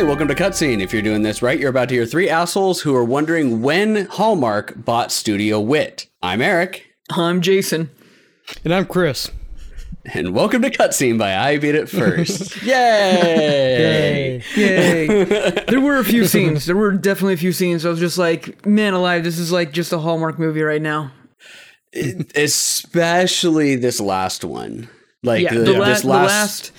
Hi, 0.00 0.06
welcome 0.06 0.28
to 0.28 0.34
Cutscene. 0.34 0.80
If 0.80 0.94
you're 0.94 1.02
doing 1.02 1.20
this 1.20 1.42
right, 1.42 1.60
you're 1.60 1.68
about 1.68 1.90
to 1.90 1.94
hear 1.94 2.06
three 2.06 2.30
assholes 2.30 2.80
who 2.80 2.96
are 2.96 3.04
wondering 3.04 3.60
when 3.60 4.06
Hallmark 4.06 4.82
bought 4.82 5.12
Studio 5.12 5.60
Wit. 5.60 6.06
I'm 6.22 6.40
Eric, 6.40 6.86
I'm 7.10 7.42
Jason. 7.42 7.90
And 8.64 8.72
I'm 8.72 8.86
Chris. 8.86 9.30
and 10.06 10.34
welcome 10.34 10.62
to 10.62 10.70
Cutscene 10.70 11.18
by 11.18 11.36
I 11.36 11.58
Beat 11.58 11.74
It 11.74 11.90
First. 11.90 12.62
Yay! 12.62 14.42
Yay. 14.42 14.42
Yay! 14.56 15.64
there 15.68 15.82
were 15.82 15.98
a 15.98 16.04
few 16.04 16.24
scenes. 16.24 16.64
There 16.64 16.76
were 16.76 16.92
definitely 16.92 17.34
a 17.34 17.36
few 17.36 17.52
scenes. 17.52 17.84
I 17.84 17.90
was 17.90 18.00
just 18.00 18.16
like, 18.16 18.64
man 18.64 18.94
alive, 18.94 19.22
this 19.22 19.38
is 19.38 19.52
like 19.52 19.70
just 19.70 19.92
a 19.92 19.98
Hallmark 19.98 20.38
movie 20.38 20.62
right 20.62 20.80
now. 20.80 21.12
Especially 22.34 23.76
this 23.76 24.00
last 24.00 24.44
one. 24.44 24.88
Like 25.22 25.42
Yeah, 25.42 25.50
uh, 25.50 25.58
the, 25.58 25.64
the, 25.64 25.72
la- 25.78 25.84
this 25.84 26.00
the 26.00 26.08
last, 26.08 26.72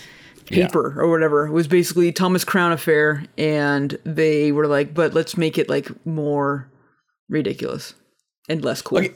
paper 0.51 0.99
or 0.99 1.09
whatever 1.09 1.51
was 1.51 1.67
basically 1.67 2.11
Thomas 2.11 2.43
Crown 2.43 2.71
Affair, 2.71 3.25
and 3.37 3.97
they 4.03 4.51
were 4.51 4.67
like, 4.67 4.93
but 4.93 5.13
let's 5.13 5.37
make 5.37 5.57
it 5.57 5.69
like 5.69 5.89
more 6.05 6.69
ridiculous 7.29 7.93
and 8.49 8.63
less 8.63 8.81
cool. 8.81 8.99
Okay. 8.99 9.13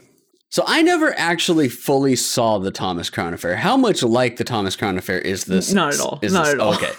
So 0.48 0.62
I 0.66 0.80
never 0.80 1.12
actually 1.18 1.68
fully 1.68 2.14
saw 2.16 2.58
the 2.58 2.70
Thomas 2.70 3.10
Crown 3.10 3.34
Affair. 3.34 3.56
How 3.56 3.76
much 3.76 4.02
like 4.02 4.36
the 4.36 4.44
Thomas 4.44 4.76
Crown 4.76 4.96
Affair 4.96 5.18
is 5.18 5.44
this? 5.44 5.72
Not 5.72 5.94
at 5.94 6.00
all. 6.00 6.18
Is 6.22 6.32
Not 6.32 6.44
this- 6.44 6.54
at 6.54 6.60
all. 6.60 6.74
Okay, 6.74 6.92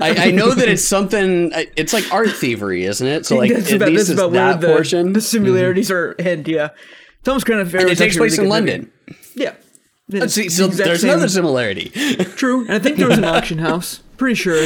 I, 0.00 0.28
I 0.28 0.30
know 0.30 0.54
that 0.54 0.68
it's 0.68 0.84
something. 0.84 1.50
It's 1.76 1.92
like 1.92 2.12
art 2.12 2.30
thievery, 2.30 2.84
isn't 2.84 3.06
it? 3.06 3.26
So 3.26 3.36
like 3.36 3.52
that's 3.54 3.70
at 3.70 3.76
about, 3.76 3.88
least 3.88 4.10
about 4.10 4.32
that 4.32 4.60
the, 4.60 4.68
portion. 4.68 5.12
the 5.12 5.18
mm-hmm. 5.18 5.24
similarities 5.24 5.90
are 5.90 6.14
head. 6.18 6.46
Yeah, 6.46 6.68
Thomas 7.24 7.42
Crown 7.42 7.60
Affair. 7.60 7.80
And 7.80 7.90
it 7.90 7.98
takes 7.98 8.16
place 8.16 8.38
in 8.38 8.48
London. 8.48 8.92
movie. 9.06 9.20
Yeah. 9.34 9.54
It's 10.14 10.34
See, 10.34 10.48
so 10.48 10.66
exact 10.66 10.86
there's 10.86 11.00
same- 11.02 11.10
another 11.10 11.28
similarity. 11.28 11.88
True, 12.36 12.62
and 12.62 12.72
I 12.72 12.78
think 12.78 12.96
there 12.98 13.08
was 13.08 13.18
an 13.18 13.24
auction 13.24 13.58
house. 13.58 14.00
Pretty 14.16 14.34
sure 14.34 14.56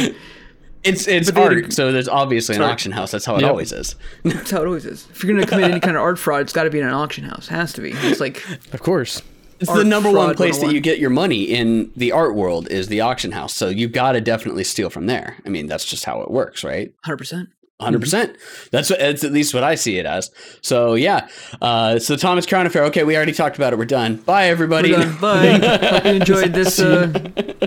It's 0.83 1.09
it's 1.09 1.31
they 1.31 1.41
a- 1.41 1.45
art, 1.45 1.73
so 1.73 1.92
there's 1.92 2.09
obviously 2.09 2.56
an 2.56 2.61
Sorry. 2.61 2.73
auction 2.73 2.92
house. 2.92 3.11
That's 3.11 3.25
how 3.25 3.36
it 3.36 3.42
Yep. 3.42 3.51
always 3.51 3.73
is. 3.73 3.95
that's 4.25 4.51
how 4.51 4.62
it 4.62 4.67
always 4.67 4.84
is. 4.84 5.06
If 5.11 5.25
you're 5.25 5.34
gonna 5.34 5.47
commit 5.47 5.70
any 5.70 5.81
kind 5.81 5.97
of 5.97 6.03
art 6.03 6.19
fraud, 6.19 6.42
it's 6.42 6.53
got 6.53 6.64
to 6.64 6.70
be 6.70 6.78
in 6.81 6.86
an 6.86 6.92
auction 6.92 7.25
house. 7.25 7.48
has 7.48 7.73
to 7.75 7.81
be. 7.81 7.92
It's 7.92 8.20
like 8.20 8.42
Of 8.73 8.83
course. 8.83 9.23
It's 9.61 9.73
the 9.73 9.84
number 9.84 10.11
one 10.11 10.34
place 10.34 10.59
that 10.59 10.73
you 10.73 10.78
oh 10.78 10.83
get 10.83 10.98
your 10.98 11.11
money 11.11 11.45
in 11.45 11.91
the 11.97 12.11
art 12.12 12.34
world 12.34 12.69
is 12.70 12.89
the 12.89 13.01
auction 13.01 13.33
house. 13.33 13.55
So 13.55 13.69
you've 13.69 13.92
got 13.92 14.12
to 14.12 14.20
definitely 14.20 14.64
steal 14.64 14.91
from 14.91 15.06
there. 15.06 15.36
I 15.47 15.48
mean, 15.48 15.69
that's 15.69 15.84
just 15.84 16.05
how 16.05 16.20
it 16.23 16.31
works, 16.31 16.64
right? 16.64 16.89
100. 17.05 17.17
percent 17.17 17.48
100 17.85 18.01
percent. 18.01 18.37
That's 18.73 18.91
what, 18.91 18.99
that's 18.99 19.23
at 19.25 19.33
least 19.33 19.55
what 19.55 19.63
I 19.65 19.75
see 19.77 19.99
it 19.99 20.07
as. 20.07 20.31
So 20.63 20.95
yeah. 20.95 21.29
Uh, 21.63 21.99
so 21.99 22.17
Thomas 22.17 22.47
Crown 22.47 22.67
Affair. 22.67 22.85
Okay, 22.85 23.05
we 23.05 23.17
already 23.17 23.33
talked 23.33 23.57
about 23.57 23.73
it. 23.73 23.79
We're 23.79 23.85
done. 23.85 24.17
Bye, 24.17 24.47
everybody. 24.49 24.93
Bye. 24.93 25.59
Hope 25.91 26.05
you 26.05 26.11
enjoyed 26.13 26.53
this. 26.53 26.79
Uh, 26.81 27.07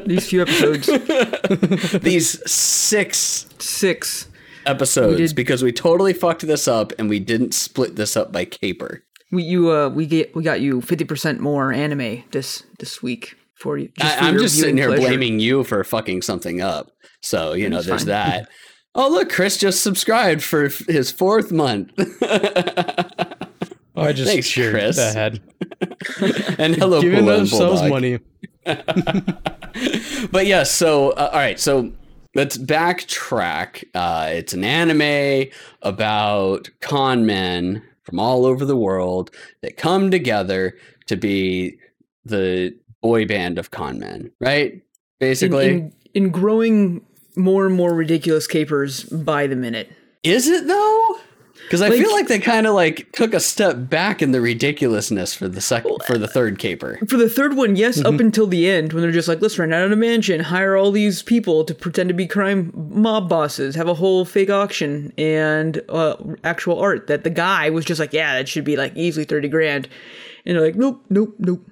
these 0.05 0.27
few 0.29 0.41
episodes. 0.41 0.87
These 2.01 2.49
six 2.51 3.45
Six. 3.59 4.27
episodes 4.65 5.17
did- 5.17 5.35
because 5.35 5.63
we 5.63 5.71
totally 5.71 6.13
fucked 6.13 6.45
this 6.45 6.67
up 6.67 6.91
and 6.99 7.09
we 7.09 7.19
didn't 7.19 7.53
split 7.53 7.95
this 7.95 8.15
up 8.17 8.31
by 8.31 8.45
caper. 8.45 9.03
We 9.31 9.43
you 9.43 9.71
uh 9.71 9.89
we 9.89 10.05
get 10.05 10.35
we 10.35 10.43
got 10.43 10.61
you 10.61 10.81
50 10.81 11.03
percent 11.05 11.39
more 11.41 11.71
anime 11.73 12.23
this 12.31 12.63
this 12.79 13.01
week 13.03 13.35
for 13.59 13.77
you. 13.77 13.89
I, 13.99 14.09
for 14.17 14.23
I'm 14.23 14.37
just 14.37 14.57
sitting 14.59 14.77
here 14.77 14.87
pleasure. 14.87 15.07
blaming 15.07 15.39
you 15.39 15.63
for 15.63 15.83
fucking 15.83 16.21
something 16.21 16.61
up. 16.61 16.87
So 17.21 17.53
you 17.53 17.69
know, 17.69 17.77
That's 17.77 17.87
there's 17.87 18.01
fine. 18.01 18.07
that. 18.09 18.49
Oh 18.97 19.09
look, 19.09 19.29
Chris 19.29 19.57
just 19.57 19.81
subscribed 19.83 20.43
for 20.43 20.65
f- 20.65 20.85
his 20.87 21.11
fourth 21.11 21.51
month. 21.51 21.91
Oh, 23.99 24.03
I 24.03 24.13
just 24.13 24.29
Thanks, 24.29 24.45
shared 24.45 24.73
Chris. 24.73 24.99
ahead. 24.99 25.41
and 26.59 26.75
hello, 26.75 27.01
Giving 27.01 27.25
Pula 27.25 27.81
and 27.81 27.89
money. 27.89 28.19
But 30.31 30.45
yes, 30.45 30.69
so 30.69 31.11
uh, 31.11 31.29
all 31.33 31.39
right, 31.39 31.59
so 31.59 31.91
let's 32.35 32.59
backtrack. 32.59 33.83
Uh, 33.95 34.29
it's 34.33 34.53
an 34.53 34.63
anime 34.63 35.49
about 35.81 36.69
con 36.81 37.25
men 37.25 37.81
from 38.03 38.19
all 38.19 38.45
over 38.45 38.65
the 38.65 38.77
world 38.77 39.31
that 39.61 39.77
come 39.77 40.11
together 40.11 40.77
to 41.07 41.15
be 41.17 41.79
the 42.23 42.75
boy 43.01 43.25
band 43.25 43.57
of 43.57 43.71
con 43.71 43.97
men, 43.97 44.29
right? 44.39 44.73
in, 44.73 44.81
Basically, 45.19 45.69
in, 45.69 45.93
in 46.13 46.29
growing 46.29 47.03
more 47.37 47.65
and 47.65 47.75
more 47.75 47.93
ridiculous 47.93 48.47
capers 48.47 49.03
by 49.05 49.47
the 49.47 49.55
minute. 49.55 49.91
is 50.23 50.47
it 50.47 50.67
though? 50.67 51.17
Because 51.63 51.81
I 51.81 51.89
Like- 51.89 51.99
feel 51.99 52.11
like 52.11 52.27
they 52.29 52.39
kind 52.39 52.65
of 52.65 52.73
like 52.75 53.11
took 53.11 53.33
a 53.33 53.39
step 53.41 53.89
back 53.89 54.21
in 54.21 54.31
the 54.31 54.39
ridiculousness 54.39 55.33
for 55.33 55.49
the 55.49 55.59
second 55.59 55.97
for 56.05 56.17
the 56.17 56.27
third 56.27 56.59
caper. 56.59 56.97
For 57.09 57.17
the 57.17 57.27
third 57.29 57.57
one, 57.57 57.75
yes, 57.75 57.97
Mm-hmm. 57.97 58.13
up 58.15 58.19
until 58.21 58.47
the 58.47 58.69
end, 58.69 58.93
when 58.93 59.01
they're 59.01 59.11
just 59.11 59.27
like, 59.27 59.41
let's 59.41 59.59
rent 59.59 59.73
out 59.73 59.83
of 59.85 59.91
a 59.91 59.95
mansion, 59.97 60.39
hire 60.39 60.77
all 60.77 60.91
these 60.91 61.21
people 61.23 61.65
to 61.65 61.73
pretend 61.75 62.07
to 62.09 62.13
be 62.13 62.25
crime 62.25 62.71
mob 62.73 63.27
bosses, 63.27 63.75
have 63.75 63.87
a 63.89 63.95
whole 63.95 64.23
fake 64.23 64.49
auction 64.49 65.11
and 65.17 65.81
uh, 65.89 66.15
actual 66.45 66.79
art. 66.79 67.07
That 67.07 67.23
the 67.25 67.29
guy 67.29 67.69
was 67.69 67.83
just 67.83 67.99
like, 67.99 68.13
yeah, 68.13 68.35
that 68.35 68.47
should 68.47 68.63
be 68.65 68.77
like 68.77 68.95
easily 68.95 69.25
30 69.25 69.49
grand. 69.49 69.89
And 70.45 70.55
they're 70.55 70.65
like, 70.65 70.75
nope, 70.75 71.03
nope, 71.09 71.35
nope. 71.39 71.65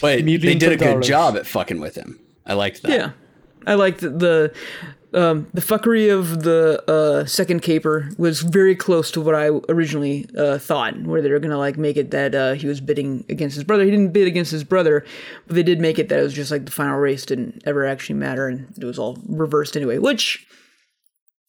But 0.00 0.24
they 0.24 0.38
did 0.38 0.62
a 0.72 0.76
good 0.76 0.78
dollars. 0.78 1.06
job 1.08 1.36
at 1.36 1.46
fucking 1.46 1.80
with 1.80 1.94
him. 1.94 2.20
I 2.46 2.52
liked 2.54 2.82
that. 2.82 2.90
Yeah. 2.92 3.10
I 3.66 3.74
liked 3.74 4.00
the, 4.00 4.52
um, 5.14 5.48
the 5.54 5.60
fuckery 5.60 6.12
of 6.12 6.42
the 6.42 6.82
uh, 6.90 7.24
second 7.24 7.62
caper 7.62 8.10
was 8.18 8.40
very 8.40 8.76
close 8.76 9.10
to 9.12 9.20
what 9.20 9.34
I 9.34 9.48
originally 9.68 10.26
uh, 10.36 10.58
thought, 10.58 11.00
where 11.02 11.22
they 11.22 11.30
were 11.30 11.38
gonna 11.38 11.58
like 11.58 11.78
make 11.78 11.96
it 11.96 12.10
that 12.10 12.34
uh, 12.34 12.52
he 12.54 12.66
was 12.66 12.80
bidding 12.80 13.24
against 13.28 13.54
his 13.54 13.64
brother. 13.64 13.84
He 13.84 13.90
didn't 13.90 14.12
bid 14.12 14.28
against 14.28 14.50
his 14.50 14.64
brother, 14.64 15.04
but 15.46 15.56
they 15.56 15.62
did 15.62 15.80
make 15.80 15.98
it 15.98 16.08
that 16.10 16.20
it 16.20 16.22
was 16.22 16.34
just 16.34 16.50
like 16.50 16.66
the 16.66 16.72
final 16.72 16.98
race 16.98 17.24
didn't 17.24 17.62
ever 17.64 17.86
actually 17.86 18.16
matter, 18.16 18.48
and 18.48 18.74
it 18.78 18.84
was 18.84 18.98
all 18.98 19.18
reversed 19.26 19.76
anyway. 19.76 19.98
Which 19.98 20.46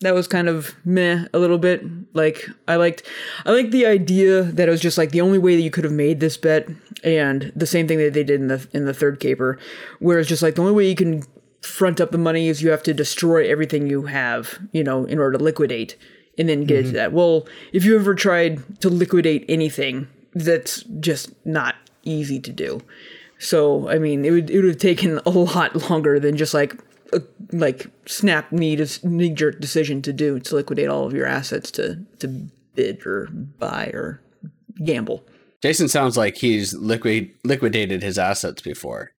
that 0.01 0.13
was 0.13 0.27
kind 0.27 0.47
of 0.47 0.73
meh 0.85 1.25
a 1.33 1.39
little 1.39 1.57
bit. 1.57 1.83
Like 2.13 2.45
I 2.67 2.77
liked, 2.77 3.03
I 3.45 3.51
liked 3.51 3.71
the 3.71 3.85
idea 3.85 4.43
that 4.43 4.69
it 4.69 4.71
was 4.71 4.81
just 4.81 4.97
like 4.97 5.11
the 5.11 5.21
only 5.21 5.37
way 5.37 5.57
that 5.57 5.61
you 5.61 5.71
could 5.71 5.83
have 5.83 5.91
made 5.91 6.21
this 6.21 6.37
bet, 6.37 6.69
and 7.03 7.51
the 7.55 7.67
same 7.67 7.87
thing 7.89 7.97
that 7.97 8.13
they 8.13 8.23
did 8.23 8.39
in 8.39 8.47
the 8.47 8.65
in 8.71 8.85
the 8.85 8.93
third 8.93 9.19
caper, 9.19 9.59
where 9.99 10.19
it's 10.19 10.29
just 10.29 10.41
like 10.41 10.55
the 10.55 10.61
only 10.61 10.73
way 10.73 10.87
you 10.87 10.95
can 10.95 11.23
front 11.61 11.99
up 11.99 12.11
the 12.11 12.17
money 12.17 12.47
is 12.47 12.61
you 12.61 12.71
have 12.71 12.83
to 12.83 12.93
destroy 12.93 13.49
everything 13.49 13.87
you 13.87 14.03
have, 14.03 14.59
you 14.71 14.83
know, 14.83 15.05
in 15.05 15.19
order 15.19 15.37
to 15.37 15.43
liquidate, 15.43 15.97
and 16.37 16.49
then 16.49 16.65
get 16.65 16.77
to 16.77 16.83
mm-hmm. 16.83 16.93
that. 16.93 17.13
Well, 17.13 17.47
if 17.73 17.83
you 17.85 17.97
ever 17.97 18.15
tried 18.15 18.81
to 18.81 18.89
liquidate 18.89 19.45
anything, 19.49 20.07
that's 20.33 20.83
just 20.99 21.33
not 21.45 21.75
easy 22.03 22.39
to 22.39 22.51
do. 22.51 22.81
So 23.39 23.89
I 23.89 23.99
mean, 23.99 24.25
it 24.25 24.31
would 24.31 24.49
it 24.49 24.57
would 24.57 24.65
have 24.65 24.77
taken 24.77 25.19
a 25.25 25.29
lot 25.29 25.89
longer 25.89 26.19
than 26.19 26.37
just 26.37 26.53
like 26.53 26.75
a 27.13 27.21
like 27.51 27.87
snap 28.05 28.51
knee 28.51 28.77
knee 29.03 29.29
jerk 29.29 29.59
decision 29.59 30.01
to 30.03 30.13
do 30.13 30.39
to 30.39 30.55
liquidate 30.55 30.89
all 30.89 31.05
of 31.05 31.13
your 31.13 31.25
assets 31.25 31.71
to 31.71 32.03
to 32.19 32.27
bid 32.75 33.05
or 33.05 33.27
buy 33.31 33.85
or 33.93 34.21
gamble. 34.83 35.23
Jason 35.61 35.89
sounds 35.89 36.15
like 36.15 36.37
he's 36.37 36.73
liquid 36.73 37.29
liquidated 37.43 38.01
his 38.01 38.17
assets 38.17 38.61
before. 38.61 39.11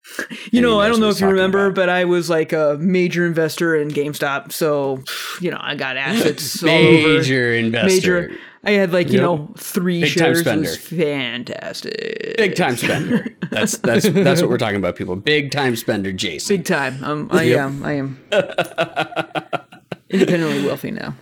You 0.51 0.63
know, 0.63 0.81
I 0.81 0.89
don't 0.89 0.99
know 1.01 1.11
if 1.11 1.21
you 1.21 1.27
remember, 1.27 1.67
about. 1.67 1.75
but 1.75 1.89
I 1.91 2.05
was 2.07 2.31
like 2.31 2.53
a 2.55 2.79
major 2.81 3.27
investor 3.27 3.77
in 3.77 3.89
GameStop, 3.89 4.51
so 4.53 5.03
you 5.41 5.51
know 5.51 5.59
I 5.61 5.75
got 5.75 5.97
assets. 5.99 6.63
Major 6.63 7.53
investor. 7.53 8.29
Major. 8.29 8.39
I 8.65 8.71
had 8.73 8.93
like 8.93 9.09
you 9.09 9.15
Yep. 9.15 9.23
know 9.23 9.55
three 9.59 10.01
Big 10.03 10.11
shares. 10.11 10.41
Spender. 10.41 10.63
was 10.69 10.77
fantastic. 10.79 12.35
Big 12.37 12.55
time 12.57 12.77
spender. 12.77 13.27
That's 13.51 13.77
that's 13.79 14.09
that's 14.09 14.41
what 14.41 14.49
we're 14.51 14.59
talking 14.59 14.77
about, 14.77 14.97
people. 14.97 15.17
Big 15.17 15.51
time 15.51 15.77
spender, 15.77 16.13
Jason. 16.13 16.57
Big 16.57 16.65
time. 16.67 17.03
Um, 17.05 17.29
I 17.33 17.43
Yep. 17.45 17.59
am. 17.59 17.85
I 17.85 17.93
am 17.93 18.19
independently 20.11 20.65
wealthy 20.67 20.91
now 20.91 21.15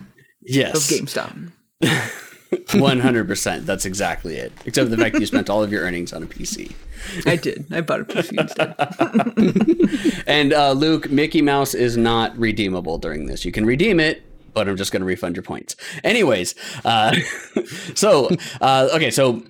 Yes. 0.43 0.75
of 0.91 0.97
GameStop. 0.97 1.51
one 2.73 2.99
hundred 2.99 3.27
percent. 3.27 3.65
That's 3.65 3.85
exactly 3.85 4.35
it. 4.37 4.51
Except 4.65 4.89
for 4.89 4.95
the 4.95 5.01
fact 5.01 5.13
that 5.13 5.19
you 5.21 5.27
spent 5.27 5.49
all 5.49 5.63
of 5.63 5.71
your 5.71 5.83
earnings 5.83 6.13
on 6.13 6.23
a 6.23 6.25
PC. 6.25 6.73
I 7.25 7.35
did. 7.35 7.65
I 7.71 7.81
bought 7.81 8.01
a 8.01 8.05
PC 8.05 8.39
instead. 8.39 10.23
And 10.27 10.53
uh, 10.53 10.71
Luke, 10.73 11.09
Mickey 11.09 11.41
Mouse 11.41 11.73
is 11.73 11.97
not 11.97 12.37
redeemable 12.37 12.97
during 12.97 13.25
this. 13.25 13.45
You 13.45 13.51
can 13.51 13.65
redeem 13.65 13.99
it, 13.99 14.21
but 14.53 14.69
I'm 14.69 14.77
just 14.77 14.91
going 14.91 15.01
to 15.01 15.05
refund 15.05 15.35
your 15.35 15.43
points. 15.43 15.75
Anyways, 16.03 16.55
uh, 16.85 17.15
so 17.95 18.29
uh, 18.61 18.89
okay, 18.93 19.11
so 19.11 19.43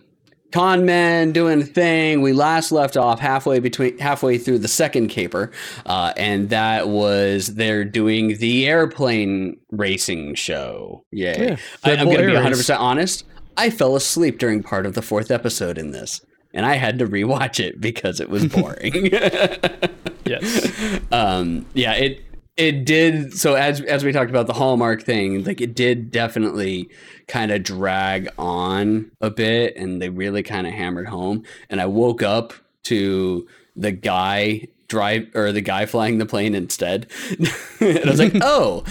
con 0.51 0.85
men 0.85 1.31
doing 1.31 1.61
a 1.61 1.65
thing. 1.65 2.21
We 2.21 2.33
last 2.33 2.71
left 2.71 2.97
off 2.97 3.19
halfway 3.19 3.59
between 3.59 3.97
halfway 3.97 4.37
through 4.37 4.59
the 4.59 4.67
second 4.67 5.09
caper, 5.09 5.51
uh, 5.85 6.13
and 6.17 6.49
that 6.49 6.89
was 6.89 7.55
they're 7.55 7.85
doing 7.85 8.37
the 8.37 8.67
airplane 8.67 9.57
racing 9.71 10.35
show. 10.35 11.03
Yay! 11.11 11.49
Yeah, 11.49 11.57
I, 11.83 11.95
i'm 11.97 12.05
going 12.05 12.19
to 12.19 12.27
be 12.27 12.33
100 12.33 12.55
percent 12.55 12.79
honest. 12.79 13.25
I 13.57 13.69
fell 13.69 13.95
asleep 13.95 14.39
during 14.39 14.63
part 14.63 14.85
of 14.85 14.93
the 14.93 15.01
fourth 15.01 15.31
episode 15.31 15.77
in 15.77 15.91
this, 15.91 16.21
and 16.53 16.65
I 16.65 16.75
had 16.75 16.99
to 16.99 17.05
rewatch 17.05 17.59
it 17.59 17.81
because 17.81 18.19
it 18.19 18.29
was 18.29 18.45
boring. 18.45 19.11
Yes. 20.29 20.99
um 21.11 21.65
yeah 21.73 21.93
it 21.93 22.23
it 22.59 22.85
did 22.85 23.33
so 23.38 23.56
as 23.56 23.81
as 23.81 24.03
we 24.03 24.11
talked 24.11 24.29
about 24.29 24.45
the 24.47 24.53
hallmark 24.53 25.01
thing 25.01 25.44
like 25.44 25.61
it 25.61 25.73
did 25.73 26.11
definitely 26.11 26.89
kind 27.27 27.51
of 27.51 27.63
drag 27.63 28.27
on 28.38 29.09
a 29.21 29.29
bit 29.29 29.75
and 29.75 30.01
they 30.01 30.09
really 30.09 30.44
kind 30.44 30.67
of 30.67 30.73
hammered 30.73 31.07
home 31.07 31.44
and 31.69 31.79
i 31.79 31.85
woke 31.85 32.21
up 32.21 32.53
to 32.83 33.47
the 33.75 33.91
guy 33.91 34.67
drive 34.89 35.33
or 35.35 35.53
the 35.53 35.61
guy 35.61 35.85
flying 35.85 36.17
the 36.17 36.25
plane 36.25 36.53
instead. 36.53 37.07
and 37.79 38.00
I 38.00 38.09
was 38.09 38.19
like, 38.19 38.33
oh, 38.41 38.83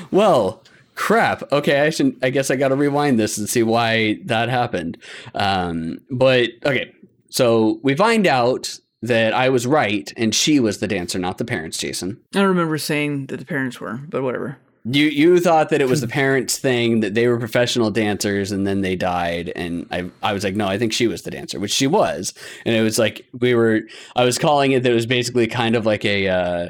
well, 0.10 0.62
crap. 0.94 1.52
Okay, 1.52 1.80
I 1.80 1.90
should. 1.90 2.16
I 2.22 2.30
guess 2.30 2.50
I 2.50 2.56
got 2.56 2.68
to 2.68 2.76
rewind 2.76 3.18
this 3.18 3.36
and 3.36 3.48
see 3.48 3.62
why 3.62 4.20
that 4.24 4.48
happened. 4.48 4.96
Um, 5.34 6.00
but 6.10 6.50
okay, 6.64 6.94
so 7.28 7.80
we 7.82 7.94
find 7.94 8.26
out 8.26 8.78
that 9.04 9.34
I 9.34 9.48
was 9.50 9.66
right 9.66 10.12
and 10.16 10.34
she 10.34 10.60
was 10.60 10.78
the 10.78 10.88
dancer, 10.88 11.18
not 11.18 11.38
the 11.38 11.44
parents. 11.44 11.78
Jason, 11.78 12.20
I 12.34 12.38
don't 12.38 12.48
remember 12.48 12.78
saying 12.78 13.26
that 13.26 13.38
the 13.38 13.44
parents 13.44 13.80
were, 13.80 14.00
but 14.08 14.22
whatever. 14.22 14.56
you 14.84 15.06
you 15.06 15.40
thought 15.40 15.68
that 15.68 15.80
it 15.80 15.88
was 15.88 16.00
the 16.00 16.08
parents' 16.22 16.58
thing 16.58 17.00
that 17.00 17.14
they 17.14 17.28
were 17.28 17.38
professional 17.38 17.90
dancers 17.90 18.50
and 18.50 18.66
then 18.66 18.80
they 18.80 18.96
died, 18.96 19.52
and 19.54 19.86
I 19.90 20.10
I 20.22 20.32
was 20.32 20.42
like, 20.42 20.56
no, 20.56 20.66
I 20.66 20.78
think 20.78 20.92
she 20.92 21.06
was 21.06 21.22
the 21.22 21.30
dancer, 21.30 21.60
which 21.60 21.72
she 21.72 21.86
was, 21.86 22.32
and 22.64 22.74
it 22.74 22.82
was 22.82 22.98
like 22.98 23.26
we 23.38 23.54
were. 23.54 23.82
I 24.16 24.24
was 24.24 24.38
calling 24.38 24.72
it 24.72 24.82
that 24.82 24.92
it 24.92 24.94
was 24.94 25.06
basically 25.06 25.46
kind 25.46 25.76
of 25.76 25.86
like 25.86 26.04
a. 26.04 26.28
Uh, 26.28 26.68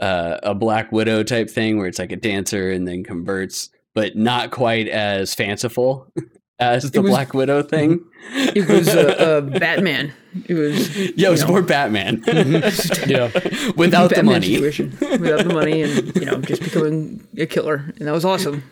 uh, 0.00 0.40
a 0.42 0.54
Black 0.56 0.90
Widow 0.90 1.22
type 1.22 1.48
thing 1.48 1.78
where 1.78 1.86
it's 1.86 2.00
like 2.00 2.10
a 2.10 2.16
dancer 2.16 2.72
and 2.72 2.88
then 2.88 3.04
converts, 3.04 3.70
but 3.94 4.16
not 4.16 4.50
quite 4.50 4.88
as 4.88 5.32
fanciful 5.36 6.08
as 6.58 6.90
the 6.90 7.02
was- 7.02 7.10
Black 7.10 7.34
Widow 7.34 7.62
thing. 7.62 8.00
It 8.56 8.66
was 8.68 8.88
uh, 8.88 9.00
uh, 9.18 9.40
Batman. 9.58 10.12
It 10.46 10.54
was 10.54 10.96
Yeah, 11.16 11.28
it 11.28 11.30
was 11.30 11.42
know, 11.42 11.48
more 11.48 11.62
Batman 11.62 12.22
Yeah. 13.06 13.30
without 13.76 14.14
the 14.14 14.22
money. 14.24 14.54
situation 14.54 14.96
without 15.00 15.44
the 15.46 15.52
money 15.52 15.82
and 15.82 16.14
you 16.16 16.24
know 16.24 16.40
just 16.40 16.62
becoming 16.62 17.26
a 17.36 17.44
killer, 17.46 17.92
and 17.98 18.08
that 18.08 18.12
was 18.12 18.24
awesome. 18.24 18.62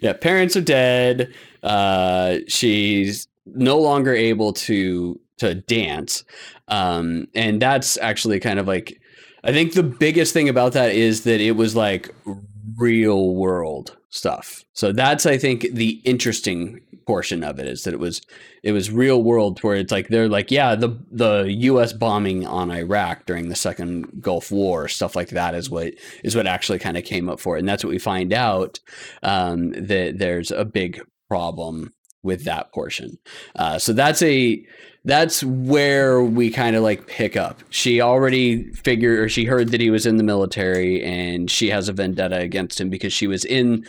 Yeah, 0.00 0.14
parents 0.14 0.56
are 0.56 0.62
dead. 0.62 1.32
Uh, 1.62 2.38
she's 2.48 3.28
no 3.44 3.78
longer 3.78 4.14
able 4.14 4.54
to 4.54 5.20
to 5.38 5.54
dance, 5.54 6.24
um, 6.68 7.28
and 7.34 7.60
that's 7.60 7.98
actually 7.98 8.40
kind 8.40 8.58
of 8.58 8.66
like 8.66 8.98
I 9.44 9.52
think 9.52 9.74
the 9.74 9.82
biggest 9.82 10.32
thing 10.32 10.48
about 10.48 10.72
that 10.72 10.92
is 10.92 11.24
that 11.24 11.40
it 11.42 11.52
was 11.52 11.76
like 11.76 12.08
real 12.78 13.34
world 13.34 13.96
stuff. 14.08 14.64
So 14.72 14.92
that's 14.92 15.26
I 15.26 15.36
think 15.38 15.66
the 15.72 16.00
interesting 16.04 16.80
portion 17.06 17.44
of 17.44 17.58
it 17.58 17.66
is 17.66 17.84
that 17.84 17.94
it 17.94 18.00
was 18.00 18.20
it 18.62 18.72
was 18.72 18.90
real 18.90 19.22
world 19.22 19.58
where 19.60 19.76
it's 19.76 19.92
like 19.92 20.08
they're 20.08 20.28
like 20.28 20.50
yeah 20.50 20.74
the 20.74 20.98
the 21.10 21.44
U.S. 21.48 21.92
bombing 21.92 22.46
on 22.46 22.70
Iraq 22.70 23.26
during 23.26 23.48
the 23.48 23.54
second 23.54 24.20
Gulf 24.20 24.50
War 24.50 24.88
stuff 24.88 25.14
like 25.14 25.30
that 25.30 25.54
is 25.54 25.70
what 25.70 25.94
is 26.24 26.34
what 26.34 26.46
actually 26.46 26.78
kind 26.78 26.96
of 26.96 27.04
came 27.04 27.28
up 27.28 27.40
for 27.40 27.56
it 27.56 27.60
and 27.60 27.68
that's 27.68 27.84
what 27.84 27.90
we 27.90 27.98
find 27.98 28.32
out 28.32 28.80
um, 29.22 29.70
that 29.72 30.18
there's 30.18 30.50
a 30.50 30.64
big 30.64 31.00
problem 31.28 31.92
with 32.26 32.44
that 32.44 32.72
portion. 32.72 33.18
Uh, 33.54 33.78
so 33.78 33.94
that's 33.94 34.20
a 34.20 34.62
that's 35.04 35.44
where 35.44 36.20
we 36.20 36.50
kind 36.50 36.74
of 36.74 36.82
like 36.82 37.06
pick 37.06 37.36
up. 37.36 37.62
She 37.70 38.00
already 38.00 38.72
figured 38.72 39.20
or 39.20 39.28
she 39.28 39.44
heard 39.44 39.68
that 39.68 39.80
he 39.80 39.88
was 39.88 40.04
in 40.04 40.16
the 40.16 40.24
military 40.24 41.02
and 41.02 41.48
she 41.48 41.70
has 41.70 41.88
a 41.88 41.92
vendetta 41.92 42.38
against 42.38 42.80
him 42.80 42.90
because 42.90 43.12
she 43.12 43.28
was 43.28 43.44
in 43.44 43.86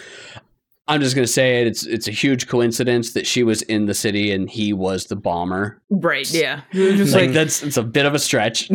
I'm 0.90 1.02
just 1.02 1.16
gonna 1.16 1.28
say 1.28 1.62
it. 1.62 1.68
It's 1.68 1.86
it's 1.86 2.08
a 2.08 2.12
huge 2.12 2.48
coincidence 2.48 3.14
that 3.14 3.28
she 3.28 3.44
was 3.44 3.62
in 3.64 3.86
the 3.86 3.94
city 3.94 4.32
and 4.32 4.50
he 4.50 4.72
was 4.74 5.06
the 5.06 5.16
bomber. 5.16 5.82
Right? 5.90 6.30
Yeah. 6.32 6.62
Just 6.72 7.14
Like 7.14 7.26
like 7.26 7.34
that's 7.34 7.62
it's 7.64 7.78
a 7.78 7.84
bit 7.84 8.06
of 8.06 8.14
a 8.14 8.20
stretch. 8.20 8.72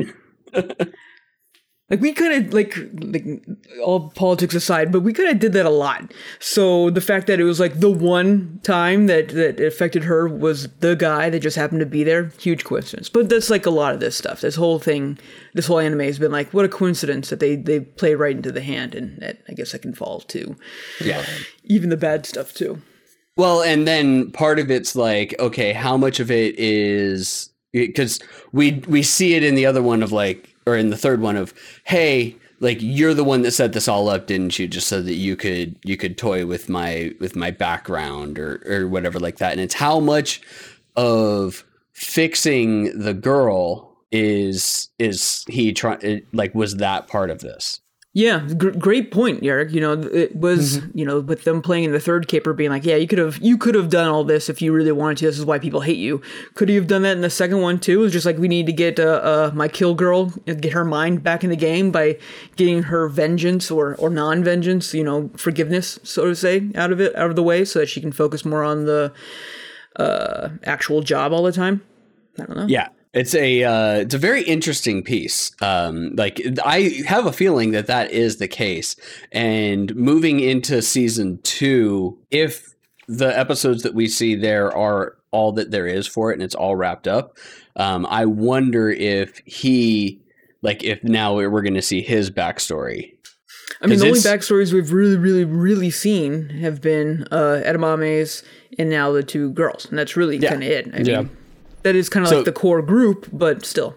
Like 1.92 2.00
we 2.00 2.14
kind 2.14 2.32
of 2.46 2.54
like 2.54 2.74
like 3.00 3.44
all 3.84 4.08
politics 4.08 4.54
aside, 4.54 4.90
but 4.90 5.00
we 5.00 5.12
kind 5.12 5.28
of 5.28 5.38
did 5.38 5.52
that 5.52 5.66
a 5.66 5.70
lot. 5.70 6.14
So 6.40 6.88
the 6.88 7.02
fact 7.02 7.26
that 7.26 7.38
it 7.38 7.44
was 7.44 7.60
like 7.60 7.80
the 7.80 7.90
one 7.90 8.60
time 8.62 9.08
that 9.08 9.28
that 9.28 9.60
affected 9.60 10.04
her 10.04 10.26
was 10.26 10.68
the 10.78 10.96
guy 10.96 11.28
that 11.28 11.40
just 11.40 11.54
happened 11.54 11.80
to 11.80 11.86
be 11.86 12.02
there, 12.02 12.32
huge 12.40 12.64
coincidence. 12.64 13.10
But 13.10 13.28
that's 13.28 13.50
like 13.50 13.66
a 13.66 13.70
lot 13.70 13.92
of 13.92 14.00
this 14.00 14.16
stuff. 14.16 14.40
This 14.40 14.56
whole 14.56 14.78
thing, 14.78 15.18
this 15.52 15.66
whole 15.66 15.80
anime 15.80 16.00
has 16.00 16.18
been 16.18 16.32
like, 16.32 16.54
what 16.54 16.64
a 16.64 16.68
coincidence 16.70 17.28
that 17.28 17.40
they 17.40 17.56
they 17.56 17.80
play 17.80 18.14
right 18.14 18.34
into 18.34 18.52
the 18.52 18.62
hand, 18.62 18.94
and 18.94 19.20
that, 19.20 19.42
I 19.46 19.52
guess 19.52 19.74
I 19.74 19.78
can 19.78 19.92
fall 19.92 20.20
too. 20.20 20.56
yeah. 21.04 21.18
Uh, 21.18 21.24
even 21.64 21.90
the 21.90 21.98
bad 21.98 22.24
stuff 22.24 22.54
too. 22.54 22.80
Well, 23.36 23.60
and 23.62 23.86
then 23.86 24.30
part 24.32 24.58
of 24.58 24.70
it's 24.70 24.96
like, 24.96 25.34
okay, 25.38 25.74
how 25.74 25.98
much 25.98 26.20
of 26.20 26.30
it 26.30 26.58
is 26.58 27.50
because 27.70 28.18
we 28.52 28.82
we 28.88 29.02
see 29.02 29.34
it 29.34 29.44
in 29.44 29.56
the 29.56 29.66
other 29.66 29.82
one 29.82 30.02
of 30.02 30.10
like, 30.10 30.51
or 30.67 30.76
in 30.76 30.91
the 30.91 30.97
third 30.97 31.20
one 31.20 31.37
of, 31.37 31.53
hey, 31.85 32.37
like 32.61 32.79
you're 32.81 33.14
the 33.14 33.25
one 33.25 33.43
that 33.43 33.50
set 33.50 33.73
this 33.73 33.88
all 33.88 34.09
up, 34.09 34.26
didn't 34.26 34.59
you? 34.59 34.69
Just 34.69 34.88
so 34.88 35.03
that 35.03 35.14
you 35.14 35.37
could 35.37 35.76
you 35.85 35.97
could 35.97 36.17
toy 36.17 36.47
with 36.47 36.69
my 36.69 37.12
with 37.20 37.37
my 37.37 37.50
background 37.50 38.38
or 38.38 38.62
or 38.67 38.88
whatever 38.88 39.19
like 39.19 39.38
that. 39.38 39.53
And 39.53 39.61
it's 39.61 39.75
how 39.75 39.99
much 40.00 40.41
of 40.97 41.64
fixing 41.93 42.99
the 42.99 43.14
girl 43.14 43.93
is 44.12 44.88
is 44.99 45.44
he 45.49 45.73
trying 45.73 46.23
like 46.32 46.55
was 46.55 46.76
that 46.76 47.09
part 47.09 47.31
of 47.31 47.41
this? 47.41 47.81
Yeah, 48.14 48.47
gr- 48.59 48.73
great 48.73 49.11
point, 49.11 49.43
Eric. 49.43 49.73
You 49.73 49.81
know, 49.81 49.93
it 49.93 50.37
was 50.37 50.82
you 50.94 51.06
know 51.06 51.20
with 51.20 51.44
them 51.44 51.62
playing 51.62 51.85
in 51.85 51.93
the 51.93 52.00
third 52.00 52.29
caper, 52.29 52.53
being 52.53 52.69
like, 52.69 52.85
yeah, 52.85 52.97
you 52.97 53.06
could 53.06 53.19
have 53.19 53.38
you 53.38 53.56
could 53.56 53.75
have 53.75 53.88
done 53.88 54.06
all 54.06 54.23
this 54.23 54.50
if 54.50 54.61
you 54.61 54.73
really 54.75 54.93
wanted 54.93 55.17
to. 55.19 55.26
This 55.26 55.38
is 55.38 55.47
why 55.47 55.59
people 55.59 55.81
hate 55.81 55.97
you. 55.97 56.20
Could 56.55 56.69
you 56.69 56.79
have 56.79 56.87
done 56.87 57.03
that 57.03 57.17
in 57.17 57.23
the 57.23 57.31
second 57.31 57.62
one 57.62 57.81
too? 57.81 58.00
It 58.00 58.03
was 58.03 58.12
just 58.12 58.26
like 58.26 58.37
we 58.37 58.49
need 58.49 58.67
to 58.67 58.73
get 58.73 59.00
uh, 59.00 59.05
uh, 59.23 59.50
my 59.55 59.67
kill 59.67 59.94
girl, 59.94 60.26
get 60.44 60.75
her 60.75 60.85
mind 60.85 61.23
back 61.23 61.43
in 61.43 61.49
the 61.49 61.56
game 61.56 61.91
by 61.91 62.19
getting 62.56 62.82
her 62.85 63.09
vengeance 63.09 63.70
or 63.70 63.94
or 63.94 64.11
non 64.11 64.44
vengeance, 64.44 64.93
you 64.93 65.05
know, 65.05 65.31
forgiveness, 65.38 65.99
so 66.03 66.26
to 66.26 66.37
say, 66.37 66.70
out 66.75 66.93
of 66.93 67.00
it, 67.00 67.17
out 67.17 67.31
of 67.31 67.37
the 67.37 67.43
way, 67.43 67.64
so 67.64 67.79
that 67.79 67.88
she 67.88 68.03
can 68.03 68.12
focus 68.12 68.44
more 68.44 68.62
on 68.62 68.85
the 68.85 69.11
uh, 69.97 70.50
actual 70.64 71.00
job 71.00 71.32
all 71.32 71.44
the 71.44 71.53
time. 71.53 71.82
I 72.38 72.44
don't 72.44 72.56
know. 72.59 72.67
Yeah. 72.67 72.88
It's 73.14 73.35
a 73.35 73.62
uh, 73.64 73.94
it's 74.00 74.14
a 74.14 74.19
very 74.19 74.43
interesting 74.43 75.03
piece. 75.03 75.53
Um, 75.61 76.14
like 76.17 76.41
I 76.64 77.03
have 77.06 77.26
a 77.26 77.32
feeling 77.32 77.73
that 77.73 77.87
that 77.88 78.11
is 78.11 78.38
the 78.38 78.49
case. 78.49 78.97
And 79.31 79.94
moving 79.94 80.41
into 80.41 80.81
season 80.81 81.38
two, 81.43 82.19
if 82.31 82.75
the 83.09 83.38
episodes 83.38 83.82
that 83.82 83.94
we 83.94 84.09
see 84.09 84.35
there 84.35 84.75
are 84.75 85.17
all 85.31 85.53
that 85.53 85.70
there 85.70 85.87
is 85.87 86.06
for 86.06 86.31
it, 86.31 86.35
and 86.35 86.43
it's 86.43 86.55
all 86.55 86.75
wrapped 86.75 87.06
up, 87.06 87.37
um, 87.76 88.06
I 88.09 88.25
wonder 88.26 88.88
if 88.91 89.38
he, 89.44 90.20
like, 90.62 90.85
if 90.85 91.03
now 91.03 91.35
we're 91.35 91.50
going 91.62 91.75
to 91.75 91.82
see 91.82 92.00
his 92.03 92.31
backstory. 92.31 93.12
I 93.81 93.87
mean, 93.87 93.99
the 93.99 94.06
only 94.06 94.20
backstories 94.20 94.73
we've 94.73 94.93
really, 94.93 95.17
really, 95.17 95.44
really 95.44 95.91
seen 95.91 96.49
have 96.50 96.81
been 96.81 97.26
uh, 97.31 97.62
Edamame's 97.64 98.42
and 98.78 98.88
now 98.88 99.11
the 99.12 99.23
two 99.23 99.50
girls, 99.52 99.87
and 99.87 99.99
that's 99.99 100.16
really 100.16 100.37
Yeah. 100.38 100.50
kind 100.50 100.62
of 100.62 100.69
it. 100.71 100.90
I 100.95 100.99
Yeah. 100.99 101.19
mean, 101.23 101.31
that 101.82 101.94
is 101.96 102.08
kind 102.08 102.24
of 102.24 102.30
So- 102.30 102.36
like 102.36 102.44
the 102.44 102.52
core 102.52 102.82
group, 102.82 103.28
but 103.32 103.64
still. 103.64 103.94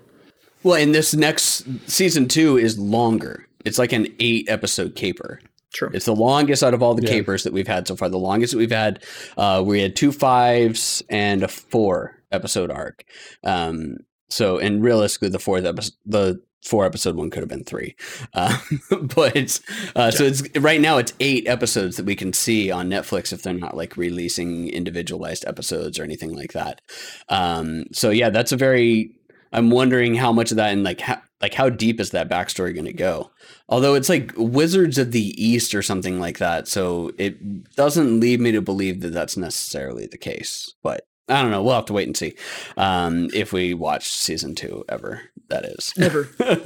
Well, 0.63 0.75
and 0.81 0.95
this 0.95 1.13
next 1.13 1.65
season 1.87 2.27
two 2.27 2.57
is 2.57 2.79
longer. 2.79 3.45
It's 3.65 3.77
like 3.77 3.93
an 3.93 4.07
eight 4.19 4.49
episode 4.49 4.95
caper. 4.95 5.39
True. 5.73 5.89
It's 5.93 6.05
the 6.05 6.15
longest 6.15 6.63
out 6.63 6.73
of 6.73 6.81
all 6.81 6.95
the 6.95 7.05
capers 7.05 7.43
that 7.43 7.51
we've 7.53 7.67
had 7.67 7.87
so 7.87 7.95
far. 7.95 8.07
The 8.09 8.17
longest 8.17 8.53
that 8.53 8.57
we've 8.57 8.71
had, 8.71 9.03
uh, 9.37 9.61
we 9.65 9.81
had 9.81 9.95
two 9.95 10.11
fives 10.11 11.03
and 11.09 11.43
a 11.43 11.47
four 11.47 12.23
episode 12.31 12.71
arc. 12.71 13.03
Um, 13.43 13.97
so, 14.29 14.57
and 14.57 14.81
realistically, 14.83 15.29
the 15.29 15.39
fourth 15.39 15.65
episode, 15.65 15.93
the 16.05 16.41
four 16.65 16.86
episode 16.86 17.15
one 17.15 17.29
could 17.29 17.41
have 17.41 17.50
been 17.50 17.63
three. 17.63 17.95
Uh, 18.34 18.57
but 19.15 19.60
uh, 19.95 20.12
so 20.12 20.24
it's 20.24 20.43
right 20.57 20.81
now 20.81 20.98
it's 20.98 21.13
eight 21.19 21.48
episodes 21.48 21.98
that 21.98 22.05
we 22.05 22.15
can 22.15 22.34
see 22.34 22.72
on 22.72 22.89
Netflix 22.89 23.31
if 23.31 23.43
they're 23.43 23.53
not 23.53 23.77
like 23.77 23.95
releasing 23.95 24.69
individualized 24.69 25.45
episodes 25.48 26.00
or 26.00 26.03
anything 26.03 26.36
like 26.36 26.53
that. 26.53 26.81
Um, 27.29 27.86
so 27.93 28.10
yeah, 28.10 28.29
that's 28.29 28.51
a 28.51 28.57
very. 28.57 29.12
I'm 29.53 29.69
wondering 29.69 30.15
how 30.15 30.34
much 30.34 30.51
of 30.51 30.57
that 30.57 30.74
and 30.74 30.84
like 30.84 31.00
how, 31.00 31.22
like 31.41 31.53
how 31.53 31.69
deep 31.69 32.01
is 32.01 32.10
that 32.10 32.29
backstory 32.29 32.74
going 32.74 32.86
to 32.86 32.93
go? 32.93 33.31
Although 33.69 33.95
it's 33.95 34.10
like 34.10 34.34
Wizards 34.36 34.98
of 34.98 35.12
the 35.12 35.34
East 35.41 35.74
or 35.74 35.81
something 35.81 36.19
like 36.19 36.39
that, 36.39 36.67
so 36.67 37.12
it 37.17 37.74
doesn't 37.75 38.19
lead 38.19 38.41
me 38.41 38.51
to 38.51 38.62
believe 38.62 39.01
that 39.01 39.13
that's 39.13 39.38
necessarily 39.38 40.07
the 40.07 40.17
case. 40.17 40.74
But 40.84 41.05
I 41.27 41.41
don't 41.41 41.50
know. 41.51 41.63
We'll 41.63 41.74
have 41.75 41.86
to 41.86 41.94
wait 41.94 42.08
and 42.08 42.15
see 42.15 42.36
um, 42.77 43.29
if 43.34 43.51
we 43.51 43.74
watch 43.74 44.08
season 44.10 44.53
two 44.55 44.86
ever. 44.88 45.22
That 45.50 45.65
is 45.65 45.94
Never. 45.98 46.27
we, 46.39 46.46
have 46.46 46.63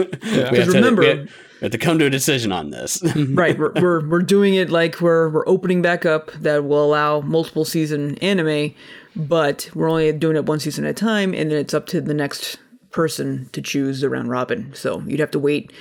Because 0.51 0.68
to, 0.68 0.74
remember- 0.74 1.01
we 1.01 1.08
have- 1.08 1.20
we 1.62 1.66
have 1.66 1.72
to 1.74 1.78
come 1.78 2.00
to 2.00 2.06
a 2.06 2.10
decision 2.10 2.54
on 2.54 2.70
this. 2.70 3.01
right. 3.16 3.58
We're, 3.60 3.74
we're, 3.74 4.08
we're 4.08 4.22
doing 4.22 4.56
it 4.56 4.70
like 4.70 5.01
we're, 5.01 5.28
we're 5.30 5.48
opening 5.48 5.82
back 5.82 6.06
up 6.06 6.32
that 6.34 6.63
will 6.63 6.86
allow 6.86 7.20
multiple 7.20 7.66
season 7.66 8.18
anime, 8.20 8.74
but 9.16 9.70
we're 9.74 9.89
only 9.89 10.10
doing 10.13 10.38
it 10.38 10.46
one 10.46 10.62
season 10.62 10.86
at 10.86 10.92
a 10.92 10.94
time, 10.94 11.34
and 11.34 11.51
then 11.51 11.58
it's 11.58 11.74
up 11.74 11.86
to 11.88 12.00
the 12.00 12.13
next 12.13 12.58
person 12.92 13.50
to 13.51 13.62
choose 13.62 14.00
the 14.00 14.10
round 14.10 14.30
robin. 14.30 14.74
So 14.74 15.01
you'd 15.01 15.20
have 15.20 15.32
to 15.32 15.39
wait 15.39 15.74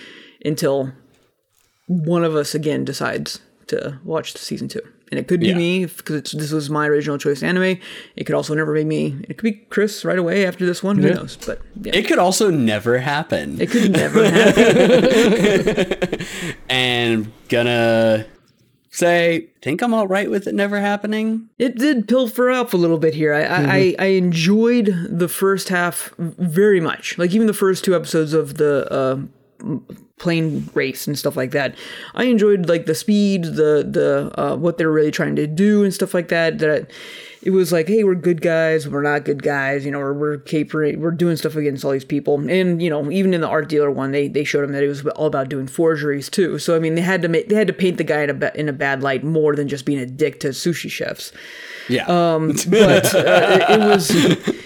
until 0.45 0.93
one 1.87 2.25
of 2.25 2.35
us 2.35 2.55
again 2.57 2.85
decides 2.85 3.41
to 3.69 4.01
watch 4.03 4.33
the 4.33 4.41
season 4.41 4.67
two. 4.67 4.83
And 5.11 5.19
it 5.19 5.27
could 5.27 5.41
be 5.41 5.47
Yeah. 5.49 5.55
me 5.57 5.87
because 5.87 6.33
this 6.33 6.53
was 6.53 6.69
my 6.69 6.87
original 6.87 7.17
choice 7.19 7.43
anime. 7.43 7.79
It 8.17 8.25
could 8.25 8.35
also 8.35 8.55
never 8.55 8.75
be 8.75 8.85
me. 8.85 9.17
It 9.29 9.39
could 9.39 9.45
be 9.45 9.53
Chris 9.71 10.05
right 10.05 10.19
away 10.19 10.45
after 10.47 10.67
this 10.67 10.83
one. 10.83 10.99
Who 10.99 11.15
knows? 11.15 11.37
But 11.47 11.61
yeah, 11.83 11.97
it 11.97 12.07
could 12.07 12.19
also 12.19 12.51
never 12.51 12.99
happen. 12.99 13.61
it 13.61 13.71
could 13.71 13.91
never 13.93 14.23
happen. 14.31 16.19
and 16.69 17.33
gonna 17.49 18.27
say, 18.91 19.47
think 19.63 19.81
I'm 19.83 19.95
all 19.95 20.07
right 20.09 20.29
with 20.31 20.47
it 20.47 20.55
never 20.55 20.81
happening. 20.81 21.49
It 21.59 21.77
did 21.77 22.09
pilfer 22.09 22.51
up 22.51 22.73
a 22.73 22.77
little 22.77 22.99
bit 22.99 23.15
here. 23.15 23.33
I, 23.33 23.43
I, 23.45 23.63
I, 23.63 23.95
I 23.99 24.07
enjoyed 24.07 24.95
the 25.09 25.29
first 25.29 25.69
half 25.69 26.13
very 26.19 26.81
much. 26.81 27.17
Like 27.17 27.33
even 27.33 27.47
the 27.47 27.55
first 27.55 27.85
two 27.85 27.95
episodes 27.95 28.33
of 28.35 28.57
the 28.59 28.87
uh, 28.93 29.19
plane 30.19 30.69
race 30.75 31.07
and 31.07 31.19
stuff 31.19 31.37
like 31.37 31.53
that. 31.53 31.75
I 32.15 32.25
enjoyed 32.25 32.69
like 32.69 32.87
the 32.87 32.95
speed, 32.95 33.45
the 33.45 33.87
the 33.89 34.33
uh, 34.41 34.57
what 34.57 34.79
they're 34.79 34.91
really 34.91 35.11
trying 35.11 35.37
to 35.37 35.47
do 35.47 35.85
and 35.85 35.93
stuff 35.93 36.15
like 36.15 36.29
that. 36.29 36.59
That 36.59 36.91
it 37.43 37.51
was 37.51 37.73
like, 37.73 37.89
hey, 37.89 38.05
we're 38.05 38.15
good 38.15 38.43
guys, 38.43 38.89
we're 38.89 39.03
not 39.03 39.25
good 39.25 39.43
guys, 39.43 39.85
you 39.85 39.91
know, 39.91 39.99
we're, 39.99 40.13
we're 40.13 40.39
capering, 40.39 41.01
we're 41.01 41.13
doing 41.13 41.37
stuff 41.37 41.55
against 41.55 41.85
all 41.85 41.93
these 41.93 42.05
people. 42.05 42.39
And 42.49 42.83
you 42.83 42.91
know, 42.91 43.11
even 43.11 43.33
in 43.33 43.41
the 43.41 43.49
art 43.49 43.69
dealer 43.69 43.91
one, 43.91 44.13
they 44.13 44.29
they 44.29 44.45
showed 44.45 44.65
him 44.65 44.73
that 44.73 44.83
it 44.83 44.89
was 44.89 45.07
all 45.09 45.27
about 45.27 45.49
doing 45.49 45.67
forgeries 45.67 46.29
too. 46.29 46.59
So 46.59 46.77
I 46.77 46.79
mean, 46.79 46.95
they 46.95 47.01
had 47.01 47.23
to 47.23 47.29
make 47.29 47.49
they 47.49 47.55
had 47.55 47.69
to 47.69 47.73
paint 47.73 47.97
the 47.99 48.05
guy 48.05 48.23
in 48.23 48.31
a 48.31 48.35
ba- 48.35 48.59
in 48.59 48.69
a 48.69 48.73
bad 48.73 49.03
light 49.03 49.25
more 49.25 49.55
than 49.55 49.69
just 49.69 49.85
being 49.85 49.99
a 49.99 50.07
dick 50.07 50.41
to 50.41 50.49
sushi 50.49 50.91
chefs. 50.91 51.33
Yeah. 51.89 52.05
Um, 52.07 52.49
but 52.69 53.15
uh, 53.15 53.67
it, 53.69 53.81
it 53.81 53.81
was. 53.81 54.65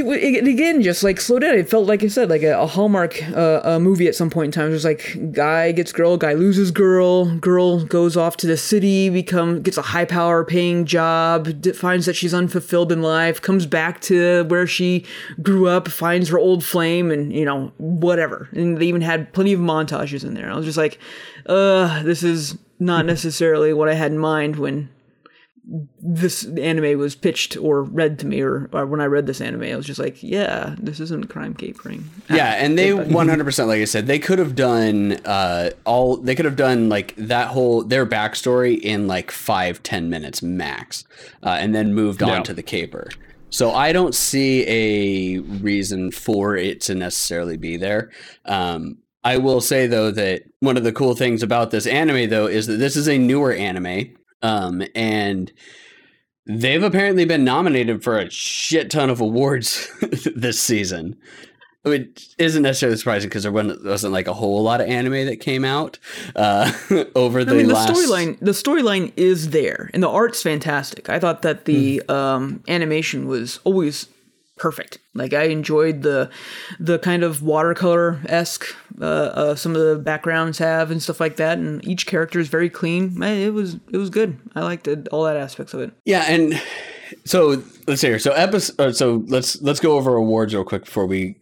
Again, 0.00 0.82
just 0.82 1.02
like 1.02 1.20
slow 1.20 1.38
down. 1.38 1.54
It 1.54 1.68
felt 1.68 1.86
like 1.86 2.02
I 2.02 2.08
said, 2.08 2.28
like 2.30 2.42
a, 2.42 2.58
a 2.58 2.66
Hallmark 2.66 3.22
uh, 3.30 3.60
a 3.64 3.80
movie 3.80 4.08
at 4.08 4.14
some 4.14 4.30
point 4.30 4.46
in 4.46 4.52
time. 4.52 4.70
It 4.70 4.72
was 4.72 4.84
like 4.84 5.32
guy 5.32 5.72
gets 5.72 5.92
girl, 5.92 6.16
guy 6.16 6.34
loses 6.34 6.70
girl, 6.70 7.36
girl 7.36 7.84
goes 7.84 8.16
off 8.16 8.36
to 8.38 8.46
the 8.46 8.56
city, 8.56 9.10
become 9.10 9.62
gets 9.62 9.76
a 9.76 9.82
high 9.82 10.04
power 10.04 10.44
paying 10.44 10.84
job, 10.84 11.48
finds 11.74 12.06
that 12.06 12.14
she's 12.14 12.34
unfulfilled 12.34 12.92
in 12.92 13.02
life, 13.02 13.40
comes 13.40 13.66
back 13.66 14.00
to 14.02 14.44
where 14.44 14.66
she 14.66 15.04
grew 15.42 15.68
up, 15.68 15.88
finds 15.88 16.28
her 16.28 16.38
old 16.38 16.64
flame, 16.64 17.10
and 17.10 17.32
you 17.32 17.44
know 17.44 17.72
whatever. 17.78 18.48
And 18.52 18.78
they 18.78 18.86
even 18.86 19.02
had 19.02 19.32
plenty 19.32 19.52
of 19.52 19.60
montages 19.60 20.24
in 20.24 20.34
there. 20.34 20.50
I 20.50 20.56
was 20.56 20.64
just 20.64 20.78
like, 20.78 20.98
uh, 21.46 22.02
this 22.02 22.22
is 22.22 22.58
not 22.78 23.06
necessarily 23.06 23.72
what 23.72 23.88
I 23.88 23.94
had 23.94 24.12
in 24.12 24.18
mind 24.18 24.56
when 24.56 24.90
this 26.00 26.44
anime 26.44 26.96
was 26.98 27.16
pitched 27.16 27.56
or 27.56 27.82
read 27.82 28.20
to 28.20 28.26
me 28.26 28.40
or, 28.40 28.70
or, 28.72 28.86
when 28.86 29.00
I 29.00 29.06
read 29.06 29.26
this 29.26 29.40
anime, 29.40 29.64
I 29.64 29.74
was 29.74 29.84
just 29.84 29.98
like, 29.98 30.22
yeah, 30.22 30.76
this 30.78 31.00
isn't 31.00 31.28
crime 31.28 31.54
capering. 31.54 32.08
Yeah, 32.30 32.52
and 32.52 32.78
they 32.78 32.90
100% 32.90 33.66
like 33.66 33.80
I 33.80 33.84
said, 33.84 34.06
they 34.06 34.20
could 34.20 34.38
have 34.38 34.54
done 34.54 35.12
uh 35.24 35.70
all 35.84 36.18
they 36.18 36.34
could 36.36 36.44
have 36.44 36.56
done 36.56 36.88
like 36.88 37.14
that 37.16 37.48
whole 37.48 37.82
their 37.82 38.06
backstory 38.06 38.78
in 38.78 39.08
like 39.08 39.30
five 39.32 39.82
ten 39.82 40.08
minutes 40.08 40.40
max. 40.42 41.04
Uh, 41.42 41.56
and 41.58 41.74
then 41.74 41.92
moved 41.94 42.22
on 42.22 42.28
Yeah. 42.28 42.42
to 42.42 42.54
the 42.54 42.62
caper. 42.62 43.08
So 43.50 43.72
I 43.72 43.92
don't 43.92 44.14
see 44.14 44.64
a 44.68 45.38
reason 45.40 46.10
for 46.10 46.56
it 46.56 46.80
to 46.82 46.94
necessarily 46.94 47.56
be 47.56 47.76
there. 47.76 48.10
Um 48.44 48.98
I 49.24 49.38
will 49.38 49.60
say 49.60 49.88
though 49.88 50.12
that 50.12 50.42
one 50.60 50.76
of 50.76 50.84
the 50.84 50.92
cool 50.92 51.16
things 51.16 51.42
about 51.42 51.72
this 51.72 51.86
anime 51.88 52.30
though 52.30 52.46
is 52.46 52.68
that 52.68 52.76
this 52.76 52.94
is 52.94 53.08
a 53.08 53.18
newer 53.18 53.52
anime. 53.52 54.14
Um 54.42 54.82
and 54.94 55.52
they've 56.46 56.82
apparently 56.82 57.24
been 57.24 57.44
nominated 57.44 58.02
for 58.04 58.18
a 58.18 58.30
shit 58.30 58.90
ton 58.90 59.10
of 59.10 59.20
awards 59.20 59.90
this 60.36 60.60
season. 60.60 61.16
Which 61.82 62.34
isn't 62.38 62.64
necessarily 62.64 62.98
surprising 62.98 63.28
because 63.28 63.44
there 63.44 63.52
wasn't, 63.52 63.84
wasn't 63.84 64.12
like 64.12 64.26
a 64.26 64.32
whole 64.34 64.60
lot 64.60 64.80
of 64.80 64.88
anime 64.88 65.24
that 65.26 65.38
came 65.38 65.64
out 65.64 66.00
uh, 66.34 66.72
over 67.14 67.44
the 67.44 67.52
I 67.52 67.56
mean, 67.58 67.68
the 67.68 67.74
last. 67.74 67.92
storyline 67.92 68.36
the 68.40 68.50
storyline 68.50 69.12
is 69.16 69.50
there, 69.50 69.88
and 69.94 70.02
the 70.02 70.08
art's 70.08 70.42
fantastic. 70.42 71.08
I 71.08 71.20
thought 71.20 71.42
that 71.42 71.64
the 71.64 72.02
Hmm. 72.08 72.12
um, 72.12 72.62
animation 72.66 73.28
was 73.28 73.60
always 73.62 74.08
perfect. 74.56 74.98
Like 75.14 75.32
I 75.32 75.44
enjoyed 75.44 76.02
the 76.02 76.30
the 76.80 76.98
kind 76.98 77.22
of 77.22 77.42
watercolor 77.42 78.20
esque 78.26 78.66
uh, 79.00 79.04
uh, 79.04 79.54
some 79.54 79.74
of 79.76 79.82
the 79.82 79.96
backgrounds 79.96 80.58
have 80.58 80.90
and 80.90 81.02
stuff 81.02 81.20
like 81.20 81.36
that, 81.36 81.58
and 81.58 81.86
each 81.86 82.06
character 82.06 82.38
is 82.40 82.48
very 82.48 82.70
clean. 82.70 83.22
It 83.22 83.52
was 83.52 83.74
it 83.92 83.96
was 83.96 84.10
good. 84.10 84.38
I 84.54 84.62
liked 84.62 84.88
it, 84.88 85.08
all 85.08 85.24
that 85.24 85.36
aspects 85.36 85.74
of 85.74 85.80
it. 85.80 85.92
Yeah, 86.04 86.24
and 86.26 86.60
so 87.24 87.62
let's 87.86 88.00
see 88.00 88.08
here. 88.08 88.18
So 88.18 88.32
episode. 88.32 88.96
So 88.96 89.24
let's 89.26 89.60
let's 89.62 89.80
go 89.80 89.96
over 89.96 90.14
awards 90.14 90.54
real 90.54 90.64
quick 90.64 90.84
before 90.84 91.06
we 91.06 91.36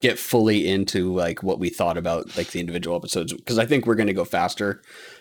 get 0.00 0.18
fully 0.18 0.66
into 0.66 1.12
like 1.12 1.42
what 1.42 1.58
we 1.58 1.68
thought 1.68 1.98
about 1.98 2.36
like 2.36 2.48
the 2.48 2.60
individual 2.60 2.96
episodes 2.96 3.34
because 3.34 3.58
I 3.58 3.66
think 3.66 3.86
we're 3.86 3.96
going 3.96 4.06
to 4.06 4.14
go 4.14 4.24
faster 4.24 4.80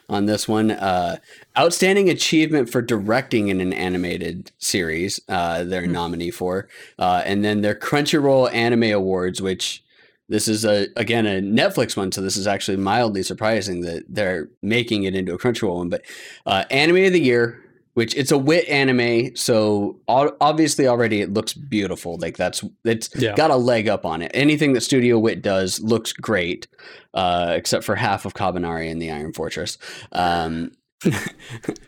on 0.10 0.26
this 0.26 0.48
one. 0.48 0.72
Uh, 0.72 1.18
outstanding 1.58 2.10
achievement 2.10 2.70
for 2.70 2.82
directing 2.82 3.48
in 3.50 3.62
an 3.62 3.74
animated 3.74 4.52
series. 4.58 5.20
Uh, 5.30 5.64
they're 5.64 5.88
nominee 5.88 6.32
for, 6.32 6.68
uh, 6.98 7.22
and 7.26 7.46
then 7.46 7.62
their 7.62 7.76
Crunchyroll 7.76 8.52
Anime 8.54 8.92
Awards, 8.92 9.42
which 9.42 9.84
this 10.28 10.48
is 10.48 10.66
a 10.66 10.88
again 10.96 11.26
a 11.26 11.42
Netflix 11.42 11.98
one, 11.98 12.12
so 12.12 12.22
this 12.22 12.38
is 12.38 12.48
actually 12.48 12.78
mildly 12.78 13.24
surprising 13.24 13.82
that 13.82 14.04
they're 14.08 14.50
making 14.62 15.04
it 15.04 15.16
into 15.16 15.34
a 15.34 15.40
Crunchyroll 15.40 15.78
one. 15.78 15.90
But 15.90 16.04
uh, 16.46 16.66
Anime 16.70 17.06
of 17.06 17.14
the 17.14 17.22
Year, 17.22 17.64
which 18.00 18.16
it's 18.16 18.32
a 18.32 18.38
wit 18.38 18.66
anime, 18.70 19.36
so 19.36 20.00
obviously 20.08 20.88
already 20.88 21.20
it 21.22 21.34
looks 21.34 21.54
beautiful. 21.54 22.18
Like 22.20 22.38
that's 22.38 22.64
it's 22.86 23.10
Yeah. 23.16 23.36
got 23.36 23.52
a 23.52 23.56
leg 23.58 23.90
up 23.90 24.06
on 24.06 24.22
it. 24.22 24.32
Anything 24.34 24.72
that 24.74 24.82
Studio 24.82 25.20
Wit 25.20 25.42
does 25.42 25.80
looks 25.82 26.14
great, 26.14 26.68
uh, 27.14 27.54
except 27.56 27.84
for 27.84 27.96
half 27.96 28.26
of 28.26 28.34
Kabaneri 28.34 28.90
and 28.90 29.02
the 29.02 29.12
Iron 29.12 29.34
Fortress. 29.34 29.78
Um, 30.14 30.72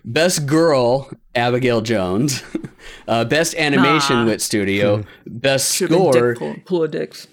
best 0.05 0.45
girl, 0.45 1.09
Abigail 1.35 1.81
Jones. 1.81 2.43
Uh, 3.07 3.23
best 3.23 3.53
animation 3.55 4.15
Nah. 4.17 4.25
wit 4.25 4.41
studio. 4.41 5.03
best 5.27 5.75
Should've 5.75 5.95
score. 5.95 6.13
dick 6.33 6.39
pull, 6.39 6.55
pull 6.65 6.83
of 6.83 6.91
dicks. 6.91 7.27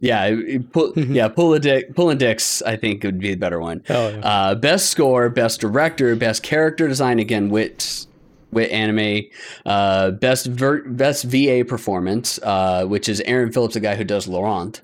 Yeah, 0.00 0.26
it- 0.26 0.72
pull, 0.72 0.92
yeah, 0.96 1.26
pull 1.28 1.54
a 1.54 1.58
dick, 1.60 1.94
pulling 1.96 2.18
dicks. 2.18 2.62
I 2.62 2.76
think 2.76 3.02
would 3.02 3.18
be 3.18 3.30
the 3.30 3.36
better 3.36 3.58
one. 3.60 3.82
Oh, 3.90 4.08
yeah. 4.10 4.16
Uh, 4.18 4.54
best 4.54 4.90
score, 4.90 5.28
best 5.28 5.60
director, 5.60 6.14
best 6.16 6.42
character 6.44 6.86
design. 6.86 7.18
Again, 7.18 7.50
wit, 7.50 8.06
wit 8.52 8.70
anime. 8.70 9.22
Uh, 9.66 10.12
best 10.12 10.46
ver- 10.46 10.82
best 10.84 11.24
VA 11.24 11.64
performance, 11.66 12.38
uh, 12.42 12.84
which 12.86 13.08
is 13.08 13.20
Aaron 13.22 13.50
Phillips, 13.52 13.74
the 13.74 13.80
guy 13.80 13.96
who 13.96 14.04
does 14.04 14.28
Laurent. 14.28 14.80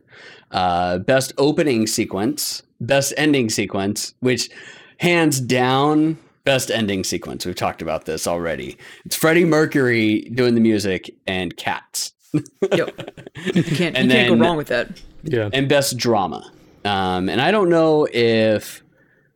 Uh, 0.50 0.98
best 0.98 1.32
opening 1.38 1.86
sequence, 1.86 2.62
best 2.80 3.12
ending 3.16 3.50
sequence, 3.50 4.14
which 4.20 4.48
hands 4.98 5.40
down 5.40 6.16
best 6.44 6.70
ending 6.70 7.04
sequence. 7.04 7.44
We've 7.44 7.54
talked 7.54 7.82
about 7.82 8.06
this 8.06 8.26
already. 8.26 8.78
It's 9.04 9.14
Freddie 9.14 9.44
Mercury 9.44 10.22
doing 10.34 10.54
the 10.54 10.60
music 10.62 11.14
and 11.26 11.54
cats. 11.56 12.14
Yep. 12.72 13.20
You 13.54 13.62
can't 13.62 13.96
And 13.96 14.10
you 14.10 14.16
can't 14.16 14.28
go 14.40 14.44
wrong 14.44 14.56
with 14.56 14.68
that. 14.68 14.88
Yeah. 15.24 15.50
and 15.52 15.68
best 15.68 15.96
drama. 15.98 16.50
Um, 16.84 17.28
and 17.28 17.40
I 17.42 17.50
don't 17.50 17.68
know 17.68 18.08
if 18.10 18.82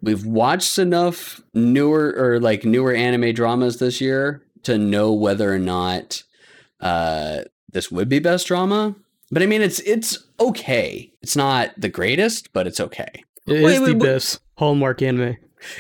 we've 0.03 0.27
watched 0.27 0.79
enough 0.79 1.41
newer 1.55 2.15
or 2.17 2.41
like 2.41 2.65
newer 2.65 2.93
anime 2.93 3.33
dramas 3.33 3.79
this 3.79 4.01
year 4.01 4.43
to 4.65 4.77
know 4.77 5.13
whether 5.13 5.53
or 5.53 5.59
not 5.59 6.23
uh, 6.81 7.43
this 7.73 7.91
would 7.91 8.09
be 8.09 8.19
best 8.19 8.47
drama. 8.47 8.95
But 9.31 9.43
I 9.43 9.47
mean, 9.47 9.63
it's 9.63 9.81
it's 9.81 10.19
okay. 10.39 11.11
It's 11.23 11.37
not 11.37 11.71
the 11.79 11.89
greatest, 11.89 12.53
but 12.53 12.67
it's 12.67 12.81
okay. 12.81 13.25
It 13.47 13.57
is 13.57 13.65
Wait, 13.65 13.79
the 13.79 13.85
wait, 13.85 13.93
wait. 13.95 14.03
best 14.03 14.41
Hallmark 14.59 15.01
anime. 15.01 15.37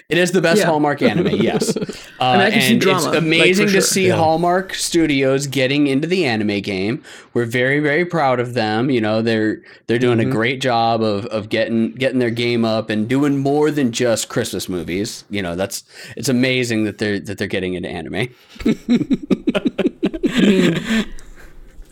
It 0.09 0.19
is 0.19 0.33
the 0.33 0.41
best 0.41 0.61
Yeah. 0.61 0.67
Hallmark 0.67 1.03
anime, 1.03 1.29
yes. 1.37 1.77
Uh, 2.23 2.25
I 2.39 2.51
can 2.53 2.61
see 2.61 2.73
and 2.75 2.81
drama, 2.81 2.99
it's 2.99 3.07
like, 3.09 3.19
amazing 3.19 3.67
for 3.67 3.73
to 3.73 3.81
sure. 3.81 3.89
see 3.89 4.07
Yeah. 4.07 4.17
Hallmark 4.17 4.75
Studios 4.75 5.49
getting 5.49 5.89
into 5.89 6.07
the 6.07 6.25
anime 6.25 6.61
game. 6.61 7.03
We're 7.35 7.47
very, 7.47 7.81
very 7.81 8.05
proud 8.05 8.39
of 8.39 8.55
them. 8.55 8.91
You 8.91 9.01
know, 9.01 9.23
they're 9.23 9.61
they're 9.89 9.99
doing 9.99 10.19
Mm-hmm. 10.19 10.31
a 10.31 10.33
great 10.33 10.61
job 10.61 11.03
of 11.03 11.27
of 11.27 11.49
getting 11.49 11.93
getting 11.95 12.21
their 12.21 12.31
game 12.31 12.65
up 12.65 12.91
and 12.91 13.09
doing 13.09 13.39
more 13.39 13.73
than 13.73 13.91
just 13.91 14.29
Christmas 14.29 14.69
movies. 14.69 15.25
You 15.31 15.43
know, 15.43 15.57
that's 15.57 15.83
it's 16.17 16.29
amazing 16.29 16.85
that 16.85 16.99
they're 16.99 17.19
that 17.19 17.39
they're 17.39 17.49
getting 17.49 17.75
into 17.75 17.89
anime. 17.89 18.15
I 18.15 18.29
mean, 20.41 21.07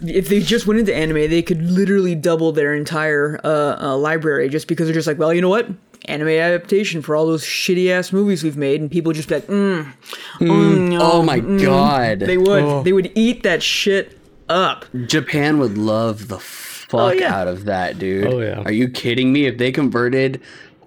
if 0.02 0.28
they 0.28 0.40
just 0.40 0.66
went 0.66 0.80
into 0.80 0.94
anime, 0.94 1.28
they 1.28 1.42
could 1.42 1.62
literally 1.62 2.14
double 2.14 2.52
their 2.52 2.72
entire 2.74 3.40
uh, 3.44 3.76
uh, 3.80 3.96
library 3.96 4.48
just 4.48 4.68
because 4.68 4.86
they're 4.86 4.94
just 4.94 5.06
like, 5.08 5.18
well, 5.18 5.34
you 5.34 5.40
know 5.42 5.48
what? 5.48 5.68
Anime 6.06 6.28
adaptation 6.28 7.02
for 7.02 7.14
all 7.14 7.26
those 7.26 7.44
shitty 7.44 7.90
ass 7.90 8.12
movies 8.12 8.42
we've 8.42 8.56
made, 8.56 8.80
and 8.80 8.90
people 8.90 9.12
just 9.12 9.28
be 9.28 9.34
like, 9.36 9.46
mm, 9.46 9.92
mm, 10.38 10.88
no, 10.90 10.98
Oh 11.00 11.22
my 11.22 11.40
mm." 11.40 11.62
god. 11.62 12.20
They 12.20 12.38
would. 12.38 12.62
Oh. 12.62 12.82
They 12.82 12.92
would 12.92 13.12
eat 13.14 13.42
that 13.42 13.62
shit 13.62 14.18
up. 14.48 14.86
Japan 15.06 15.58
would 15.58 15.76
love 15.78 16.28
the 16.28 16.38
fuck 16.38 17.00
Oh, 17.00 17.12
yeah. 17.12 17.34
out 17.34 17.46
of 17.48 17.66
that, 17.66 17.98
dude. 17.98 18.26
Oh, 18.26 18.40
yeah. 18.40 18.62
Are 18.64 18.72
you 18.72 18.88
kidding 18.88 19.32
me? 19.32 19.46
If 19.46 19.58
they 19.58 19.70
converted 19.70 20.40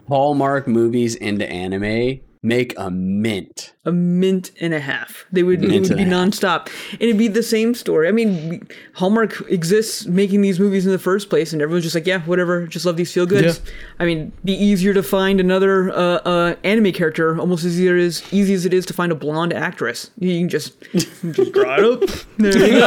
Hallmark 0.10 0.68
movies 0.68 1.16
into 1.16 1.48
anime, 1.50 2.20
make 2.44 2.78
a 2.78 2.92
mint. 2.92 3.74
A 3.86 3.92
mint 3.92 4.52
and 4.62 4.74
a 4.74 4.80
half. 4.80 5.26
They 5.32 5.42
would, 5.44 5.64
it 5.64 5.72
would 5.72 5.84
be 5.84 6.04
and 6.04 6.14
a 6.14 6.16
half. 6.16 6.28
nonstop, 6.28 6.68
and 6.92 7.02
it'd 7.02 7.18
be 7.18 7.28
the 7.28 7.42
same 7.42 7.74
story. 7.74 8.08
I 8.08 8.12
mean, 8.12 8.68
Hallmark 8.94 9.42
exists 9.50 10.06
making 10.06 10.42
these 10.42 10.60
movies 10.60 10.86
in 10.86 10.92
the 10.92 11.00
first 11.00 11.30
place, 11.30 11.54
and 11.54 11.62
everyone's 11.62 11.86
just 11.86 11.96
like, 11.96 12.06
yeah, 12.06 12.22
whatever, 12.22 12.68
just 12.68 12.86
love 12.86 12.98
these 12.98 13.12
feel 13.12 13.26
goods. 13.26 13.62
Yeah. 13.64 13.72
I 14.00 14.06
mean, 14.06 14.32
be 14.46 14.54
easier 14.54 14.94
to 14.94 15.02
find 15.02 15.40
another 15.40 15.90
uh, 15.92 16.20
uh, 16.26 16.56
anime 16.64 16.92
character 16.92 17.40
almost 17.40 17.66
as 17.66 17.80
easy 17.80 17.88
as 18.06 18.22
easy 18.34 18.54
as 18.54 18.66
it 18.66 18.74
is 18.74 18.86
to 18.88 18.94
find 18.94 19.12
a 19.12 19.16
blonde 19.16 19.54
actress. 19.54 20.12
You 20.20 20.40
can 20.40 20.50
just, 20.50 20.76
you 20.94 21.02
can 21.22 21.34
just 21.34 21.54
draw 21.54 21.78
it 21.78 21.84
up. 21.84 22.10
There 22.38 22.68
you 22.68 22.80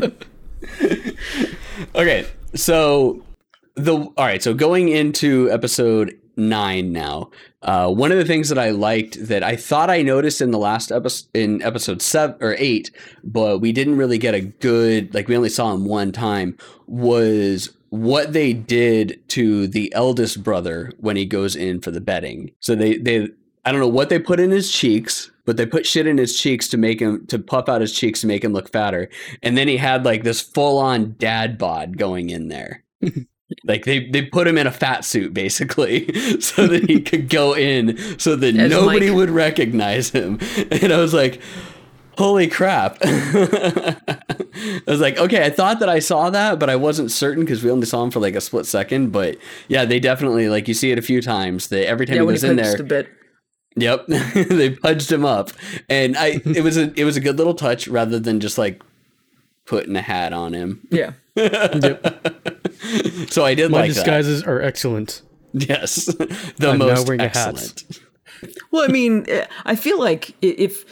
go. 0.00 0.10
Okay, 1.96 2.26
so 2.54 3.22
the 3.76 3.94
all 3.94 4.12
right, 4.18 4.42
so 4.42 4.52
going 4.52 4.88
into 4.88 5.50
episode 5.50 6.18
nine 6.36 6.92
now. 6.92 7.30
Uh, 7.64 7.90
one 7.90 8.12
of 8.12 8.18
the 8.18 8.26
things 8.26 8.50
that 8.50 8.58
I 8.58 8.70
liked 8.70 9.26
that 9.26 9.42
I 9.42 9.56
thought 9.56 9.88
I 9.88 10.02
noticed 10.02 10.42
in 10.42 10.50
the 10.50 10.58
last 10.58 10.92
episode, 10.92 11.28
in 11.32 11.62
episode 11.62 12.02
seven 12.02 12.36
or 12.40 12.54
eight, 12.58 12.90
but 13.24 13.58
we 13.58 13.72
didn't 13.72 13.96
really 13.96 14.18
get 14.18 14.34
a 14.34 14.42
good, 14.42 15.14
like 15.14 15.28
we 15.28 15.36
only 15.36 15.48
saw 15.48 15.72
him 15.72 15.86
one 15.86 16.12
time, 16.12 16.58
was 16.86 17.74
what 17.88 18.34
they 18.34 18.52
did 18.52 19.18
to 19.28 19.66
the 19.66 19.92
eldest 19.94 20.42
brother 20.42 20.92
when 20.98 21.16
he 21.16 21.24
goes 21.24 21.56
in 21.56 21.80
for 21.80 21.90
the 21.90 22.02
betting. 22.02 22.50
So 22.60 22.74
they, 22.74 22.98
they, 22.98 23.28
I 23.64 23.72
don't 23.72 23.80
know 23.80 23.88
what 23.88 24.10
they 24.10 24.18
put 24.18 24.40
in 24.40 24.50
his 24.50 24.70
cheeks, 24.70 25.30
but 25.46 25.56
they 25.56 25.64
put 25.64 25.86
shit 25.86 26.06
in 26.06 26.18
his 26.18 26.38
cheeks 26.38 26.68
to 26.68 26.76
make 26.76 27.00
him 27.00 27.26
to 27.28 27.38
puff 27.38 27.68
out 27.70 27.80
his 27.80 27.92
cheeks 27.92 28.20
to 28.20 28.26
make 28.26 28.44
him 28.44 28.52
look 28.52 28.70
fatter. 28.70 29.08
And 29.42 29.56
then 29.56 29.68
he 29.68 29.78
had 29.78 30.04
like 30.04 30.22
this 30.22 30.42
full 30.42 30.78
on 30.78 31.14
dad 31.18 31.56
bod 31.56 31.96
going 31.96 32.28
in 32.28 32.48
there. 32.48 32.84
like 33.64 33.84
they 33.84 34.08
they 34.08 34.22
put 34.22 34.46
him 34.46 34.56
in 34.58 34.66
a 34.66 34.72
fat 34.72 35.04
suit 35.04 35.34
basically 35.34 36.06
so 36.40 36.66
that 36.66 36.88
he 36.88 37.00
could 37.10 37.28
go 37.28 37.54
in 37.54 37.96
so 38.18 38.36
that 38.36 38.56
As 38.56 38.70
nobody 38.70 39.08
Mike. 39.08 39.16
would 39.16 39.30
recognize 39.30 40.10
him. 40.10 40.38
And 40.70 40.92
I 40.92 40.98
was 40.98 41.12
like, 41.14 41.40
holy 42.18 42.48
crap. 42.48 42.96
I 43.02 43.96
was 44.86 45.00
like, 45.00 45.18
okay, 45.18 45.44
I 45.44 45.50
thought 45.50 45.80
that 45.80 45.88
I 45.88 45.98
saw 45.98 46.30
that, 46.30 46.58
but 46.58 46.70
I 46.70 46.76
wasn't 46.76 47.10
certain 47.10 47.44
because 47.44 47.62
we 47.62 47.70
only 47.70 47.86
saw 47.86 48.02
him 48.02 48.10
for 48.10 48.20
like 48.20 48.34
a 48.34 48.40
split 48.40 48.66
second. 48.66 49.12
But 49.12 49.36
yeah, 49.68 49.84
they 49.84 50.00
definitely 50.00 50.48
like 50.48 50.66
you 50.68 50.74
see 50.74 50.90
it 50.90 50.98
a 50.98 51.02
few 51.02 51.20
times. 51.20 51.68
that 51.68 51.86
every 51.86 52.06
time 52.06 52.16
yeah, 52.16 52.22
he 52.22 52.28
goes 52.28 52.42
he 52.42 52.48
in 52.48 52.56
there, 52.56 52.76
a 52.80 52.82
bit. 52.82 53.08
Yep, 53.76 54.06
they 54.06 54.70
pudged 54.70 55.10
him 55.10 55.24
up, 55.24 55.50
and 55.88 56.16
I 56.16 56.40
it 56.44 56.62
was 56.62 56.76
a 56.76 56.92
it 56.98 57.04
was 57.04 57.16
a 57.16 57.20
good 57.20 57.36
little 57.38 57.54
touch 57.54 57.88
rather 57.88 58.20
than 58.20 58.38
just 58.38 58.56
like 58.56 58.80
putting 59.66 59.96
a 59.96 60.00
hat 60.02 60.32
on 60.32 60.52
him. 60.52 60.86
Yeah. 60.90 61.12
So 63.30 63.44
I 63.44 63.54
did 63.54 63.70
My 63.70 63.78
like 63.80 63.88
that. 63.88 63.94
disguises 63.94 64.42
are 64.42 64.60
excellent. 64.60 65.22
Yes, 65.52 66.04
the 66.06 66.68
I'm 66.70 66.78
now 66.78 66.86
most 66.86 67.06
wearing 67.08 67.20
excellent. 67.20 67.84
Well, 68.70 68.84
I 68.84 68.88
mean, 68.88 69.24
eh, 69.28 69.46
I 69.64 69.74
feel 69.76 69.98
like 69.98 70.34
if 70.42 70.84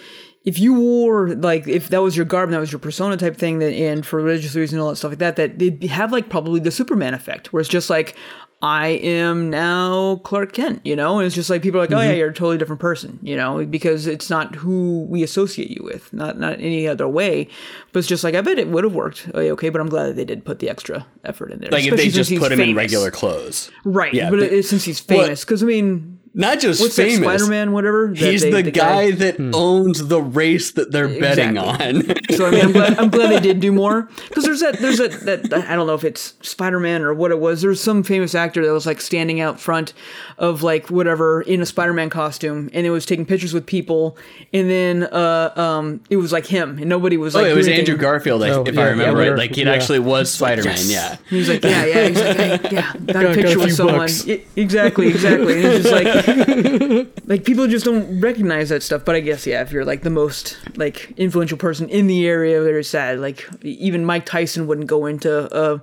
if 0.45 0.59
you 0.59 0.75
wore 0.75 1.29
like 1.35 1.69
if 1.69 1.89
that 1.91 2.01
was 2.03 2.17
your 2.17 2.25
garb, 2.25 2.49
and 2.49 2.55
that 2.55 2.61
was 2.61 2.73
your 2.73 2.79
persona 2.79 3.17
type 3.17 3.37
thing, 3.37 3.59
that 3.59 3.73
and 3.73 4.05
for 4.07 4.17
religious 4.23 4.55
reasons 4.55 4.75
and 4.75 4.83
all 4.83 4.89
that 4.91 4.97
stuff 4.97 5.11
like 5.13 5.19
that, 5.19 5.37
that 5.37 5.59
they'd 5.59 5.83
have 5.85 6.13
like 6.13 6.29
probably 6.29 6.61
the 6.61 6.71
Superman 6.71 7.15
effect, 7.15 7.53
where 7.53 7.61
it's 7.61 7.69
just 7.69 7.91
like 7.91 8.17
I 8.65 8.89
am 8.91 9.51
now 9.51 10.21
Clark 10.23 10.53
Kent, 10.53 10.81
you 10.85 10.95
know, 10.95 11.19
and 11.19 11.27
it's 11.27 11.35
just 11.35 11.51
like 11.51 11.63
people 11.63 11.81
are 11.81 11.83
like, 11.83 11.91
oh 11.91 11.97
Mm-hmm. 11.97 12.11
yeah, 12.11 12.15
you're 12.17 12.31
a 12.31 12.35
totally 12.35 12.59
different 12.59 12.81
person, 12.81 13.19
you 13.21 13.37
know, 13.37 13.65
because 13.67 14.07
it's 14.07 14.31
not 14.31 14.55
who 14.55 15.05
we 15.11 15.25
associate 15.25 15.69
you 15.71 15.83
with, 15.83 16.13
not 16.13 16.39
not 16.39 16.61
any 16.61 16.87
other 16.87 17.09
way, 17.09 17.49
but 17.93 17.99
it's 17.99 18.09
just 18.09 18.23
like 18.23 18.37
I 18.37 18.41
bet 18.41 18.61
it 18.61 18.69
would 18.69 18.85
have 18.85 18.95
worked, 18.95 19.29
oh, 19.35 19.41
okay, 19.41 19.69
but 19.69 19.81
I'm 19.81 19.89
glad 19.89 20.07
that 20.11 20.17
they 20.17 20.25
did 20.25 20.45
put 20.45 20.61
the 20.61 20.71
extra 20.71 21.05
effort 21.25 21.51
in 21.51 21.59
there, 21.59 21.71
Like 21.71 21.85
if 21.87 21.97
they 21.97 22.09
just 22.09 22.33
put 22.37 22.53
him 22.53 22.61
in 22.61 22.77
regular 22.77 23.11
clothes, 23.11 23.71
right? 23.85 24.15
Yeah, 24.15 24.31
but 24.31 24.39
but- 24.39 24.53
it, 24.53 24.65
since 24.65 24.85
he's 24.85 25.01
famous, 25.01 25.45
because 25.45 25.63
I 25.63 25.67
mean. 25.67 26.21
Not 26.35 26.61
just 26.61 26.81
What's 26.81 26.97
famous. 26.97 27.19
Spider-Man? 27.19 27.73
Whatever. 27.73 28.09
that 28.09 28.17
He's 28.17 28.43
they- 28.43 28.51
the, 28.63 28.71
guy, 28.71 29.11
that 29.11 29.37
owns 29.55 30.07
the 30.09 30.21
race 30.23 30.71
that 30.73 30.91
they're 30.91 31.09
betting 31.21 31.59
on. 31.59 32.03
So 32.35 32.47
I 32.47 32.51
mean, 32.51 32.65
I'm 32.65 32.73
glad, 32.73 32.99
I'm 32.99 33.11
glad 33.11 33.31
they 33.31 33.41
did 33.41 33.61
do 33.61 33.71
more 33.73 34.03
because 34.29 34.45
there's 34.45 34.61
that 34.61 34.79
there's 34.79 34.99
that 34.99 35.45
that 35.51 35.53
I 35.69 35.75
don't 35.77 35.87
know 35.87 35.95
if 35.95 36.05
it's 36.05 36.35
Spider 36.41 36.81
Man 36.81 37.03
or 37.03 37.13
what 37.13 37.31
it 37.31 37.39
was. 37.39 37.61
There's 37.63 37.83
some 37.83 38.03
famous 38.03 38.35
actor 38.35 38.65
that 38.67 38.73
was 38.73 38.87
like 38.87 39.01
standing 39.01 39.41
out 39.41 39.61
front 39.61 39.93
of 40.39 40.63
like 40.63 40.91
whatever 40.91 41.43
in 41.43 41.61
a 41.61 41.67
Spider 41.67 41.93
Man 41.93 42.09
costume, 42.11 42.71
and 42.73 42.87
it 42.87 42.91
was 42.91 43.05
taking 43.05 43.27
pictures 43.27 43.53
with 43.53 43.67
people, 43.67 44.17
and 44.53 44.71
then 44.71 45.03
uh 45.05 45.53
um 45.57 46.01
it 46.09 46.17
was 46.17 46.33
like 46.33 46.47
him, 46.47 46.79
and 46.79 46.89
nobody 46.89 47.17
was 47.17 47.37
oh, 47.37 47.43
like. 47.43 47.51
it 47.51 47.55
was 47.55 47.67
doing 47.67 47.81
Andrew. 47.81 47.97
Garfield, 47.97 48.43
I- 48.43 48.51
Oh, 48.51 48.63
if 48.65 48.75
yeah, 48.75 48.81
I 48.81 48.85
remember 48.89 49.23
yeah, 49.23 49.29
right. 49.31 49.39
Like 49.39 49.55
he 49.55 49.63
yeah. 49.65 49.73
actually 49.73 49.99
was 49.99 50.31
Spider 50.33 50.65
Man. 50.65 50.77
Yeah. 50.83 51.17
He 51.29 51.37
was 51.39 51.49
like, 51.49 51.63
yeah, 51.65 51.85
yeah. 51.87 52.09
He's 52.09 52.21
like, 52.21 52.37
hey, 52.37 52.61
yeah, 52.73 52.93
got 53.07 53.07
Got- 53.13 53.25
a 53.25 53.35
picture 53.35 53.59
with 53.59 53.75
someone. 53.75 53.97
bucks. 53.99 54.29
I- 54.29 54.43
exactly, 54.57 55.09
exactly. 55.09 55.55
And 55.57 55.65
it's 55.65 55.89
just 55.89 55.93
like, 56.05 56.22
like 57.27 57.45
people 57.45 57.67
just 57.67 57.85
don't 57.85 58.21
recognize 58.21 58.69
that 58.69 58.83
stuff. 58.83 59.05
But 59.05 59.17
I 59.17 59.21
guess 59.21 59.47
yeah, 59.47 59.63
if 59.63 59.73
you're 59.73 59.85
like 59.85 60.03
the 60.03 60.11
most 60.11 60.59
like 60.77 61.13
influential 61.17 61.59
person 61.59 61.89
in 61.89 62.07
the 62.07 62.27
area, 62.27 62.63
very 62.63 62.85
sad. 62.85 63.21
Like 63.21 63.49
even 63.63 64.05
Mike 64.05 64.27
Tyson 64.27 64.67
wouldn't 64.67 64.87
go 64.87 65.07
into 65.07 65.49
a 65.57 65.81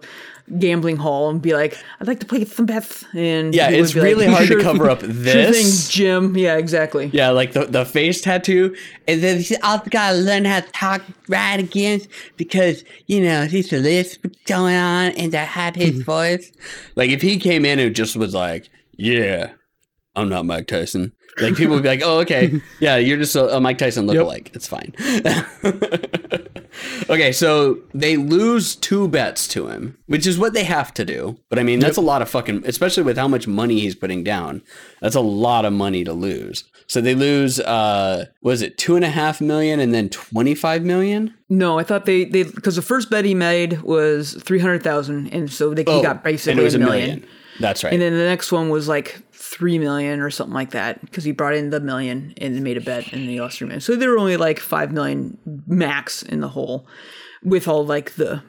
gambling 0.58 0.98
hall 0.98 1.30
and 1.30 1.42
be 1.42 1.54
like, 1.54 1.78
"I'd 2.00 2.08
like 2.08 2.20
to 2.22 2.26
play 2.26 2.44
some 2.46 2.66
bets." 2.66 3.06
And 3.14 3.54
Yeah, 3.54 3.70
it's 3.70 3.94
be 3.94 4.00
like, 4.00 4.08
really 4.08 4.26
hard 4.26 4.48
to 4.48 4.62
cover 4.62 4.90
up 4.90 5.00
Sure 5.02 5.10
thing, 5.10 5.24
this. 5.24 5.90
Jim. 5.90 6.36
Yeah, 6.36 6.58
exactly. 6.58 7.10
Yeah, 7.14 7.30
like 7.30 7.54
the, 7.54 7.66
the 7.66 7.86
face 7.86 8.22
tattoo. 8.22 8.76
And 9.08 9.22
then 9.22 9.38
he's 9.38 9.58
also 9.64 9.90
got 9.90 10.12
to 10.12 10.18
learn 10.18 10.46
how 10.46 10.62
to 10.62 10.72
talk 10.72 11.02
right 11.28 11.60
again 11.60 12.02
because, 12.38 12.84
you 13.08 13.22
know, 13.22 13.46
he's 13.46 13.72
a 13.74 13.78
lisp 13.78 14.26
going 14.46 14.76
on 14.76 15.12
and 15.12 15.32
to 15.32 15.40
have 15.40 15.76
his 15.76 15.92
mm-hmm. 15.92 16.02
voice. 16.02 16.52
Like 16.96 17.10
if 17.10 17.22
he 17.22 17.38
came 17.38 17.66
in 17.66 17.80
and 17.80 17.96
just 17.96 18.16
was 18.16 18.34
like, 18.34 18.70
yeah, 18.98 19.52
I'm 20.20 20.30
not 20.30 20.46
Mike 20.46 20.68
Tyson. 20.68 21.14
Like 21.40 21.56
people 21.56 21.76
would 21.76 21.84
be 21.84 21.90
like, 21.90 22.02
oh, 22.04 22.20
okay. 22.20 22.60
Yeah, 22.80 22.98
you're 22.98 23.18
just 23.18 23.36
a, 23.36 23.56
a 23.56 23.62
Mike 23.62 23.78
Tyson 23.78 24.08
lookalike. 24.08 24.54
It's 24.56 24.68
fine. 24.68 24.94
okay, 27.10 27.32
so 27.32 27.80
they 27.94 28.18
lose 28.18 28.76
two 28.76 29.08
bets 29.08 29.48
to 29.50 29.68
him, 29.68 29.98
which 30.08 30.28
is 30.28 30.38
what 30.38 30.54
they 30.54 30.64
have 30.64 30.94
to 30.96 31.06
do. 31.06 31.40
But 31.50 31.60
I 31.60 31.64
mean, 31.64 31.80
that's 31.80 31.98
a 31.98 32.02
lot 32.02 32.22
of 32.22 32.30
fucking, 32.30 32.64
especially 32.66 33.04
with 33.04 33.18
how 33.18 33.28
much 33.28 33.48
money 33.48 33.80
he's 33.80 33.96
putting 33.96 34.24
down. 34.24 34.62
That's 35.02 35.16
a 35.16 35.22
lot 35.22 35.66
of 35.66 35.74
money 35.74 36.04
to 36.04 36.14
lose. 36.14 36.64
So 36.88 37.02
they 37.02 37.16
lose, 37.16 37.60
uh, 37.60 38.26
was 38.42 38.62
it 38.62 38.78
two 38.78 38.96
and 38.96 39.06
a 39.06 39.10
half 39.10 39.42
million 39.42 39.80
and 39.80 39.94
then 39.94 40.10
25 40.10 40.84
million? 40.84 41.34
No, 41.50 41.80
I 41.80 41.84
thought 41.84 42.06
they 42.06 42.26
they 42.26 42.44
because 42.44 42.76
the 42.76 42.82
first 42.82 43.10
bet 43.10 43.26
he 43.26 43.34
made 43.34 43.82
was 43.82 44.34
three 44.44 44.60
hundred 44.60 44.84
thousand, 44.84 45.34
and 45.34 45.52
so 45.52 45.74
they, 45.74 45.82
he 45.84 45.90
Oh, 45.90 46.04
got 46.04 46.24
basically 46.24 46.52
and 46.54 46.60
it 46.60 46.64
was 46.64 46.76
a 46.76 46.80
million. 46.80 47.26
That's 47.60 47.84
right. 47.84 47.92
And 47.92 48.02
then 48.02 48.14
the 48.14 48.26
next 48.26 48.52
one 48.52 48.70
was 48.70 48.88
like 48.88 49.20
three 49.50 49.80
million 49.80 50.20
or 50.20 50.30
something 50.30 50.54
like 50.54 50.72
that 50.72 51.02
because 51.02 51.24
he 51.24 51.32
brought 51.32 51.56
in 51.56 51.72
the 51.72 51.80
million 51.80 52.34
and 52.38 52.62
made 52.62 52.78
a 52.78 52.82
bet 52.82 53.12
and 53.12 53.28
the 53.28 53.40
Austrian 53.40 53.70
million. 53.70 53.82
So 53.82 53.96
there 53.96 54.12
were 54.12 54.20
only 54.20 54.38
like 54.38 54.60
five 54.60 54.92
million 54.92 55.38
max 55.68 56.22
in 56.22 56.42
the 56.42 56.50
whole, 56.50 56.88
with 57.44 57.68
all 57.68 57.86
like 57.86 58.16
the 58.16 58.44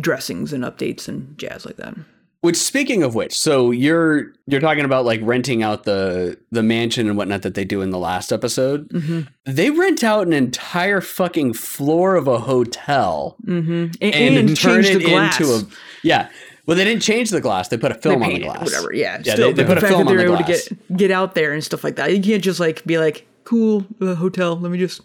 dressings 0.00 0.52
and 0.52 0.64
updates 0.64 1.08
and 1.08 1.36
jazz 1.38 1.66
like 1.66 1.76
that. 1.76 1.94
Which, 2.42 2.56
speaking 2.56 3.02
of 3.02 3.14
which, 3.14 3.38
so 3.38 3.70
you're 3.70 4.32
you're 4.46 4.62
talking 4.62 4.86
about 4.86 5.04
like 5.04 5.20
renting 5.22 5.62
out 5.62 5.84
the 5.84 6.38
the 6.50 6.62
mansion 6.62 7.06
and 7.06 7.18
whatnot 7.18 7.42
that 7.42 7.54
they 7.54 7.66
do 7.66 7.82
in 7.82 7.90
the 7.90 7.98
last 7.98 8.32
episode. 8.32 8.88
Mm-hmm. 8.88 9.20
They 9.44 9.68
rent 9.68 10.02
out 10.02 10.26
an 10.26 10.32
entire 10.32 11.02
fucking 11.02 11.52
floor 11.52 12.14
of 12.16 12.26
a 12.28 12.38
hotel 12.38 13.36
And, 13.46 14.14
and, 14.14 14.48
and 14.48 14.56
turn 14.56 14.86
it 14.86 15.02
into 15.02 15.54
a 15.54 15.66
yeah. 16.02 16.30
Well, 16.66 16.76
they 16.76 16.84
didn't 16.84 17.02
change 17.02 17.30
the 17.30 17.40
glass; 17.40 17.68
they 17.68 17.78
put 17.78 17.90
a 17.92 17.94
film 17.94 18.22
on 18.22 18.32
the 18.32 18.38
glass. 18.40 18.62
whatever. 18.64 18.92
Yeah, 18.94 19.20
yeah. 19.24 19.34
still, 19.34 19.48
they, 19.52 19.62
they 19.62 19.64
put 19.64 19.74
the 19.74 19.78
a 19.78 19.80
fact 19.80 19.92
film 19.92 20.04
that 20.04 20.10
on 20.10 20.16
they're 20.16 20.26
the 20.28 20.32
able 20.34 20.44
glass. 20.44 20.64
to 20.66 20.74
get 20.74 20.96
get 20.96 21.10
out 21.10 21.34
there 21.34 21.52
and 21.52 21.64
stuff 21.64 21.82
like 21.84 21.96
that. 21.96 22.14
You 22.14 22.22
can't 22.22 22.42
just 22.42 22.60
like 22.60 22.84
be 22.84 22.98
like, 22.98 23.26
cool 23.44 23.86
uh, 24.00 24.14
hotel. 24.14 24.56
Let 24.56 24.70
me 24.70 24.78
just 24.78 25.00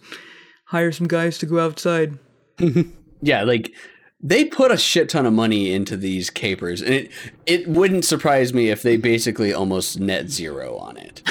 hire 0.65 0.91
some 0.91 1.07
guys 1.07 1.37
to 1.39 1.45
go 1.45 1.59
outside. 1.59 2.17
Yeah, 3.21 3.43
like 3.43 3.71
they 4.27 4.43
put 4.43 4.71
a 4.71 4.77
shit 4.77 5.09
ton 5.09 5.27
of 5.27 5.33
money 5.33 5.71
into 5.71 5.95
these 5.95 6.31
capers, 6.31 6.81
and 6.81 6.93
it 6.93 7.11
it 7.45 7.67
wouldn't 7.67 8.03
surprise 8.05 8.53
me 8.53 8.69
if 8.69 8.81
they 8.81 8.97
basically 8.97 9.53
almost 9.53 9.99
net 9.99 10.29
zero 10.29 10.77
on 10.77 10.97
it. 10.97 11.21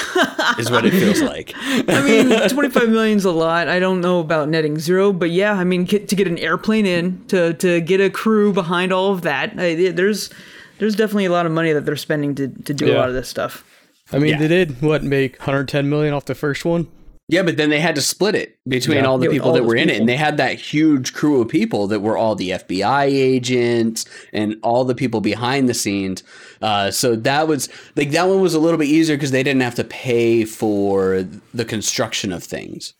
is 0.57 0.71
what 0.71 0.85
it 0.85 0.91
feels 0.91 1.21
like. 1.33 1.51
I 1.55 2.01
mean, 2.05 2.49
25 2.49 2.87
million's 2.89 3.25
a 3.25 3.31
lot. 3.31 3.67
I 3.67 3.79
don't 3.79 3.99
know 3.99 4.19
about 4.21 4.47
netting 4.47 4.79
zero, 4.79 5.11
but 5.11 5.29
yeah, 5.31 5.53
I 5.53 5.65
mean, 5.65 5.83
get, 5.83 6.07
to 6.07 6.15
get 6.15 6.27
an 6.27 6.37
airplane 6.37 6.85
in, 6.85 7.25
to 7.27 7.53
to 7.55 7.81
get 7.81 7.99
a 7.99 8.09
crew 8.09 8.53
behind 8.53 8.93
all 8.93 9.11
of 9.11 9.23
that, 9.23 9.59
I, 9.59 9.75
there's 9.91 10.29
there's 10.77 10.95
definitely 10.95 11.25
a 11.25 11.31
lot 11.31 11.45
of 11.45 11.51
money 11.51 11.73
that 11.73 11.85
they're 11.85 11.97
spending 11.97 12.33
to 12.35 12.47
to 12.47 12.73
do 12.73 12.93
a 12.93 12.97
lot 12.97 13.09
of 13.09 13.15
this 13.15 13.27
stuff. 13.27 13.65
I 14.13 14.19
mean, 14.19 14.33
Yeah. 14.33 14.37
they 14.39 14.47
did 14.47 14.81
what 14.81 15.03
make 15.03 15.37
110 15.39 15.89
million 15.89 16.13
off 16.13 16.25
the 16.25 16.35
first 16.35 16.63
one. 16.63 16.87
Yeah, 17.27 17.41
but 17.41 17.57
then 17.57 17.71
they 17.71 17.79
had 17.79 17.95
to 17.95 18.01
split 18.01 18.35
it 18.35 18.59
between 18.67 18.99
Yeah. 18.99 19.05
all 19.05 19.17
the 19.17 19.25
Yeah, 19.25 19.31
people 19.31 19.47
all 19.47 19.53
that 19.55 19.61
those 19.61 19.67
were 19.69 19.75
in 19.75 19.89
it, 19.89 19.99
and 19.99 20.07
they 20.07 20.15
had 20.15 20.37
that 20.37 20.59
huge 20.59 21.13
crew 21.13 21.41
of 21.41 21.47
people 21.47 21.87
that 21.87 22.01
were 22.01 22.15
all 22.17 22.35
the 22.35 22.51
FBI 22.51 23.05
agents 23.05 24.05
and 24.31 24.57
all 24.61 24.85
the 24.85 24.93
people 24.93 25.21
behind 25.21 25.67
the 25.67 25.73
scenes. 25.73 26.21
Uh, 26.61 26.91
so 26.91 27.15
that 27.15 27.47
was 27.47 27.67
like 27.95 28.11
that 28.11 28.27
one 28.27 28.41
was 28.41 28.53
a 28.53 28.59
little 28.59 28.77
bit 28.77 28.89
easier 28.89 29.15
because 29.15 29.31
they 29.31 29.41
didn't 29.41 29.63
have 29.63 29.75
to 29.75 29.83
pay 29.83 30.45
for 30.45 31.25
the 31.53 31.65
construction 31.65 32.31
of 32.31 32.43
things. 32.43 32.93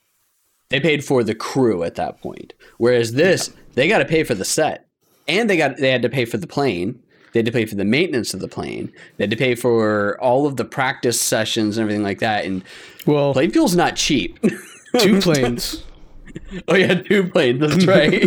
They 0.70 0.80
paid 0.80 1.06
for 1.06 1.24
the 1.24 1.36
crew 1.36 1.84
at 1.84 1.94
that 1.96 2.20
point. 2.20 2.54
Whereas 2.80 3.14
this, 3.14 3.52
they 3.76 3.88
got 3.88 4.00
to 4.00 4.06
pay 4.06 4.24
for 4.24 4.34
the 4.34 4.44
set, 4.46 4.88
and 5.28 5.48
they 5.48 5.58
got 5.58 5.78
they 5.78 5.92
had 5.92 6.02
to 6.02 6.10
pay 6.10 6.26
for 6.26 6.38
the 6.38 6.48
plane. 6.48 7.00
They 7.36 7.40
had 7.40 7.48
to 7.48 7.52
pay 7.52 7.66
for 7.66 7.76
the 7.76 7.84
maintenance 7.84 8.34
of 8.34 8.40
the 8.40 8.48
plane. 8.48 8.94
They 9.18 9.26
had 9.26 9.30
to 9.30 9.36
pay 9.36 9.56
for 9.56 10.18
all 10.22 10.48
of 10.48 10.56
the 10.56 10.64
practice 10.64 11.20
sessions 11.20 11.78
and 11.78 11.84
everything 11.84 12.02
like 12.02 12.20
that. 12.20 12.46
And 12.46 12.64
Well, 13.06 13.34
plane 13.34 13.52
fuel's 13.52 13.76
not 13.76 13.98
cheap. 13.98 14.40
two 15.00 15.20
planes. 15.20 15.84
oh 16.70 16.76
yeah, 16.76 16.94
two 16.94 17.28
planes. 17.28 17.60
That's 17.60 17.86
right. 17.86 18.24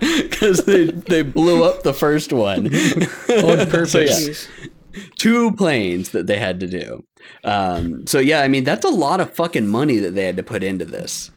Because 0.30 0.64
they 0.64 0.86
they 0.86 1.22
blew 1.22 1.64
up 1.64 1.82
the 1.82 1.92
first 1.92 2.32
one. 2.32 2.66
On 2.66 3.66
purpose. 3.68 3.92
So, 3.92 4.00
yeah, 4.00 5.00
two 5.16 5.52
planes 5.52 6.10
that 6.10 6.28
they 6.28 6.38
had 6.38 6.60
to 6.60 6.66
do. 6.68 7.04
Um, 7.42 8.06
so 8.06 8.20
yeah, 8.20 8.42
I 8.42 8.48
mean 8.48 8.62
that's 8.62 8.84
a 8.84 8.90
lot 8.90 9.20
of 9.20 9.32
fucking 9.34 9.66
money 9.66 9.98
that 9.98 10.14
they 10.14 10.24
had 10.24 10.36
to 10.36 10.42
put 10.42 10.62
into 10.62 10.84
this. 10.84 11.32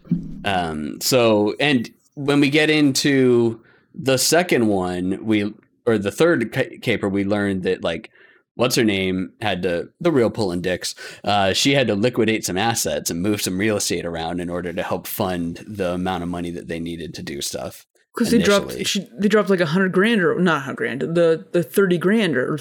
Um, 0.45 1.01
so 1.01 1.55
and 1.59 1.89
when 2.13 2.39
we 2.39 2.49
get 2.51 2.69
into 2.69 3.61
the 3.95 4.17
second 4.17 4.67
one, 4.67 5.23
we 5.23 5.53
or 5.85 5.97
the 5.97 6.11
third 6.11 6.51
ca- 6.51 6.77
caper, 6.81 7.09
we 7.09 7.23
learned 7.23 7.63
that 7.63 7.83
like 7.83 8.11
what's 8.55 8.75
her 8.75 8.83
name 8.83 9.33
had 9.41 9.61
to 9.63 9.89
the 9.99 10.11
real 10.11 10.29
pulling 10.29 10.61
dicks. 10.61 10.95
Uh, 11.23 11.53
she 11.53 11.73
had 11.73 11.87
to 11.87 11.95
liquidate 11.95 12.45
some 12.45 12.57
assets 12.57 13.09
and 13.09 13.21
move 13.21 13.41
some 13.41 13.57
real 13.57 13.77
estate 13.77 14.05
around 14.05 14.39
in 14.39 14.49
order 14.49 14.73
to 14.73 14.83
help 14.83 15.07
fund 15.07 15.63
the 15.67 15.93
amount 15.93 16.23
of 16.23 16.29
money 16.29 16.51
that 16.51 16.67
they 16.67 16.79
needed 16.79 17.13
to 17.13 17.23
do 17.23 17.41
stuff. 17.41 17.85
Because 18.13 18.31
they 18.31 18.39
dropped, 18.39 18.87
she, 18.87 19.05
they 19.19 19.27
dropped 19.27 19.49
like 19.49 19.59
a 19.59 19.65
hundred 19.65 19.91
grand 19.91 20.21
or 20.21 20.39
not 20.39 20.61
hundred 20.61 20.77
grand, 20.77 21.01
the 21.01 21.45
the 21.51 21.61
thirty 21.61 21.97
grand 21.97 22.37
or 22.37 22.57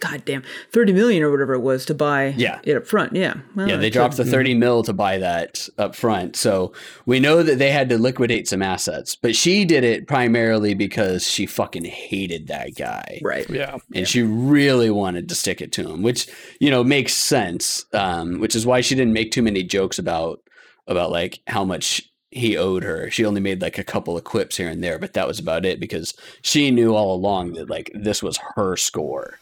god 0.00 0.24
damn 0.24 0.42
thirty 0.72 0.92
million 0.92 1.22
or 1.22 1.30
whatever 1.30 1.54
it 1.54 1.60
was 1.60 1.84
to 1.86 1.94
buy 1.94 2.34
Yeah. 2.36 2.58
it 2.64 2.76
up 2.76 2.86
front. 2.86 3.14
Yeah, 3.14 3.34
well, 3.54 3.68
Yeah, 3.68 3.76
they 3.76 3.90
dropped 3.90 4.14
a- 4.14 4.24
the 4.24 4.30
30 4.30 4.54
mil 4.54 4.82
to 4.82 4.92
buy 4.92 5.18
that 5.18 5.68
up 5.78 5.94
front. 5.94 6.36
So 6.36 6.72
we 7.06 7.20
know 7.20 7.42
that 7.42 7.58
they 7.58 7.70
had 7.70 7.88
to 7.90 7.98
liquidate 7.98 8.48
some 8.48 8.62
assets, 8.62 9.14
but 9.14 9.36
she 9.36 9.64
did 9.64 9.84
it 9.84 10.06
primarily 10.06 10.74
because 10.74 11.26
she 11.30 11.46
fucking 11.46 11.84
hated 11.84 12.48
that 12.48 12.74
guy. 12.76 13.20
right. 13.22 13.48
Yeah. 13.50 13.76
And 13.94 14.06
she 14.08 14.22
really 14.22 14.90
wanted 14.90 15.28
to 15.28 15.34
stick 15.34 15.60
it 15.60 15.72
to 15.72 15.88
him, 15.90 16.02
which, 16.02 16.26
you 16.58 16.70
know, 16.70 16.82
makes 16.82 17.12
sense. 17.14 17.84
Um, 17.92 18.40
which 18.40 18.54
is 18.56 18.66
why 18.66 18.80
she 18.80 18.94
didn't 18.94 19.12
make 19.12 19.30
too 19.32 19.42
many 19.42 19.62
jokes 19.62 19.98
about 19.98 20.40
about 20.86 21.10
like 21.12 21.40
how 21.46 21.64
much 21.64 22.02
he 22.32 22.56
owed 22.56 22.82
her. 22.84 23.10
She 23.10 23.24
only 23.24 23.40
made 23.40 23.60
like 23.60 23.78
a 23.78 23.84
couple 23.84 24.16
of 24.16 24.24
quips 24.24 24.56
here 24.56 24.68
and 24.68 24.82
there, 24.82 24.98
but 24.98 25.12
that 25.14 25.26
was 25.28 25.38
about 25.38 25.64
it 25.66 25.80
because 25.80 26.14
she 26.42 26.70
knew 26.70 26.94
all 26.94 27.14
along 27.14 27.52
that 27.54 27.68
like 27.68 27.90
this 27.94 28.22
was 28.22 28.38
her 28.54 28.76
score. 28.76 29.38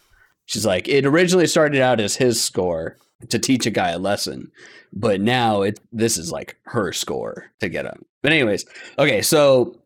She's 0.49 0.65
like, 0.65 0.89
it 0.89 1.05
originally 1.05 1.47
started 1.47 1.83
out 1.83 2.01
as 2.01 2.17
his 2.17 2.43
score 2.43 2.97
to 3.29 3.39
teach 3.39 3.67
a 3.67 3.71
guy 3.71 3.91
a 3.91 3.99
lesson, 3.99 4.51
but 4.95 5.21
now 5.21 5.61
it 5.61 5.79
this 5.93 6.17
is 6.17 6.33
like 6.33 6.57
her 6.63 6.91
score 6.91 7.53
to 7.61 7.69
get 7.69 7.85
him. 7.85 8.07
But 8.23 8.33
anyways, 8.33 8.65
okay, 8.99 9.21
so 9.21 9.79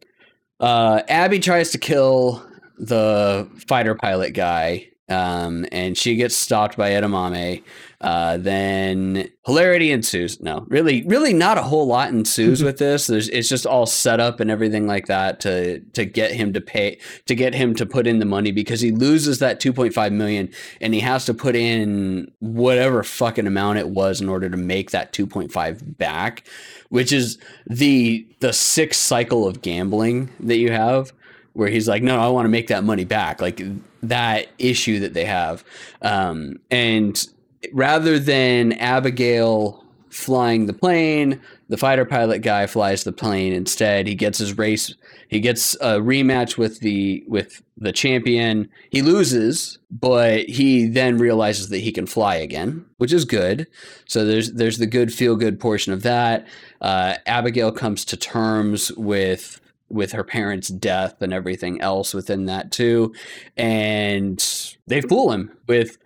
uh, 0.61 1.03
Abby 1.09 1.41
tries 1.41 1.73
to 1.73 1.79
kill 1.79 2.47
the 2.79 3.49
fighter 3.67 3.97
pilot 3.97 4.35
guy, 4.35 4.89
um, 5.09 5.67
and 5.73 5.99
she 5.99 6.15
gets 6.15 6.37
stopped 6.37 6.77
by 6.77 6.91
Edamame. 6.91 7.65
Uh, 8.03 8.37
then 8.37 9.31
hilarity 9.47 9.93
ensues. 9.93 10.41
No, 10.41 10.67
really, 10.69 11.05
really, 11.07 11.33
not 11.33 11.57
a 11.57 11.63
whole 11.63 11.87
lot 11.87 12.09
ensues 12.09 12.63
with 12.65 12.79
this. 12.79 13.07
There's, 13.07 13.29
it's 13.29 13.49
just 13.49 13.65
all 13.65 13.87
set 13.87 14.19
up 14.19 14.41
and 14.41 14.51
everything 14.51 14.87
like 14.87 15.07
that 15.07 15.39
to 15.41 15.81
to 15.81 16.05
get 16.05 16.33
him 16.33 16.53
to 16.53 16.61
pay 16.61 16.99
to 17.27 17.35
get 17.35 17.55
him 17.55 17.75
to 17.77 17.87
put 17.87 18.07
in 18.09 18.19
the 18.19 18.25
money 18.25 18.51
because 18.51 18.81
he 18.81 18.91
loses 18.91 19.39
that 19.39 19.61
2.5 19.61 20.13
million 20.13 20.51
and 20.81 20.95
he 20.95 21.01
has 21.01 21.25
to 21.27 21.35
put 21.35 21.55
in 21.55 22.31
whatever 22.41 23.05
fucking 23.05 23.47
amount 23.47 23.79
it 23.79 23.89
was 23.89 24.21
in 24.21 24.29
order 24.29 24.51
to 24.51 24.57
make 24.57 24.91
that 24.91 25.13
2.5 25.13 25.97
back, 25.97 26.45
which 26.89 27.13
is 27.13 27.39
the 27.67 28.27
the 28.41 28.53
sixth 28.53 29.01
cycle 29.01 29.47
of 29.47 29.63
gambling 29.63 30.29
that 30.41 30.57
you 30.57 30.73
have 30.73 31.13
where 31.53 31.69
he's 31.69 31.87
like, 31.87 32.03
no, 32.03 32.19
I 32.19 32.29
want 32.29 32.47
to 32.47 32.51
make 32.51 32.69
that 32.69 32.83
money 32.85 33.05
back. 33.05 33.41
Like 33.41 33.61
that 34.03 34.49
issue 34.59 35.01
that 35.01 35.15
they 35.15 35.25
have. 35.25 35.65
Um, 36.01 36.59
and 36.71 37.27
rather 37.73 38.19
than 38.19 38.73
Abigail 38.75 39.83
flying 40.13 40.67
the 40.67 40.75
plane, 40.75 41.41
the 41.69 41.79
fighter 41.79 42.05
pilot 42.05 42.41
guy 42.41 42.67
flies 42.67 43.03
the 43.03 43.13
plane 43.13 43.55
instead. 43.55 44.07
He 44.07 44.15
gets 44.15 44.39
his 44.39 44.59
race. 44.59 44.95
He 45.29 45.41
gets 45.41 45.75
a 45.77 45.99
rematch 46.01 46.59
with 46.59 46.81
the 46.81 47.25
with 47.27 47.63
the 47.79 47.93
champion. 47.93 48.69
He 48.91 49.01
loses, 49.01 49.79
but 49.91 50.45
he 50.45 50.87
then 50.87 51.17
realizes 51.17 51.71
that 51.71 51.79
he 51.79 51.91
can 51.91 52.07
fly 52.07 52.35
again, 52.35 52.85
which 52.99 53.13
is 53.13 53.25
good. 53.25 53.67
So 54.07 54.25
there's 54.25 54.53
there's 54.53 54.79
the 54.79 54.87
good 54.87 55.13
feel 55.15 55.35
good 55.35 55.59
portion 55.59 55.95
of 55.95 56.03
that. 56.03 56.47
Uh, 56.83 57.15
Abigail 57.27 57.73
comes 57.73 58.05
to 58.07 58.17
terms 58.19 58.93
with 58.93 59.61
with 59.89 60.13
her 60.13 60.25
parents' 60.25 60.69
death 60.69 61.21
and 61.21 61.33
everything 61.33 61.81
else 61.81 62.13
within 62.13 62.47
that 62.47 62.71
too, 62.71 63.15
and 63.57 64.71
they 64.87 65.01
fool 65.01 65.33
him 65.33 65.51
with 65.67 65.97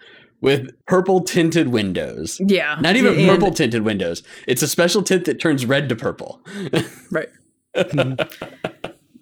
with 0.47 0.71
purple 0.87 1.21
tinted 1.21 1.69
windows. 1.69 2.41
Yeah, 2.43 2.79
Not 2.81 2.97
even 2.97 3.19
and- 3.19 3.29
purple 3.29 3.53
tinted 3.53 3.83
windows. 3.83 4.23
It's 4.47 4.63
a 4.63 4.69
special 4.69 5.03
tint 5.03 5.25
that 5.27 5.41
turns 5.41 5.67
red 5.67 5.89
to 5.91 5.97
purple. 5.97 6.41
Right. 7.11 7.29
a 7.75 8.17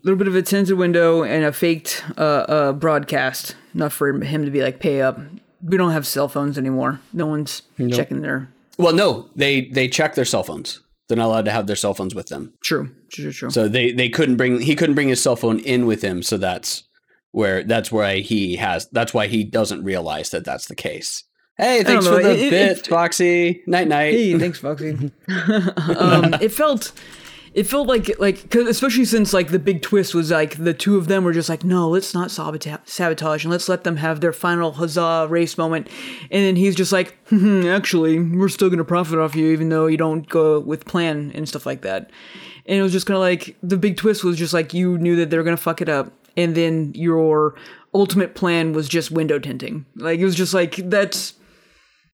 little 0.02 0.16
bit 0.18 0.28
of 0.28 0.36
a 0.36 0.42
tinted 0.42 0.76
window 0.76 1.22
and 1.24 1.44
a 1.44 1.52
faked 1.52 2.04
uh, 2.16 2.20
uh, 2.20 2.72
broadcast, 2.72 3.56
enough 3.74 3.92
for 3.92 4.12
him 4.22 4.44
to 4.44 4.50
be 4.50 4.62
like, 4.62 4.78
pay 4.78 5.00
up. 5.02 5.18
We 5.62 5.76
don't 5.76 5.90
have 5.92 6.06
cell 6.06 6.28
phones 6.28 6.58
anymore. 6.58 7.00
No 7.12 7.26
one's 7.26 7.62
checking 7.90 8.20
their. 8.20 8.48
well, 8.78 8.92
no, 8.94 9.28
they 9.34 9.62
they 9.66 9.88
check 9.88 10.14
their 10.14 10.26
cell 10.26 10.42
phones. 10.42 10.80
They're 11.08 11.16
not 11.16 11.26
allowed 11.26 11.44
to 11.46 11.50
have 11.50 11.66
their 11.66 11.76
cell 11.76 11.94
phones 11.94 12.14
with 12.14 12.26
them. 12.28 12.52
True, 12.62 12.90
true, 13.10 13.32
true. 13.32 13.50
So 13.50 13.66
they 13.68 13.90
they 13.92 14.08
couldn't 14.10 14.36
bring 14.36 14.60
he 14.60 14.76
couldn't 14.76 14.94
bring 14.94 15.08
his 15.08 15.22
cell 15.22 15.36
phone 15.36 15.58
in 15.60 15.86
with 15.86 16.02
him. 16.02 16.22
So 16.22 16.36
that's 16.36 16.84
where 17.34 17.64
that's 17.64 17.90
why 17.90 18.20
he 18.20 18.56
has 18.56 18.86
that's 18.92 19.12
why 19.12 19.26
he 19.26 19.42
doesn't 19.44 19.82
realize 19.82 20.30
that 20.30 20.44
that's 20.44 20.66
the 20.66 20.74
case. 20.76 21.24
Hey, 21.58 21.82
thanks 21.84 22.06
for 22.06 22.22
the 22.22 22.32
it- 22.32 22.40
it- 22.46 22.50
bit, 22.50 22.78
it- 22.78 22.86
Foxy. 22.86 23.62
Night 23.66 23.88
night. 23.88 24.12
Hey, 24.12 24.38
thanks, 24.42 24.58
Foxy. 24.60 24.90
um, 25.98 26.34
it 26.40 26.50
felt, 26.52 26.92
it 27.52 27.64
felt 27.64 27.86
like 27.88 28.10
like 28.18 28.50
'cause 28.50 28.66
especially 28.66 29.04
since 29.04 29.32
like 29.32 29.48
the 29.50 29.58
big 29.58 29.82
twist 29.82 30.14
was 30.14 30.30
like 30.30 30.56
the 30.62 30.74
two 30.74 30.96
of 30.96 31.06
them 31.08 31.22
were 31.24 31.32
just 31.32 31.48
like, 31.48 31.62
no, 31.64 31.88
let's 31.88 32.14
not 32.14 32.30
sabotage 32.30 32.80
sabotage 32.84 33.44
and 33.44 33.52
let's 33.52 33.68
let 33.68 33.84
them 33.84 33.96
have 33.96 34.20
their 34.20 34.32
final 34.32 34.72
huzzah 34.72 35.26
race 35.30 35.56
moment. 35.58 35.88
And 36.30 36.44
then 36.44 36.56
he's 36.56 36.74
just 36.74 36.92
like, 36.92 37.16
"Hmm, 37.28 37.66
actually, 37.66 38.18
we're 38.20 38.48
still 38.48 38.70
gonna 38.70 38.84
profit 38.84 39.18
off 39.18 39.34
you 39.36 39.48
even 39.52 39.68
though 39.68 39.86
you 39.86 39.96
don't 39.96 40.28
go 40.28 40.60
with 40.60 40.84
plan 40.86 41.30
and 41.34 41.48
stuff 41.48 41.66
like 41.66 41.82
that. 41.82 42.10
And 42.66 42.78
it 42.78 42.82
was 42.82 42.92
just 42.92 43.06
kind 43.06 43.16
of 43.16 43.22
like 43.22 43.56
the 43.62 43.76
big 43.76 43.96
twist 43.96 44.24
was 44.24 44.36
just 44.38 44.54
like 44.54 44.72
you 44.74 44.98
knew 44.98 45.16
that 45.16 45.30
they 45.30 45.36
were 45.36 45.42
gonna 45.44 45.56
fuck 45.56 45.80
it 45.82 45.88
up, 45.88 46.12
and 46.36 46.54
then 46.54 46.92
your 46.94 47.54
ultimate 47.92 48.34
plan 48.34 48.72
was 48.72 48.88
just 48.88 49.10
window 49.10 49.38
tinting. 49.38 49.86
Like 49.96 50.18
it 50.18 50.24
was 50.24 50.34
just 50.34 50.54
like 50.54 50.76
that's 50.76 51.34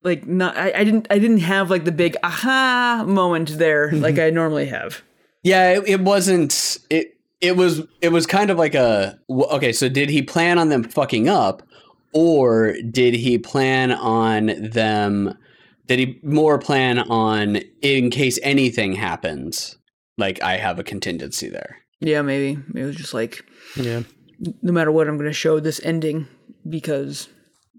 like 0.03 0.25
not 0.27 0.55
I, 0.57 0.71
I 0.73 0.83
didn't 0.83 1.07
I 1.09 1.19
didn't 1.19 1.39
have 1.39 1.69
like 1.69 1.85
the 1.85 1.91
big 1.91 2.15
aha 2.23 3.03
moment 3.07 3.57
there 3.57 3.89
mm-hmm. 3.89 4.01
like 4.01 4.19
I 4.19 4.29
normally 4.29 4.65
have. 4.67 5.01
Yeah, 5.43 5.71
it, 5.71 5.87
it 5.87 6.01
wasn't. 6.01 6.77
It 6.89 7.17
it 7.41 7.57
was 7.57 7.81
it 8.01 8.11
was 8.11 8.27
kind 8.27 8.49
of 8.49 8.57
like 8.57 8.75
a 8.75 9.19
okay. 9.29 9.73
So 9.73 9.89
did 9.89 10.09
he 10.09 10.21
plan 10.21 10.59
on 10.59 10.69
them 10.69 10.83
fucking 10.83 11.27
up, 11.27 11.63
or 12.13 12.75
did 12.89 13.15
he 13.15 13.37
plan 13.37 13.91
on 13.91 14.69
them? 14.69 15.37
Did 15.87 15.99
he 15.99 16.19
more 16.23 16.57
plan 16.59 16.99
on 16.99 17.57
in 17.81 18.11
case 18.11 18.39
anything 18.43 18.93
happens? 18.93 19.77
Like 20.17 20.41
I 20.43 20.57
have 20.57 20.77
a 20.77 20.83
contingency 20.83 21.49
there. 21.49 21.80
Yeah, 22.01 22.21
maybe. 22.23 22.57
Maybe 22.67 22.81
it 22.81 22.85
was 22.85 22.95
just 22.95 23.13
like 23.13 23.45
Yeah. 23.75 24.01
no 24.61 24.73
matter 24.73 24.91
what 24.91 25.07
I'm 25.07 25.17
gonna 25.17 25.33
show 25.33 25.59
this 25.59 25.79
ending 25.83 26.27
because 26.67 27.29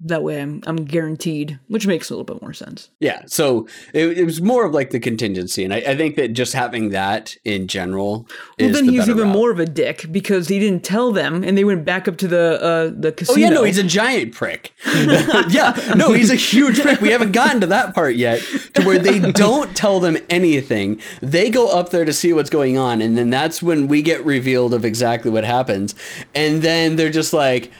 that 0.04 0.22
way 0.22 0.40
I'm 0.40 0.62
I'm 0.66 0.84
guaranteed, 0.84 1.58
which 1.68 1.86
makes 1.86 2.10
a 2.10 2.14
little 2.14 2.24
bit 2.24 2.42
more 2.42 2.52
sense. 2.52 2.90
Yeah, 3.00 3.22
so 3.26 3.66
it, 3.92 4.18
it 4.18 4.24
was 4.24 4.40
more 4.40 4.66
of 4.66 4.74
like 4.74 4.90
the 4.90 5.00
contingency, 5.00 5.64
and 5.64 5.72
I, 5.72 5.78
I 5.78 5.96
think 5.96 6.16
that 6.16 6.32
just 6.32 6.52
having 6.52 6.90
that 6.90 7.36
in 7.44 7.68
general. 7.68 8.26
Well, 8.58 8.72
then 8.72 8.86
the 8.86 8.92
he's 8.92 9.08
even 9.08 9.24
route. 9.28 9.32
more 9.32 9.50
of 9.50 9.60
a 9.60 9.66
dick 9.66 10.06
because 10.10 10.48
he 10.48 10.58
didn't 10.58 10.84
tell 10.84 11.12
them, 11.12 11.44
and 11.44 11.56
they 11.56 11.64
went 11.64 11.84
back 11.84 12.08
up 12.08 12.16
to 12.18 12.28
the 12.28 12.60
uh, 12.62 12.92
the 12.98 13.12
casino. 13.12 13.36
Oh 13.36 13.40
yeah, 13.40 13.48
no, 13.50 13.64
he's 13.64 13.78
a 13.78 13.84
giant 13.84 14.34
prick. 14.34 14.72
yeah, 14.86 15.94
no, 15.96 16.12
he's 16.12 16.30
a 16.30 16.36
huge 16.36 16.80
prick. 16.80 17.00
We 17.00 17.10
haven't 17.10 17.32
gotten 17.32 17.60
to 17.60 17.66
that 17.68 17.94
part 17.94 18.16
yet, 18.16 18.40
to 18.74 18.82
where 18.84 18.98
they 18.98 19.18
don't 19.32 19.76
tell 19.76 20.00
them 20.00 20.18
anything. 20.28 21.00
They 21.20 21.50
go 21.50 21.68
up 21.68 21.90
there 21.90 22.04
to 22.04 22.12
see 22.12 22.32
what's 22.32 22.50
going 22.50 22.76
on, 22.76 23.00
and 23.00 23.16
then 23.16 23.30
that's 23.30 23.62
when 23.62 23.88
we 23.88 24.02
get 24.02 24.24
revealed 24.24 24.74
of 24.74 24.84
exactly 24.84 25.30
what 25.30 25.44
happens. 25.44 25.94
And 26.34 26.62
then 26.62 26.96
they're 26.96 27.10
just 27.10 27.32
like, 27.32 27.70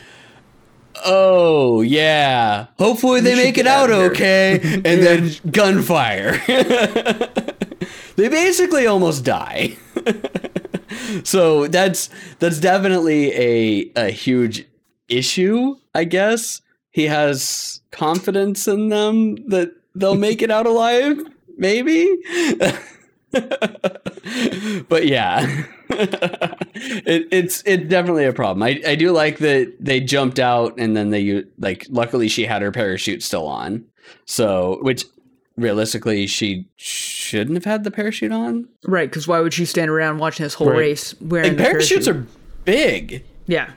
"Oh 1.04 1.82
yeah, 1.82 2.66
hopefully 2.78 3.20
they 3.20 3.34
make 3.34 3.58
it 3.58 3.66
out 3.66 3.90
okay." 3.90 4.60
And 4.62 4.84
then 4.84 5.30
gunfire. 5.50 6.38
they 8.16 8.28
basically 8.28 8.86
almost 8.86 9.24
die. 9.24 9.76
so 11.24 11.66
that's 11.68 12.10
that's 12.38 12.60
definitely 12.60 13.32
a 13.32 13.92
a 13.96 14.10
huge 14.10 14.66
issue, 15.08 15.76
I 15.94 16.04
guess. 16.04 16.60
He 16.90 17.06
has 17.06 17.80
confidence 17.90 18.68
in 18.68 18.88
them 18.88 19.36
that 19.48 19.72
they'll 19.94 20.14
make 20.14 20.42
it 20.42 20.50
out 20.50 20.66
alive, 20.66 21.18
maybe. 21.56 22.08
but 24.88 25.06
yeah. 25.06 25.64
it, 25.90 27.28
it's 27.30 27.62
it's 27.66 27.88
definitely 27.88 28.24
a 28.24 28.32
problem. 28.32 28.62
I, 28.62 28.80
I 28.86 28.94
do 28.94 29.12
like 29.12 29.38
that 29.38 29.72
they 29.80 30.00
jumped 30.00 30.38
out 30.38 30.74
and 30.78 30.96
then 30.96 31.10
they 31.10 31.44
like 31.58 31.86
luckily 31.90 32.28
she 32.28 32.44
had 32.44 32.62
her 32.62 32.72
parachute 32.72 33.22
still 33.22 33.46
on. 33.46 33.84
So 34.24 34.78
which 34.82 35.04
realistically 35.56 36.26
she 36.26 36.68
shouldn't 36.76 37.56
have 37.56 37.64
had 37.64 37.84
the 37.84 37.90
parachute 37.90 38.32
on. 38.32 38.68
right 38.84 39.08
because 39.08 39.28
why 39.28 39.40
would 39.40 39.52
she 39.52 39.64
stand 39.66 39.90
around 39.90 40.18
watching 40.18 40.44
this 40.44 40.54
whole 40.54 40.68
Right. 40.70 40.78
race 40.78 41.14
wearing 41.20 41.50
Like 41.56 41.58
parachutes 41.58 42.06
parachute? 42.06 42.24
are 42.24 42.26
big. 42.64 43.24
Yeah. 43.46 43.70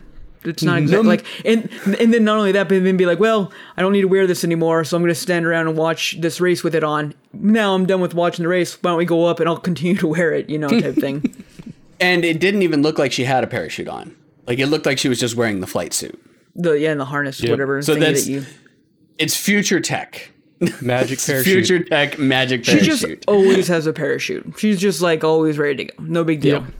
It's 0.47 0.63
not 0.63 0.75
mm-hmm. 0.75 0.83
exactly 0.83 1.07
like 1.07 1.25
and 1.45 1.97
and 1.99 2.13
then 2.13 2.23
not 2.23 2.37
only 2.37 2.51
that, 2.53 2.69
but 2.69 2.83
then 2.83 2.97
be 2.97 3.05
like, 3.05 3.19
well, 3.19 3.51
I 3.77 3.81
don't 3.81 3.93
need 3.93 4.01
to 4.01 4.07
wear 4.07 4.27
this 4.27 4.43
anymore, 4.43 4.83
so 4.83 4.97
I'm 4.97 5.03
gonna 5.03 5.15
stand 5.15 5.45
around 5.45 5.67
and 5.67 5.77
watch 5.77 6.15
this 6.19 6.39
race 6.41 6.63
with 6.63 6.75
it 6.75 6.83
on. 6.83 7.13
Now 7.33 7.73
I'm 7.73 7.85
done 7.85 8.01
with 8.01 8.13
watching 8.13 8.43
the 8.43 8.49
race. 8.49 8.81
Why 8.81 8.91
don't 8.91 8.97
we 8.97 9.05
go 9.05 9.25
up 9.25 9.39
and 9.39 9.49
I'll 9.49 9.57
continue 9.57 9.95
to 9.97 10.07
wear 10.07 10.33
it, 10.33 10.49
you 10.49 10.57
know, 10.57 10.69
type 10.69 10.95
thing. 10.95 11.43
And 11.97 12.25
it 12.25 12.41
didn't 12.41 12.61
even 12.61 12.81
look 12.81 12.99
like 12.99 13.13
she 13.13 13.23
had 13.23 13.45
a 13.45 13.47
parachute 13.47 13.87
on. 13.87 14.17
Like 14.47 14.59
it 14.59 14.67
looked 14.67 14.85
like 14.85 14.97
she 14.97 15.07
was 15.07 15.17
just 15.17 15.37
wearing 15.37 15.61
the 15.61 15.65
flight 15.65 15.93
suit. 15.93 16.21
The 16.53 16.73
yeah, 16.73 16.91
and 16.91 16.99
the 16.99 17.05
harness, 17.05 17.41
whatever 17.41 17.81
So 17.81 17.95
that's- 17.95 18.25
that 18.25 18.31
you 18.31 18.45
it's 19.17 19.35
future 19.35 19.79
tech. 19.79 20.31
Magic 20.81 21.19
parachute. 21.25 21.43
Future 21.45 21.83
tech 21.83 22.17
magic 22.19 22.63
parachute. 22.65 22.99
She 22.99 23.07
just 23.07 23.25
always 23.27 23.67
has 23.67 23.87
a 23.87 23.93
parachute. 23.93 24.55
She's 24.57 24.79
just 24.79 25.01
like 25.01 25.23
always 25.23 25.57
ready 25.57 25.85
to 25.85 25.85
go. 25.85 26.03
No 26.03 26.23
big 26.23 26.41
deal. 26.41 26.61
Yep. 26.61 26.73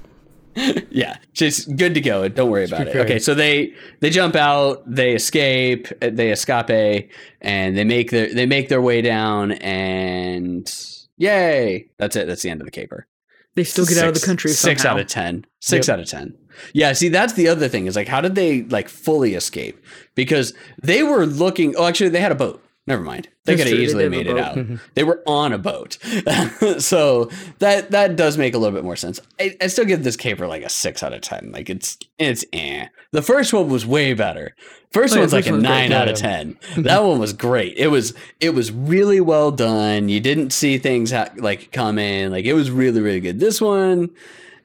yeah, 0.89 1.17
just 1.33 1.75
good 1.75 1.93
to 1.95 2.01
go. 2.01 2.27
Don't 2.29 2.49
worry 2.49 2.65
about 2.65 2.87
it. 2.87 2.95
Okay, 2.95 3.19
so 3.19 3.33
they 3.35 3.73
they 3.99 4.09
jump 4.09 4.35
out, 4.35 4.83
they 4.89 5.13
escape, 5.13 5.87
uh, 6.01 6.09
they 6.13 6.31
escape, 6.31 7.09
and 7.41 7.77
they 7.77 7.83
make 7.83 8.11
their 8.11 8.33
they 8.33 8.45
make 8.45 8.69
their 8.69 8.81
way 8.81 9.01
down, 9.01 9.51
and 9.53 10.71
yay! 11.17 11.89
That's 11.97 12.15
it. 12.15 12.27
That's 12.27 12.41
the 12.41 12.49
end 12.49 12.61
of 12.61 12.65
the 12.65 12.71
caper. 12.71 13.07
They 13.55 13.63
still 13.63 13.85
get 13.85 13.97
out 13.99 14.07
of 14.09 14.13
the 14.13 14.19
Six- 14.19 14.27
country 14.27 14.51
Six 14.51 14.85
out 14.85 14.99
of 14.99 15.07
ten. 15.07 15.45
Six 15.61 15.87
Yep. 15.87 15.93
out 15.93 15.99
of 16.01 16.09
ten. 16.09 16.33
Yeah, 16.73 16.93
see, 16.93 17.09
that's 17.09 17.33
the 17.33 17.47
other 17.49 17.67
thing 17.67 17.85
is 17.85 17.95
like, 17.95 18.07
how 18.07 18.21
did 18.21 18.35
they 18.35 18.63
like 18.63 18.87
fully 18.87 19.33
escape? 19.35 19.77
Because 20.15 20.53
they 20.81 21.03
were 21.03 21.25
looking. 21.25 21.75
Oh, 21.77 21.85
actually, 21.85 22.09
they 22.09 22.21
had 22.21 22.31
a 22.31 22.35
boat. 22.35 22.61
Never 22.87 23.01
mind. 23.01 23.29
They 23.45 23.55
could 23.55 23.65
have 23.65 23.75
easily 23.79 24.07
made 24.09 24.27
it. 24.27 24.37
Out. 24.37 24.57
They 24.93 25.03
were 25.03 25.23
on 25.25 25.53
a 25.53 25.57
boat, 25.57 25.97
so 26.77 27.29
that 27.59 27.89
that 27.91 28.15
does 28.15 28.37
make 28.37 28.53
a 28.53 28.57
little 28.59 28.75
bit 28.75 28.83
more 28.83 28.95
sense. 28.95 29.19
I, 29.39 29.55
I 29.59 29.67
still 29.67 29.85
give 29.85 30.03
this 30.03 30.15
caper 30.15 30.45
like 30.47 30.63
a 30.63 30.69
six 30.69 31.01
out 31.01 31.11
of 31.13 31.21
ten. 31.21 31.51
Like 31.51 31.69
it's 31.69 31.97
it's 32.19 32.45
eh. 32.53 32.85
The 33.11 33.21
first 33.23 33.53
one 33.53 33.69
was 33.69 33.85
way 33.87 34.13
better. 34.13 34.55
First 34.91 35.13
Oh, 35.13 35.17
yeah, 35.17 35.21
one's 35.23 35.33
like 35.33 35.47
a 35.47 35.51
nine 35.51 35.91
out 35.91 36.07
of 36.09 36.15
ten. 36.15 36.57
that 36.77 37.03
one 37.03 37.17
was 37.19 37.33
great. 37.47 37.75
It 37.77 37.87
was 37.87 38.13
it 38.39 38.51
was 38.51 38.71
really 38.71 39.19
well 39.19 39.51
done. 39.51 40.07
You 40.09 40.19
didn't 40.19 40.51
see 40.51 40.77
things 40.77 41.11
ha- 41.11 41.29
like 41.37 41.71
come 41.71 41.97
in. 41.97 42.31
Like 42.31 42.45
it 42.45 42.53
was 42.53 42.69
really 42.69 43.01
really 43.01 43.19
good. 43.19 43.39
This 43.39 43.59
one, 43.59 44.09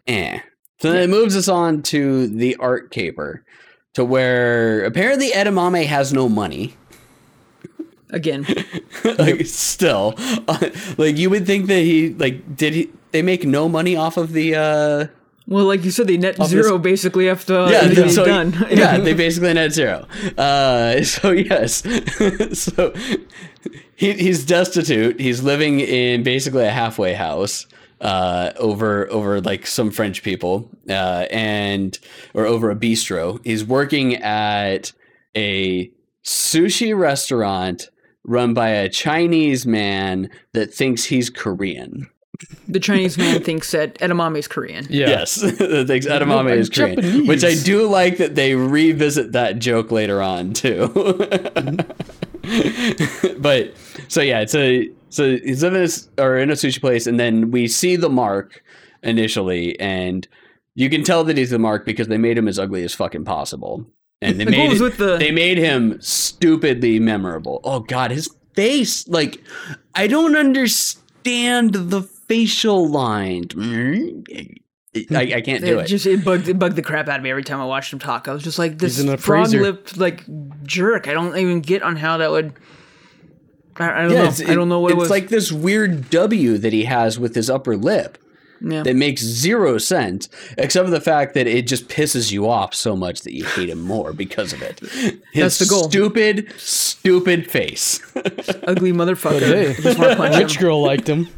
eh. 0.06 0.40
So 0.80 0.92
then 0.92 1.02
it 1.02 1.10
moves 1.10 1.36
us 1.36 1.48
on 1.48 1.82
to 1.84 2.26
the 2.26 2.56
art 2.56 2.90
caper, 2.90 3.44
to 3.94 4.04
where 4.04 4.84
apparently 4.84 5.30
Edamame 5.30 5.86
has 5.86 6.12
no 6.12 6.28
money. 6.28 6.74
Again, 8.12 8.46
like 9.04 9.46
still, 9.46 10.14
like 10.98 11.16
you 11.16 11.30
would 11.30 11.46
think 11.46 11.66
that 11.66 11.80
he 11.80 12.10
like 12.10 12.56
did 12.56 12.74
he 12.74 12.90
they 13.12 13.22
make 13.22 13.44
no 13.44 13.68
money 13.68 13.96
off 13.96 14.16
of 14.16 14.32
the 14.32 14.54
uh 14.54 15.06
well, 15.46 15.64
like 15.64 15.84
you 15.84 15.90
said, 15.90 16.06
they 16.06 16.16
net 16.16 16.40
zero 16.44 16.78
basically 16.78 17.28
after 17.28 17.54
yeah 17.70 17.78
everything's 17.78 18.14
so, 18.14 18.24
done. 18.24 18.54
yeah 18.70 18.98
they 18.98 19.14
basically 19.14 19.52
net 19.52 19.72
zero. 19.72 20.06
Uh 20.38 21.02
so 21.02 21.32
yes. 21.32 21.82
So 22.58 22.94
he, 23.96 24.12
he's 24.12 24.44
destitute. 24.44 25.20
He's 25.20 25.42
living 25.42 25.80
in 25.80 26.22
basically 26.22 26.64
a 26.64 26.70
halfway 26.70 27.14
house 27.14 27.66
uh 28.00 28.52
over 28.56 29.10
over 29.10 29.40
like 29.40 29.66
some 29.66 29.90
french 29.90 30.22
people 30.22 30.70
uh 30.88 31.26
and 31.30 31.98
or 32.32 32.46
over 32.46 32.70
a 32.70 32.76
bistro. 32.76 33.40
He's 33.44 33.64
working 33.64 34.16
at 34.16 34.92
a 35.36 35.90
sushi 36.24 36.96
restaurant 36.96 37.88
run 38.24 38.54
by 38.54 38.68
a 38.68 38.88
chinese 38.88 39.66
man 39.66 40.30
that 40.52 40.72
thinks 40.72 41.04
he's 41.04 41.30
korean 41.30 42.08
the 42.68 42.80
Chinese 42.80 43.18
man 43.18 43.42
thinks 43.42 43.70
that 43.72 43.96
edamame 43.96 44.38
is 44.38 44.48
Korean. 44.48 44.86
Yeah. 44.88 45.08
Yes, 45.08 45.40
thinks 45.40 46.06
edamame 46.06 46.38
I'm 46.38 46.48
is 46.48 46.70
Korean, 46.70 46.96
Japanese. 46.96 47.28
which 47.28 47.44
I 47.44 47.54
do 47.54 47.86
like 47.86 48.16
that 48.16 48.34
they 48.34 48.54
revisit 48.54 49.32
that 49.32 49.58
joke 49.58 49.90
later 49.90 50.22
on 50.22 50.54
too. 50.54 50.88
but 53.38 53.74
so 54.08 54.22
yeah, 54.22 54.40
it's 54.40 54.54
a 54.54 54.90
so 55.10 55.36
he's 55.36 55.62
living 55.62 55.76
in 55.76 55.82
this, 55.82 56.08
or 56.18 56.38
in 56.38 56.50
a 56.50 56.54
sushi 56.54 56.80
place, 56.80 57.06
and 57.06 57.20
then 57.20 57.50
we 57.50 57.68
see 57.68 57.96
the 57.96 58.08
mark 58.08 58.62
initially, 59.02 59.78
and 59.78 60.26
you 60.74 60.88
can 60.88 61.02
tell 61.02 61.24
that 61.24 61.36
he's 61.36 61.50
the 61.50 61.58
mark 61.58 61.84
because 61.84 62.08
they 62.08 62.18
made 62.18 62.38
him 62.38 62.48
as 62.48 62.58
ugly 62.58 62.82
as 62.84 62.94
fucking 62.94 63.24
possible, 63.24 63.84
and 64.22 64.38
they 64.38 64.44
Like, 64.44 64.52
made 64.56 64.72
it- 64.72 64.80
with 64.80 64.96
the- 64.98 65.16
they 65.18 65.30
made 65.30 65.58
him 65.58 66.00
stupidly 66.00 66.98
memorable. 66.98 67.60
Oh 67.64 67.80
god, 67.80 68.10
his 68.10 68.28
face 68.54 69.06
like 69.08 69.42
I 69.94 70.06
don't 70.06 70.36
understand 70.36 71.74
the 71.74 72.02
facial 72.02 72.88
line. 72.88 73.44
Mm-hmm. 73.44 75.14
I, 75.14 75.20
I 75.36 75.40
can't 75.40 75.64
do 75.64 75.78
It 75.78 75.82
it. 75.82 75.86
just 75.86 76.04
it 76.06 76.24
bugged 76.24 76.48
it 76.48 76.58
bugged 76.58 76.74
the 76.76 76.82
crap 76.82 77.06
out 77.08 77.18
of 77.18 77.22
me 77.22 77.30
every 77.30 77.44
time 77.44 77.60
I 77.60 77.64
watched 77.64 77.92
him 77.92 77.98
talk. 78.00 78.26
I 78.26 78.32
was 78.32 78.42
just 78.42 78.58
like 78.58 78.78
this 78.78 79.02
frog 79.22 79.50
lipped 79.52 79.96
like 79.96 80.24
jerk. 80.64 81.06
I 81.08 81.12
don't 81.12 81.36
even 81.36 81.60
get 81.60 81.82
on 81.82 81.96
how 81.96 82.16
that 82.18 82.30
would. 82.30 82.52
I, 83.76 83.90
I 83.90 84.02
don't 84.02 84.12
know. 84.12 84.22
it's- 84.24 84.42
I 84.48 84.54
don't 84.54 84.68
know 84.68 84.80
what 84.80 84.88
it's 84.92 84.96
it 84.96 85.00
was. 85.00 85.10
like 85.10 85.28
this 85.28 85.52
weird 85.52 86.10
W 86.10 86.58
that 86.58 86.72
he 86.72 86.84
has 86.84 87.18
with 87.20 87.34
his 87.36 87.48
upper 87.48 87.76
lip 87.76 88.18
yeah. 88.60 88.82
that 88.82 88.94
makes 88.96 89.22
zero 89.22 89.78
sense, 89.78 90.28
except 90.58 90.84
for 90.86 90.90
the 90.90 91.00
fact 91.00 91.34
that 91.34 91.46
it 91.46 91.66
just 91.66 91.88
pisses 91.88 92.30
you 92.32 92.48
off 92.48 92.74
so 92.74 92.94
much 92.96 93.22
that 93.22 93.34
you 93.34 93.44
hate 93.44 93.68
him 93.68 93.80
more 93.82 94.12
because 94.12 94.52
of 94.52 94.62
it. 94.62 94.80
His 95.32 95.58
That's 95.58 95.58
the 95.58 95.66
goal. 95.66 95.84
Stupid, 95.90 96.52
stupid 96.58 97.50
face. 97.50 98.00
ugly 98.64 98.92
motherfucker. 98.92 99.40
hey. 99.40 99.74
Just 99.82 99.98
want 99.98 100.10
to 100.12 100.16
punch 100.16 100.36
Rich 100.36 100.58
girl 100.58 100.82
liked 100.82 101.08
him. 101.08 101.28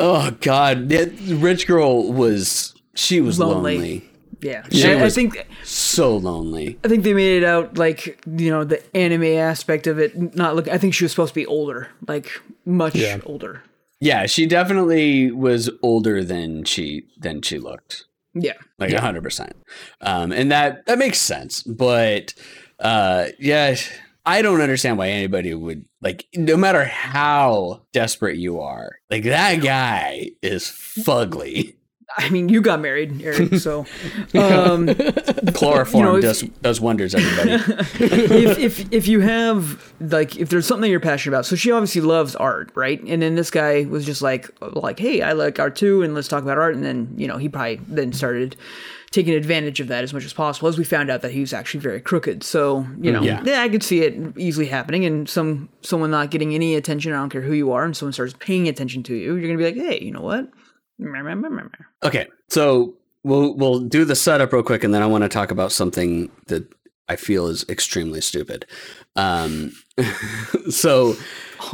oh 0.00 0.30
God, 0.40 0.88
that 0.88 1.12
rich 1.28 1.66
girl 1.66 2.12
was 2.12 2.74
she 2.94 3.20
was 3.20 3.38
Lonely. 3.38 3.74
lonely, 3.76 4.10
Yeah, 4.40 4.66
She 4.70 4.84
I, 4.88 4.98
I 4.98 5.02
was- 5.04 5.14
think 5.14 5.46
so 5.64 6.16
lonely. 6.16 6.78
I 6.84 6.88
think 6.88 7.04
they 7.04 7.14
made 7.14 7.42
it 7.42 7.44
out 7.44 7.76
like 7.78 8.22
you 8.26 8.50
know 8.50 8.64
the 8.64 8.82
anime 8.96 9.24
aspect 9.24 9.86
of 9.86 9.98
it. 9.98 10.34
Not 10.36 10.54
look. 10.56 10.68
I 10.68 10.78
think 10.78 10.94
she 10.94 11.04
was 11.04 11.12
supposed 11.12 11.30
to 11.34 11.40
be 11.40 11.46
older, 11.46 11.88
like 12.08 12.30
much 12.64 12.94
Yeah. 12.94 13.18
older. 13.24 13.62
Yeah, 14.04 14.26
she 14.26 14.44
definitely 14.44 15.30
was 15.30 15.70
older 15.82 16.22
than 16.22 16.64
she 16.64 17.06
than 17.16 17.40
she 17.40 17.58
looked. 17.58 18.04
Yeah, 18.34 18.52
like 18.78 18.92
a 18.92 19.00
hundred 19.00 19.22
percent. 19.22 19.56
Um, 20.02 20.30
and 20.30 20.52
that 20.52 20.84
that 20.84 20.98
makes 20.98 21.18
sense. 21.18 21.62
But 21.62 22.34
uh, 22.78 23.28
yeah, 23.38 23.76
I 24.26 24.42
don't 24.42 24.60
understand 24.60 24.98
why 24.98 25.08
anybody 25.08 25.54
would 25.54 25.86
like, 26.02 26.26
no 26.34 26.54
matter 26.58 26.84
how 26.84 27.86
desperate 27.92 28.36
you 28.36 28.60
are, 28.60 28.98
like 29.10 29.22
that 29.24 29.62
guy 29.62 30.32
is 30.42 30.64
fugly. 30.64 31.76
I 32.16 32.30
mean 32.30 32.48
you 32.48 32.60
got 32.60 32.80
married, 32.80 33.20
Eric. 33.22 33.54
So 33.56 33.86
um, 34.34 34.86
Chloroform 35.54 36.04
You 36.04 36.10
know, 36.10 36.16
if- 36.16 36.22
does 36.22 36.42
does 36.62 36.80
wonders. 36.80 37.14
Everybody. 37.14 37.52
if, 38.04 38.58
if 38.58 38.92
if 38.92 39.08
you 39.08 39.20
have 39.20 39.92
like 40.00 40.36
if 40.36 40.48
there's 40.48 40.66
something 40.66 40.90
you're 40.90 41.00
passionate 41.00 41.34
about, 41.36 41.46
so 41.46 41.56
she 41.56 41.70
obviously 41.72 42.00
loves 42.02 42.36
art, 42.36 42.70
right? 42.74 43.00
And 43.02 43.20
then 43.22 43.34
this 43.34 43.50
guy 43.50 43.84
was 43.84 44.04
just 44.06 44.22
like 44.22 44.48
like, 44.60 44.98
hey, 44.98 45.22
I 45.22 45.32
like 45.32 45.58
art 45.58 45.76
too, 45.76 46.02
and 46.02 46.14
let's 46.14 46.28
talk 46.28 46.42
about 46.42 46.58
art. 46.58 46.74
And 46.74 46.84
then 46.84 47.12
you 47.16 47.26
know 47.26 47.36
he 47.36 47.48
probably 47.48 47.76
then 47.88 48.12
started 48.12 48.56
taking 49.10 49.34
advantage 49.34 49.78
of 49.78 49.86
that 49.88 50.02
as 50.02 50.12
much 50.12 50.24
as 50.24 50.32
possible. 50.32 50.68
As 50.68 50.76
we 50.76 50.82
found 50.84 51.08
out 51.10 51.22
that 51.22 51.30
he 51.30 51.40
was 51.40 51.52
actually 51.52 51.80
very 51.80 52.00
crooked. 52.00 52.42
So 52.42 52.86
you 53.00 53.12
know, 53.12 53.22
Yeah. 53.22 53.42
yeah, 53.44 53.62
I 53.62 53.68
could 53.68 53.82
see 53.82 54.00
it 54.02 54.36
easily 54.36 54.66
happening. 54.66 55.04
And 55.04 55.28
some 55.28 55.68
someone 55.82 56.10
not 56.10 56.30
getting 56.30 56.54
any 56.54 56.74
attention, 56.74 57.12
I 57.12 57.16
don't 57.16 57.30
care 57.30 57.42
who 57.42 57.52
you 57.54 57.72
are, 57.72 57.84
and 57.84 57.96
someone 57.96 58.12
starts 58.12 58.34
paying 58.38 58.68
attention 58.68 59.02
to 59.04 59.14
you, 59.14 59.34
you're 59.36 59.46
gonna 59.48 59.58
be 59.58 59.64
like, 59.64 59.74
hey, 59.90 60.00
you 60.04 60.10
know 60.12 60.20
what? 60.22 60.48
okay, 62.02 62.28
so 62.48 62.94
we'll 63.22 63.54
we'll 63.54 63.80
do 63.80 64.04
the 64.04 64.16
setup 64.16 64.52
real 64.52 64.62
quick, 64.62 64.84
and 64.84 64.94
then 64.94 65.02
I 65.02 65.06
want 65.06 65.22
to 65.22 65.28
talk 65.28 65.50
about 65.50 65.72
something 65.72 66.30
that 66.46 66.66
I 67.08 67.16
feel 67.16 67.46
is 67.46 67.64
extremely 67.68 68.20
stupid. 68.20 68.66
Um, 69.16 69.72
so 70.70 71.14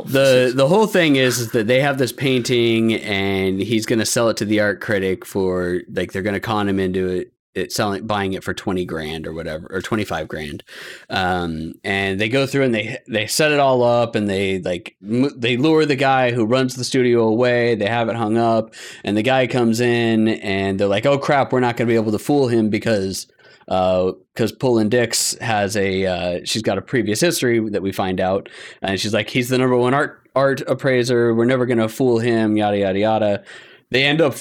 the 0.05 0.53
the 0.55 0.69
whole 0.69 0.87
thing 0.87 1.17
is, 1.17 1.39
is 1.39 1.53
that 1.53 1.67
they 1.67 1.81
have 1.81 1.99
this 1.99 2.13
painting, 2.13 2.95
and 2.95 3.61
he's 3.61 3.87
going 3.87 3.99
to 3.99 4.07
sell 4.07 4.29
it 4.29 4.37
to 4.39 4.45
the 4.45 4.61
art 4.61 4.81
critic 4.81 5.25
for 5.25 5.81
like 5.93 6.13
they're 6.13 6.23
going 6.23 6.35
to 6.35 6.41
con 6.41 6.69
him 6.69 6.79
into 6.79 7.07
it. 7.07 7.33
It 7.55 7.73
selling 7.73 8.07
buying 8.07 8.33
it 8.33 8.45
for 8.45 8.55
20 8.55 8.85
grand 8.85 9.27
or 9.27 9.33
whatever 9.33 9.67
or 9.71 9.83
25 9.83 10.29
grand 10.29 10.63
um 11.09 11.75
and 11.83 12.21
they 12.21 12.29
go 12.29 12.47
through 12.47 12.63
and 12.63 12.75
they 12.75 12.99
they 13.09 13.27
set 13.27 13.51
it 13.51 13.59
all 13.59 13.83
up 13.83 14.15
and 14.15 14.29
they 14.29 14.61
like 14.61 14.97
m- 15.03 15.39
they 15.39 15.57
lure 15.57 15.85
the 15.85 15.97
guy 15.97 16.31
who 16.31 16.45
runs 16.45 16.77
the 16.77 16.85
studio 16.85 17.23
away 17.23 17.75
they 17.75 17.89
have 17.89 18.09
it 18.09 18.17
hung 18.17 18.39
up 18.39 18.73
and 19.03 19.17
the 19.17 19.23
guy 19.23 19.47
comes 19.49 19.81
in 19.81 20.29
and 20.29 20.79
they're 20.79 20.87
like 20.87 21.07
oh 21.07 21.19
crap 21.19 21.53
we're 21.53 21.61
not 21.61 21.77
going 21.77 21.89
to 21.89 21.93
be 21.93 21.97
able 21.97 22.13
to 22.13 22.19
fool 22.19 22.47
him 22.49 22.71
because 22.71 23.27
because 23.71 24.53
Pullin 24.59 24.89
Dix 24.89 25.39
has 25.39 25.77
a 25.77 26.05
uh, 26.05 26.41
she's 26.45 26.63
got 26.63 26.77
a 26.77 26.83
previous 26.83 27.21
history 27.21 27.61
that 27.71 27.83
we 27.83 27.93
find 27.93 28.21
out, 28.21 28.49
and 28.83 28.99
she's 28.99 29.15
like 29.15 29.31
he's 29.31 29.49
the 29.49 29.59
number 29.59 29.77
one 29.77 29.95
art 29.95 30.29
art 30.35 30.61
appraiser. 30.63 31.33
We're 31.35 31.45
never 31.45 31.67
gonna 31.67 31.89
fool 31.89 32.19
him. 32.19 32.57
Yada 32.57 32.79
yada 32.79 32.99
yada. 32.99 33.45
They 33.91 34.05
end 34.05 34.21
up 34.21 34.35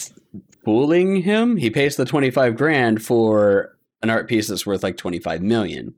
fooling 0.65 1.22
him. 1.22 1.58
He 1.58 1.69
pays 1.69 1.95
the 1.95 2.06
twenty 2.06 2.32
five 2.32 2.56
grand 2.58 3.04
for 3.04 3.76
an 4.02 4.10
art 4.10 4.28
piece 4.28 4.48
that's 4.48 4.65
worth 4.65 4.84
like 4.84 4.98
twenty 4.98 5.19
five 5.19 5.41
million. 5.41 5.93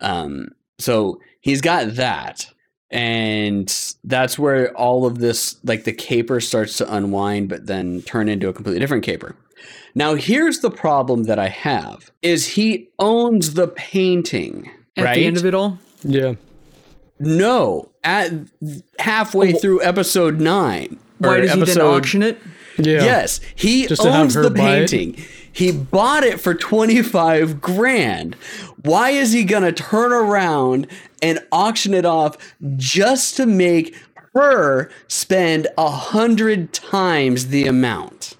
Um, 0.00 0.48
so 0.78 1.20
he's 1.40 1.60
got 1.60 1.94
that. 1.96 2.46
And 2.90 3.72
that's 4.04 4.38
where 4.38 4.76
all 4.76 5.06
of 5.06 5.18
this, 5.18 5.56
like 5.64 5.84
the 5.84 5.92
caper 5.94 6.40
starts 6.40 6.76
to 6.76 6.94
unwind, 6.94 7.48
but 7.48 7.66
then 7.66 8.02
turn 8.02 8.28
into 8.28 8.48
a 8.48 8.52
completely 8.52 8.80
different 8.80 9.02
caper. 9.02 9.34
Now, 9.94 10.14
here's 10.14 10.60
the 10.60 10.70
problem 10.70 11.22
that 11.24 11.38
I 11.38 11.48
have: 11.48 12.10
is 12.20 12.48
he 12.48 12.90
owns 12.98 13.54
the 13.54 13.68
painting, 13.68 14.70
At 14.96 15.04
right? 15.04 15.14
the 15.14 15.24
end 15.26 15.36
of 15.38 15.46
it 15.46 15.54
all, 15.54 15.78
Yeah. 16.04 16.34
No, 17.18 17.90
at 18.02 18.32
halfway 18.98 19.52
through 19.52 19.82
episode 19.82 20.40
nine. 20.40 20.98
why 21.18 21.36
or 21.36 21.40
does 21.40 21.50
he 21.52 21.60
then 21.60 21.62
episode- 21.62 21.94
auction 21.94 22.22
it? 22.22 22.38
Yeah. 22.78 23.04
Yes, 23.04 23.40
he 23.54 23.86
Just 23.86 24.02
owns 24.04 24.34
the 24.34 24.50
buy 24.50 24.76
it? 24.78 24.90
painting. 24.90 25.24
He 25.52 25.70
bought 25.70 26.24
it 26.24 26.40
for 26.40 26.54
25 26.54 27.60
grand. 27.60 28.34
Why 28.82 29.10
is 29.10 29.32
he 29.32 29.44
gonna 29.44 29.72
turn 29.72 30.12
around 30.12 30.86
and 31.20 31.38
auction 31.52 31.92
it 31.94 32.04
off 32.06 32.36
just 32.76 33.36
to 33.36 33.46
make 33.46 33.94
her 34.34 34.90
spend 35.08 35.66
a 35.76 35.90
hundred 35.90 36.72
times 36.72 37.48
the 37.48 37.66
amount? 37.66 38.36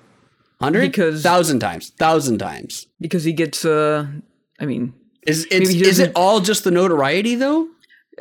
Hundred 0.60 0.82
Because- 0.92 1.22
thousand 1.22 1.58
times, 1.58 1.90
thousand 1.98 2.38
times. 2.38 2.86
because 3.00 3.24
he 3.24 3.32
gets 3.32 3.64
uh 3.64 4.06
I 4.60 4.64
mean 4.64 4.94
Is 5.26 5.46
it's, 5.50 5.70
is 5.70 5.98
it 5.98 6.12
all 6.16 6.40
just 6.40 6.64
the 6.64 6.70
notoriety 6.70 7.34
though? 7.34 7.68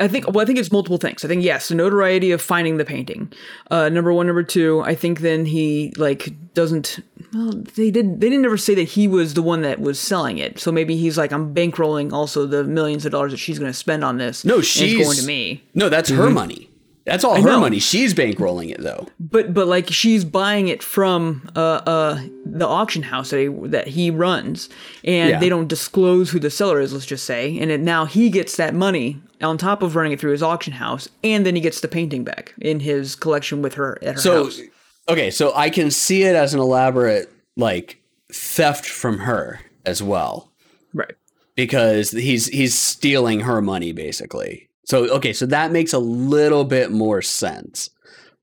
I 0.01 0.07
think 0.07 0.27
well 0.27 0.41
I 0.41 0.45
think 0.45 0.57
it's 0.57 0.71
multiple 0.71 0.97
things. 0.97 1.23
I 1.23 1.27
think 1.27 1.43
yes, 1.43 1.67
the 1.67 1.75
notoriety 1.75 2.31
of 2.31 2.41
finding 2.41 2.77
the 2.77 2.85
painting. 2.85 3.31
Uh 3.69 3.89
number 3.89 4.11
1, 4.11 4.25
number 4.25 4.43
2, 4.43 4.81
I 4.81 4.95
think 4.95 5.19
then 5.19 5.45
he 5.45 5.93
like 5.97 6.33
doesn't 6.53 6.99
well 7.33 7.51
they 7.51 7.91
did 7.91 8.19
they 8.19 8.29
didn't 8.29 8.45
ever 8.45 8.57
say 8.57 8.73
that 8.75 8.83
he 8.83 9.07
was 9.07 9.35
the 9.35 9.43
one 9.43 9.61
that 9.61 9.79
was 9.79 9.99
selling 9.99 10.39
it. 10.39 10.59
So 10.59 10.71
maybe 10.71 10.97
he's 10.97 11.17
like 11.17 11.31
I'm 11.31 11.53
bankrolling 11.53 12.11
also 12.11 12.47
the 12.47 12.63
millions 12.63 13.05
of 13.05 13.11
dollars 13.11 13.31
that 13.31 13.37
she's 13.37 13.59
going 13.59 13.71
to 13.71 13.77
spend 13.77 14.03
on 14.03 14.17
this. 14.17 14.43
No, 14.43 14.55
and 14.55 14.65
she's 14.65 14.93
it's 14.93 15.03
going 15.03 15.17
to 15.17 15.25
me. 15.25 15.63
No, 15.75 15.87
that's 15.89 16.09
her 16.09 16.29
money. 16.29 16.70
That's 17.05 17.23
all 17.23 17.35
her 17.35 17.41
know. 17.41 17.59
money. 17.59 17.79
She's 17.79 18.13
bankrolling 18.13 18.69
it 18.71 18.79
though. 18.81 19.07
But 19.19 19.53
but 19.53 19.67
like 19.67 19.87
she's 19.89 20.23
buying 20.23 20.67
it 20.67 20.83
from 20.83 21.49
uh 21.55 21.59
uh 21.85 22.21
the 22.45 22.67
auction 22.67 23.01
house 23.03 23.31
that 23.31 23.39
he, 23.39 23.47
that 23.69 23.87
he 23.87 24.11
runs, 24.11 24.69
and 25.03 25.31
Yeah. 25.31 25.39
they 25.39 25.49
don't 25.49 25.67
disclose 25.67 26.29
who 26.29 26.39
the 26.39 26.49
seller 26.51 26.79
is. 26.79 26.93
Let's 26.93 27.05
just 27.05 27.25
say, 27.25 27.57
and 27.59 27.71
it, 27.71 27.79
now 27.79 28.05
he 28.05 28.29
gets 28.29 28.55
that 28.57 28.75
money 28.75 29.19
on 29.41 29.57
top 29.57 29.81
of 29.81 29.95
running 29.95 30.11
it 30.11 30.19
through 30.19 30.31
his 30.33 30.43
auction 30.43 30.73
house, 30.73 31.09
and 31.23 31.45
then 31.45 31.55
he 31.55 31.61
gets 31.61 31.81
the 31.81 31.87
painting 31.87 32.23
back 32.23 32.53
in 32.61 32.79
his 32.81 33.15
collection 33.15 33.61
with 33.63 33.73
her 33.73 33.97
at 34.03 34.15
her 34.15 34.21
So 34.21 34.43
house. 34.43 34.61
okay, 35.09 35.31
so 35.31 35.51
I 35.55 35.69
can 35.71 35.89
see 35.89 36.21
it 36.23 36.35
as 36.35 36.53
an 36.53 36.59
elaborate 36.59 37.31
like 37.57 37.99
theft 38.31 38.85
from 38.85 39.19
her 39.19 39.59
as 39.85 40.03
well. 40.03 40.51
Right. 40.93 41.15
because 41.55 42.11
he's 42.11 42.45
he's 42.47 42.77
stealing 42.77 43.39
her 43.41 43.61
money 43.61 43.91
basically. 43.91 44.67
So 44.85 45.05
okay, 45.15 45.33
so 45.33 45.45
that 45.47 45.71
makes 45.71 45.93
a 45.93 45.99
little 45.99 46.63
bit 46.65 46.91
more 46.91 47.21
sense. 47.21 47.89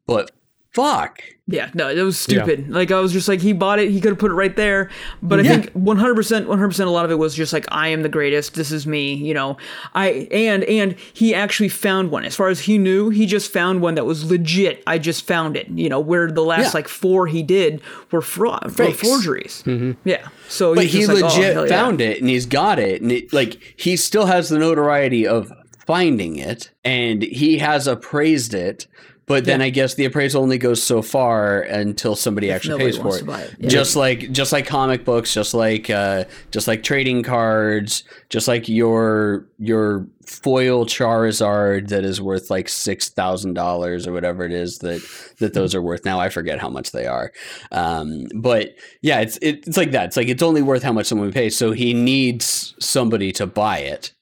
But 0.07 0.31
fuck. 0.73 1.23
Yeah, 1.51 1.71
no, 1.73 1.89
it 1.89 2.01
was 2.03 2.19
stupid. 2.19 2.69
Like 2.71 2.91
I 2.91 3.01
was 3.01 3.11
just 3.11 3.27
like 3.27 3.41
he 3.41 3.55
bought 3.55 3.79
it, 3.79 3.91
he 3.91 4.03
could 4.03 4.11
have 4.11 4.19
put 4.19 4.31
it 4.31 4.35
right 4.35 4.55
there. 4.55 4.91
But 5.23 5.41
I 5.41 5.45
think 5.45 5.73
100% 5.73 6.45
100% 6.45 6.81
a 6.87 6.91
lot 6.91 7.07
of 7.07 7.11
it 7.11 7.15
was 7.15 7.35
just 7.35 7.55
like 7.55 7.65
I 7.71 7.89
am 7.89 8.03
the 8.03 8.11
greatest. 8.11 8.53
This 8.53 8.71
is 8.71 8.87
me, 8.87 9.15
you 9.15 9.33
know. 9.33 9.57
I 9.95 10.29
and 10.31 10.63
and 10.65 10.95
he 11.15 11.35
actually 11.35 11.71
found 11.71 12.11
one. 12.11 12.27
As 12.27 12.37
far 12.37 12.49
as 12.49 12.61
he 12.61 12.77
knew, 12.77 13.09
he 13.09 13.25
just 13.25 13.51
found 13.51 13.81
one 13.81 13.95
that 13.95 14.05
was 14.05 14.31
legit. 14.31 14.83
I 14.87 14.99
just 14.99 15.27
found 15.27 15.57
it, 15.57 15.69
you 15.71 15.89
know, 15.89 16.01
where 16.01 16.31
the 16.31 16.43
last 16.45 16.65
Yeah. 16.67 16.71
like 16.75 16.89
four 16.89 17.27
he 17.27 17.43
did 17.43 17.81
were 18.11 18.21
fraud, 18.21 18.65
were 18.65 18.71
Fakes. 18.71 19.01
forgeries. 19.01 19.63
Mm-hmm. 19.67 19.93
Yeah. 20.05 20.29
So 20.49 20.75
But 20.75 20.85
he's 20.85 20.93
he 20.93 20.99
just 21.01 21.13
like, 21.15 21.23
oh, 21.25 21.35
legit 21.35 21.57
yeah. 21.57 21.67
found 21.67 22.03
it 22.03 22.21
and 22.21 22.29
he's 22.29 22.45
got 22.45 22.79
it 22.79 23.01
and 23.01 23.11
it, 23.11 23.33
like 23.33 23.57
he 23.79 23.97
still 23.97 24.27
has 24.27 24.51
the 24.51 24.59
notoriety 24.59 25.27
of 25.27 25.51
finding 25.89 26.37
it 26.37 26.71
and 26.85 27.23
he 27.23 27.57
has 27.57 27.87
appraised 27.87 28.53
it. 28.53 28.87
But 29.25 29.45
then 29.45 29.61
I 29.61 29.69
guess 29.69 29.95
the 29.95 30.07
appraisal 30.07 30.43
only 30.43 30.57
goes 30.57 30.83
so 30.83 31.03
far 31.03 31.61
until 31.61 32.15
somebody 32.15 32.51
actually 32.51 32.79
pays 32.79 32.97
for 32.97 33.15
it. 33.15 33.29
it. 33.29 33.57
Yeah. 33.59 33.69
Just 33.69 33.95
like 33.95 34.33
just 34.33 34.53
like 34.53 34.67
comic 34.67 35.05
books, 35.05 35.35
just 35.35 35.53
like 35.53 35.91
uh, 35.91 36.25
just 36.51 36.67
like 36.67 36.83
trading 36.83 37.23
cards, 37.23 38.05
just 38.31 38.49
like 38.49 38.71
your 38.71 39.47
your 39.59 40.07
foil 40.27 40.87
Charizard 40.87 41.89
that 41.89 42.05
is 42.05 42.23
worth 42.23 42.49
like 42.49 42.71
six 42.71 43.11
thousand 43.11 43.53
dollars 43.53 44.07
or 44.07 44.13
whatever 44.13 44.45
it 44.45 44.53
is 44.53 44.79
that 44.79 45.03
that 45.41 45.53
those 45.53 45.75
are 45.75 45.83
worth. 45.83 46.07
Now 46.07 46.21
I 46.21 46.31
forget 46.31 46.59
how 46.59 46.71
much 46.71 46.93
they 46.93 47.07
are, 47.07 47.31
um, 47.71 48.29
but 48.35 48.77
yeah, 49.03 49.21
it's 49.21 49.37
it, 49.43 49.67
it's 49.67 49.77
like 49.77 49.91
that. 49.91 50.07
It's 50.07 50.17
like 50.17 50.29
it's 50.29 50.43
only 50.43 50.63
worth 50.63 50.83
how 50.83 50.93
much 50.93 51.07
someone 51.07 51.33
pays. 51.33 51.55
So 51.55 51.73
he 51.73 51.93
needs 51.93 52.75
somebody 52.79 53.33
to 53.33 53.47
buy 53.47 53.81
it, 53.81 54.13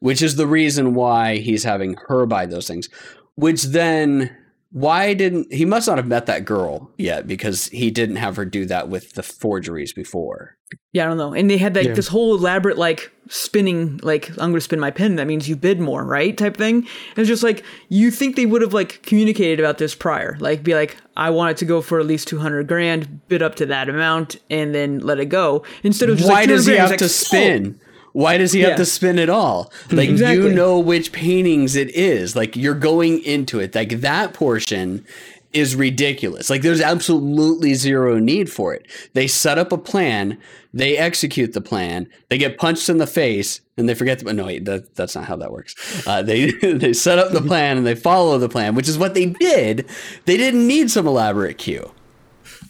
which 0.00 0.22
is 0.22 0.36
the 0.36 0.46
reason 0.46 0.94
why 0.94 1.36
he's 1.36 1.64
having 1.64 1.96
her 2.08 2.26
buy 2.26 2.46
those 2.46 2.66
things. 2.66 2.88
Which 3.36 3.64
then 3.64 4.34
why 4.72 5.14
didn't 5.14 5.52
he 5.52 5.64
must 5.64 5.86
not 5.88 5.96
have 5.96 6.06
met 6.08 6.26
that 6.26 6.44
girl 6.44 6.90
yet 6.98 7.26
because 7.26 7.66
he 7.68 7.90
didn't 7.90 8.16
have 8.16 8.36
her 8.36 8.44
do 8.44 8.66
that 8.66 8.88
with 8.88 9.12
the 9.14 9.22
forgeries 9.22 9.92
before. 9.92 10.56
Yeah, 10.92 11.04
I 11.04 11.08
don't 11.08 11.16
know. 11.16 11.32
And 11.32 11.48
they 11.48 11.56
had 11.56 11.76
like 11.76 11.86
Yeah. 11.86 11.94
this 11.94 12.08
whole 12.08 12.34
elaborate 12.34 12.76
like 12.76 13.12
spinning 13.28 13.98
like 14.02 14.28
I'm 14.30 14.36
going 14.50 14.54
to 14.54 14.60
spin 14.60 14.80
my 14.80 14.90
pen 14.90 15.16
that 15.16 15.26
means 15.26 15.48
you 15.48 15.56
bid 15.56 15.80
more, 15.80 16.04
right? 16.04 16.36
type 16.36 16.56
thing. 16.56 16.76
And 16.78 16.86
it's 17.18 17.28
just 17.28 17.42
like 17.42 17.64
you 17.88 18.10
think 18.10 18.36
they 18.36 18.44
would 18.46 18.60
have 18.62 18.74
like 18.74 19.02
communicated 19.02 19.60
about 19.60 19.78
this 19.78 19.94
prior. 19.94 20.36
Like 20.40 20.62
be 20.62 20.74
like 20.74 20.96
I 21.16 21.30
want 21.30 21.52
it 21.52 21.56
to 21.58 21.64
go 21.64 21.80
for 21.80 22.00
at 22.00 22.06
least 22.06 22.28
200 22.28 22.66
grand, 22.66 23.26
bid 23.28 23.42
up 23.42 23.54
to 23.56 23.66
that 23.66 23.88
amount 23.88 24.36
and 24.50 24.74
then 24.74 24.98
let 24.98 25.20
it 25.20 25.26
go. 25.26 25.62
Instead 25.84 26.10
of 26.10 26.18
just 26.18 26.28
Why 26.28 26.40
like, 26.40 26.48
does 26.48 26.64
200 26.66 26.72
he 26.72 26.76
grand, 26.76 26.90
have 26.90 27.00
it's 27.00 27.20
to 27.30 27.36
like, 27.36 27.44
spin? 27.44 27.80
Why 28.16 28.38
does 28.38 28.52
he 28.52 28.60
have 28.60 28.70
Yeah. 28.70 28.76
to 28.76 28.86
spin 28.86 29.18
it 29.18 29.28
all? 29.28 29.70
Like 29.92 30.08
you 30.08 30.48
know 30.48 30.78
which 30.78 31.12
paintings 31.12 31.76
it 31.76 31.90
is. 31.94 32.34
Like 32.34 32.56
you're 32.56 32.72
going 32.74 33.22
into 33.24 33.60
it. 33.60 33.74
Like 33.74 34.00
that 34.00 34.32
portion 34.32 35.04
is 35.52 35.76
ridiculous. 35.76 36.48
Like 36.48 36.62
there's 36.62 36.80
absolutely 36.80 37.74
zero 37.74 38.18
need 38.18 38.50
for 38.50 38.72
it. 38.72 38.86
They 39.12 39.26
set 39.26 39.58
up 39.58 39.70
a 39.70 39.76
plan, 39.76 40.38
they 40.72 40.96
execute 40.96 41.52
the 41.52 41.60
plan, 41.60 42.08
they 42.30 42.38
get 42.38 42.56
punched 42.56 42.88
in 42.88 42.96
the 42.96 43.06
face, 43.06 43.60
and 43.76 43.86
they 43.86 43.94
forget. 43.94 44.18
The, 44.20 44.32
no, 44.32 44.46
wait, 44.46 44.64
that, 44.64 44.94
that's 44.94 45.14
not 45.14 45.24
how 45.26 45.36
that 45.36 45.52
works. 45.52 45.74
Uh, 46.06 46.22
they 46.30 46.52
they 46.52 46.94
set 46.94 47.18
up 47.18 47.32
the 47.32 47.42
plan 47.50 47.76
and 47.76 47.86
they 47.86 47.94
follow 47.94 48.38
the 48.38 48.48
plan, 48.48 48.74
which 48.74 48.88
is 48.88 48.96
what 48.96 49.12
they 49.12 49.26
did. 49.26 49.86
They 50.24 50.38
didn't 50.38 50.66
need 50.66 50.90
some 50.90 51.06
elaborate 51.06 51.58
cue. 51.58 51.92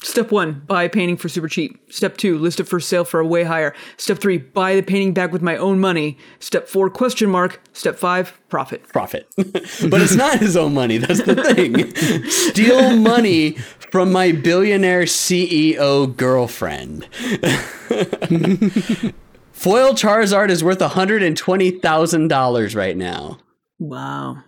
Step 0.07 0.31
one, 0.31 0.62
buy 0.69 0.85
a 0.85 0.88
painting 0.88 1.16
for 1.16 1.29
super 1.29 1.49
cheap. 1.49 1.81
Step 1.92 2.16
two, 2.16 2.38
list 2.38 2.61
it 2.61 2.69
for 2.69 2.79
sale 2.79 3.05
for 3.05 3.19
a 3.19 3.27
way 3.27 3.42
higher. 3.42 3.75
Step 3.97 4.19
three, 4.19 4.38
buy 4.38 4.77
the 4.77 4.83
painting 4.83 5.12
back 5.12 5.33
with 5.33 5.42
my 5.42 5.57
own 5.57 5.81
money. 5.81 6.16
Step 6.38 6.69
four, 6.69 6.88
question 6.88 7.29
mark. 7.29 7.61
Step 7.73 7.97
five, 7.97 8.38
profit. 8.49 8.87
profit. 8.87 9.27
but 9.37 10.01
it's 10.01 10.14
not 10.14 10.38
his 10.38 10.57
own 10.57 10.75
money. 10.75 10.99
That's 10.99 11.25
the 11.25 11.35
thing. 11.35 11.92
Steal 12.31 12.97
money 12.97 13.55
from 13.90 14.12
my 14.12 14.31
billionaire 14.31 15.07
CEO 15.07 16.16
girlfriend. 16.16 17.05
Foil 19.51 19.92
Charizard 19.95 20.51
is 20.51 20.62
worth 20.62 20.79
$120,000 20.79 22.77
right 22.77 22.97
now. 22.97 23.38
Wow. 23.81 24.45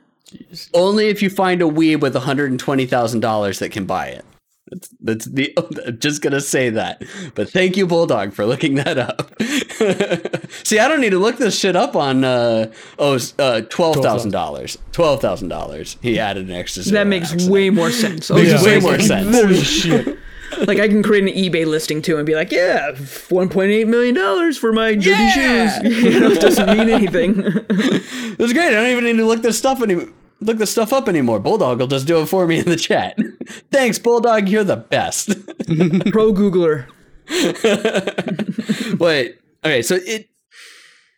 Only 0.72 1.08
if 1.08 1.20
you 1.20 1.28
find 1.30 1.60
a 1.62 1.64
weeb 1.64 1.98
with 1.98 2.14
$120,000 2.14 3.58
that 3.58 3.72
can 3.72 3.84
buy 3.84 4.06
it. 4.06 4.24
That's, 4.70 4.88
that's 5.00 5.24
the 5.26 5.52
I'm 5.86 5.98
just 5.98 6.22
gonna 6.22 6.40
say 6.40 6.70
that. 6.70 7.02
But 7.34 7.50
thank 7.50 7.76
you, 7.76 7.86
Bulldog, 7.86 8.32
for 8.32 8.44
looking 8.46 8.74
that 8.76 8.98
up. 8.98 9.32
See, 10.64 10.78
I 10.78 10.88
don't 10.88 11.00
need 11.00 11.10
to 11.10 11.18
look 11.18 11.36
this 11.38 11.58
shit 11.58 11.76
up 11.76 11.96
on 11.96 12.24
uh 12.24 12.72
oh 12.98 13.18
uh 13.38 13.62
twelve 13.62 13.96
thousand 13.96 14.30
dollars. 14.32 14.76
Twelve 14.92 15.20
thousand 15.20 15.48
dollars. 15.48 15.96
He 16.02 16.18
added 16.18 16.48
an 16.48 16.54
extra 16.54 16.82
zero. 16.82 16.98
That 17.00 17.06
makes 17.08 17.32
accident. 17.32 17.50
way 17.50 17.70
more 17.70 17.90
sense. 17.90 18.30
I 18.30 18.34
Makes 18.36 18.50
just 18.50 18.66
way 18.66 18.80
more 18.80 18.98
sense. 18.98 19.34
Holy 19.36 19.54
shit. 19.62 20.18
Like 20.66 20.78
I 20.78 20.88
can 20.88 21.02
create 21.02 21.24
an 21.24 21.30
eBay 21.30 21.66
listing 21.66 22.00
too 22.00 22.16
and 22.16 22.24
be 22.26 22.34
like, 22.34 22.50
yeah, 22.50 22.96
one 23.28 23.48
point 23.50 23.70
eight 23.70 23.86
million 23.86 24.14
dollars 24.14 24.56
for 24.56 24.72
my 24.72 24.94
dirty 24.94 25.10
Yeah! 25.10 25.80
shoes. 25.82 26.04
you 26.04 26.20
know, 26.20 26.30
it 26.30 26.40
doesn't 26.40 26.66
mean 26.76 26.88
anything. 26.88 27.34
That's 27.42 28.52
great. 28.54 28.68
I 28.68 28.70
don't 28.70 28.90
even 28.90 29.04
need 29.04 29.18
to 29.18 29.26
look 29.26 29.42
this 29.42 29.58
stuff 29.58 29.82
any 29.82 30.06
look 30.40 30.58
this 30.58 30.70
stuff 30.70 30.92
up 30.92 31.08
anymore. 31.08 31.40
Bulldog 31.40 31.80
will 31.80 31.86
just 31.86 32.06
do 32.06 32.20
it 32.20 32.26
for 32.26 32.46
me 32.46 32.58
in 32.58 32.66
the 32.66 32.76
chat. 32.76 33.18
Thanks, 33.70 33.98
Bulldog. 33.98 34.48
You're 34.48 34.64
the 34.64 34.76
best. 34.76 35.28
Pro 36.10 36.32
Googler. 36.32 36.86
but 38.98 39.34
okay, 39.64 39.82
so 39.82 39.96
it 39.96 40.30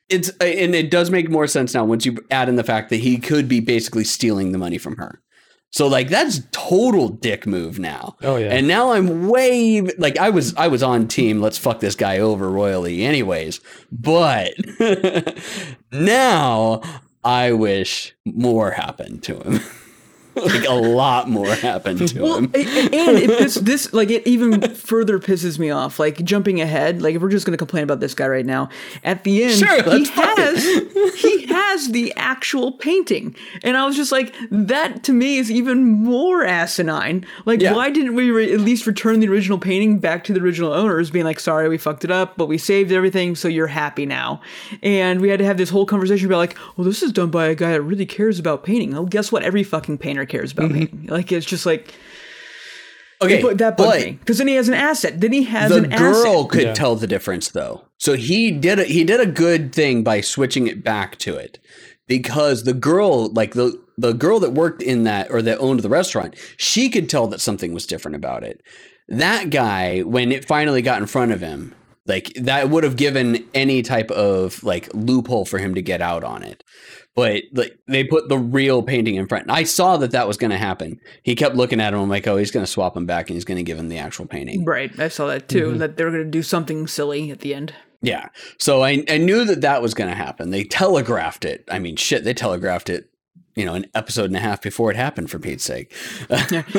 it's 0.09 0.29
uh, 0.41 0.45
and 0.45 0.75
it 0.75 0.91
does 0.91 1.11
make 1.11 1.31
more 1.31 1.47
sense 1.47 1.73
now 1.75 1.85
once 1.85 2.05
you 2.05 2.19
add 2.31 2.49
in 2.49 2.57
the 2.57 2.65
fact 2.65 2.91
that 2.91 2.97
he 2.97 3.19
could 3.19 3.49
be 3.49 3.61
basically 3.61 4.05
stealing 4.05 4.53
the 4.53 4.59
money 4.59 4.79
from 4.79 4.97
her. 4.97 5.23
So 5.73 5.87
like 5.87 6.09
that's 6.09 6.41
total 6.51 7.09
dick 7.09 7.47
move 7.47 7.79
now. 7.79 8.17
Oh, 8.23 8.37
yeah. 8.37 8.49
And 8.49 8.67
now 8.67 8.91
I'm 8.91 9.29
way 9.29 9.83
like 9.83 10.19
I 10.19 10.31
was 10.31 10.55
I 10.57 10.67
was 10.67 10.83
on 10.83 11.07
team 11.07 11.41
let's 11.41 11.59
fuck 11.59 11.79
this 11.79 11.95
guy 11.95 12.19
over 12.19 12.51
royally 12.51 13.05
anyways. 13.05 13.61
But 13.93 14.53
now 15.93 16.83
I 17.25 17.53
wish 17.53 18.15
more 18.25 18.73
happened 18.73 19.23
to 19.25 19.37
him. 19.41 19.61
like 20.37 20.65
a 20.67 20.73
lot 20.75 21.29
more 21.29 21.47
happened 21.55 22.07
to 22.09 22.23
Well, 22.23 22.39
him. 22.39 22.45
and 22.47 22.55
it, 22.55 23.27
this, 23.29 23.55
this, 23.57 23.93
like, 23.93 24.11
it 24.11 24.27
even 24.27 24.61
further 24.75 25.19
pisses 25.19 25.59
me 25.59 25.71
off. 25.71 25.99
Like, 25.99 26.23
jumping 26.25 26.61
ahead, 26.61 27.03
like, 27.03 27.15
if 27.17 27.23
we're 27.23 27.29
just 27.31 27.47
going 27.47 27.53
to 27.53 27.59
complain 27.59 27.83
about 27.85 28.01
this 28.01 28.15
guy 28.15 28.27
right 28.29 28.47
now, 28.47 28.69
at 29.05 29.25
the 29.25 29.45
end, 29.45 29.55
Sure, 29.59 29.83
he 29.97 30.05
has, 30.11 30.65
he 31.21 31.47
has 31.47 31.89
the 31.91 32.13
actual 32.17 32.73
painting. 32.73 33.35
And 33.63 33.77
I 33.77 33.85
was 33.87 33.97
just 33.97 34.13
like, 34.13 34.35
that 34.51 35.03
to 35.05 35.13
me 35.13 35.39
is 35.39 35.51
even 35.51 35.85
more 35.85 36.45
asinine. 36.45 37.27
Like, 37.45 37.61
Yeah. 37.61 37.75
why 37.75 37.91
didn't 37.91 38.15
we 38.15 38.31
re- 38.31 38.53
at 38.53 38.61
least 38.61 38.87
return 38.87 39.21
the 39.21 39.29
original 39.29 39.59
painting 39.59 39.99
back 39.99 40.25
to 40.25 40.33
the 40.33 40.41
original 40.41 40.73
owners, 40.73 41.11
being 41.11 41.25
like, 41.25 41.41
sorry, 41.41 41.69
we 41.69 41.79
fucked 41.79 42.05
it 42.05 42.11
up, 42.11 42.37
but 42.37 42.47
we 42.47 42.57
saved 42.59 42.93
everything, 42.93 43.35
so 43.35 43.49
you're 43.49 43.67
happy 43.67 44.07
now. 44.07 44.41
And 44.83 45.21
we 45.21 45.29
had 45.29 45.39
to 45.41 45.45
have 45.45 45.57
this 45.59 45.71
whole 45.71 45.87
conversation 45.87 46.27
about, 46.27 46.39
like, 46.39 46.57
well, 46.77 46.85
this 46.85 47.03
is 47.03 47.13
done 47.13 47.31
by 47.31 47.47
a 47.47 47.55
guy 47.55 47.73
that 47.73 47.83
really 47.83 48.07
cares 48.07 48.39
about 48.39 48.63
painting. 48.65 48.93
Well, 48.93 49.07
guess 49.07 49.31
what? 49.33 49.43
Every 49.43 49.63
fucking 49.63 49.99
painter 49.99 50.20
cares 50.27 50.53
about 50.53 50.71
me 50.71 50.87
mm-hmm. 50.87 51.07
Like, 51.11 51.31
it's 51.33 51.47
just 51.47 51.67
like, 51.67 51.95
Okay, 53.23 53.43
but 53.43 53.59
that 53.59 53.77
bugged 53.77 53.91
but- 53.91 54.01
me 54.07 54.13
because 54.13 54.39
then 54.39 54.49
he 54.49 54.55
has 54.55 54.69
an 54.69 54.75
asset. 54.75 55.21
Then 55.21 55.33
he 55.33 55.43
has 55.45 55.71
the 55.71 55.79
an 55.85 55.91
girl 55.91 56.39
asset. 56.41 56.51
could 56.51 56.63
Yeah. 56.63 56.73
tell 56.75 56.97
the 56.97 57.07
difference 57.07 57.49
though 57.51 57.85
so 57.99 58.15
he 58.15 58.51
did 58.51 58.79
a, 58.79 58.85
he 58.85 59.05
did 59.05 59.21
a 59.21 59.27
good 59.27 59.75
thing 59.75 60.03
by 60.03 60.23
switching 60.23 60.67
it 60.67 60.83
back 60.83 61.19
to 61.19 61.37
it 61.37 61.59
because 62.09 62.65
the 62.65 62.73
girl 62.73 63.31
like 63.33 63.53
the 63.55 63.79
the 63.99 64.13
girl 64.15 64.41
that 64.41 64.53
worked 64.53 64.81
in 64.81 65.05
that 65.05 65.31
or 65.31 65.43
that 65.43 65.59
owned 65.59 65.81
the 65.81 65.89
restaurant 65.91 66.35
she 66.57 66.89
could 66.89 67.11
tell 67.11 67.27
that 67.27 67.41
something 67.43 67.75
was 67.75 67.85
different 67.87 68.17
about 68.17 68.43
it 68.43 68.63
that 69.09 69.51
guy 69.51 70.01
when 70.01 70.33
it 70.33 70.47
finally 70.47 70.81
got 70.81 71.01
in 71.03 71.07
front 71.07 71.31
of 71.33 71.41
him 71.43 71.75
like 72.11 72.33
that 72.35 72.69
would 72.69 72.85
have 72.85 72.97
given 72.97 73.49
any 73.55 73.83
type 73.83 74.11
of 74.11 74.63
like 74.63 74.89
loophole 74.93 75.45
for 75.45 75.59
him 75.59 75.75
to 75.75 75.83
get 75.83 76.03
out 76.03 76.25
on 76.25 76.43
it 76.43 76.63
but 77.15 77.43
like 77.53 77.79
they 77.87 78.05
put 78.05 78.29
the 78.29 78.39
real 78.39 78.83
painting 78.83 79.17
in 79.17 79.27
front. 79.27 79.43
And 79.43 79.53
I 79.53 79.65
saw 79.65 79.97
that 79.99 80.13
that 80.13 80.29
was 80.29 80.37
going 80.37 80.53
to 80.53 80.57
happen. 80.57 81.01
He 81.23 81.35
kept 81.35 81.57
looking 81.57 81.81
at 81.81 81.93
him. 81.93 82.01
I'm 82.01 82.09
like, 82.09 82.27
oh, 82.27 82.37
he's 82.37 82.51
going 82.51 82.65
to 82.65 82.71
swap 82.71 82.97
him 82.97 83.07
back 83.07 83.29
and 83.29 83.35
he's 83.35 83.45
going 83.45 83.59
to 83.59 83.63
give 83.63 83.79
him 83.79 83.89
the 83.89 83.99
actual 83.99 84.27
painting. 84.27 84.65
Right, 84.65 84.99
I 84.99 85.09
saw 85.09 85.27
that 85.27 85.49
too. 85.49 85.71
Mm-hmm. 85.71 85.79
That 85.79 85.97
they 85.97 86.05
were 86.05 86.11
going 86.11 86.25
to 86.25 86.31
do 86.31 86.43
something 86.43 86.87
silly 86.87 87.31
at 87.31 87.41
the 87.41 87.55
end. 87.55 87.75
Yeah. 88.03 88.29
So 88.59 88.83
I, 88.83 89.05
I 89.09 89.19
knew 89.19 89.45
that 89.45 89.61
that 89.61 89.83
was 89.83 89.93
going 89.93 90.09
to 90.09 90.17
happen. 90.17 90.51
They 90.51 90.65
telegraphed 90.65 91.45
it. 91.45 91.65
I 91.71 91.79
mean, 91.79 91.97
shit, 91.97 92.25
they 92.25 92.33
telegraphed 92.33 92.89
it, 92.89 93.11
you 93.55 93.67
know, 93.67 93.75
an 93.75 93.85
episode 93.95 94.27
and 94.27 94.37
a 94.37 94.41
half 94.41 94.63
before 94.63 94.91
it 94.91 94.97
happened, 94.97 95.31
for 95.31 95.39
Pete's 95.39 95.65
sake. 95.65 95.95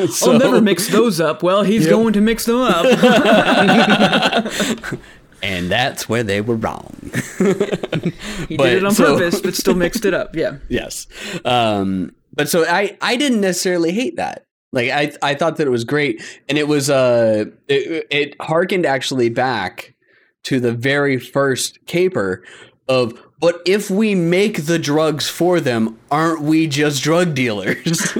So- 0.10 0.32
I'll 0.32 0.40
never 0.40 0.62
mix 0.62 0.88
those 0.88 1.22
up. 1.22 1.44
Well, 1.44 1.62
he's 1.62 1.86
going 1.86 2.14
to 2.14 2.22
mix 2.22 2.46
them 2.46 2.62
up. 2.62 2.86
And 5.44 5.70
that's 5.72 6.08
where 6.08 6.24
they 6.24 6.42
were 6.42 6.56
wrong. 6.56 6.96
He 8.48 8.58
But- 8.58 8.66
did 8.68 8.78
it 8.78 8.86
on 8.86 8.94
so- 8.94 9.18
purpose, 9.18 9.42
but 9.42 9.56
still 9.56 9.76
mixed 9.76 10.06
it 10.06 10.14
up. 10.14 10.36
Yeah. 10.36 10.58
yes. 10.70 11.08
Um, 11.46 12.14
but 12.34 12.50
so 12.50 12.66
I, 12.66 12.98
I 13.02 13.16
didn't 13.18 13.42
necessarily 13.42 13.92
hate 13.92 14.16
that. 14.18 14.46
Like 14.74 14.90
I, 14.92 15.12
I 15.22 15.36
thought 15.36 15.58
that 15.58 15.68
it 15.68 15.70
was 15.70 15.84
great, 15.84 16.24
and 16.48 16.58
it 16.58 16.66
was 16.68 16.90
uh, 16.90 17.46
it, 17.68 18.08
it 18.10 18.36
harkened 18.42 18.86
actually 18.86 19.28
back 19.30 19.94
to 20.44 20.60
the 20.62 20.72
very 20.72 21.18
first 21.18 21.86
caper 21.88 22.44
of. 22.88 23.22
But 23.42 23.60
if 23.66 23.90
we 23.90 24.16
make 24.16 24.66
the 24.68 24.80
drugs 24.80 25.28
for 25.28 25.60
them, 25.60 26.00
aren't 26.10 26.42
we 26.44 26.68
just 26.68 27.04
drug 27.04 27.34
dealers? 27.36 28.14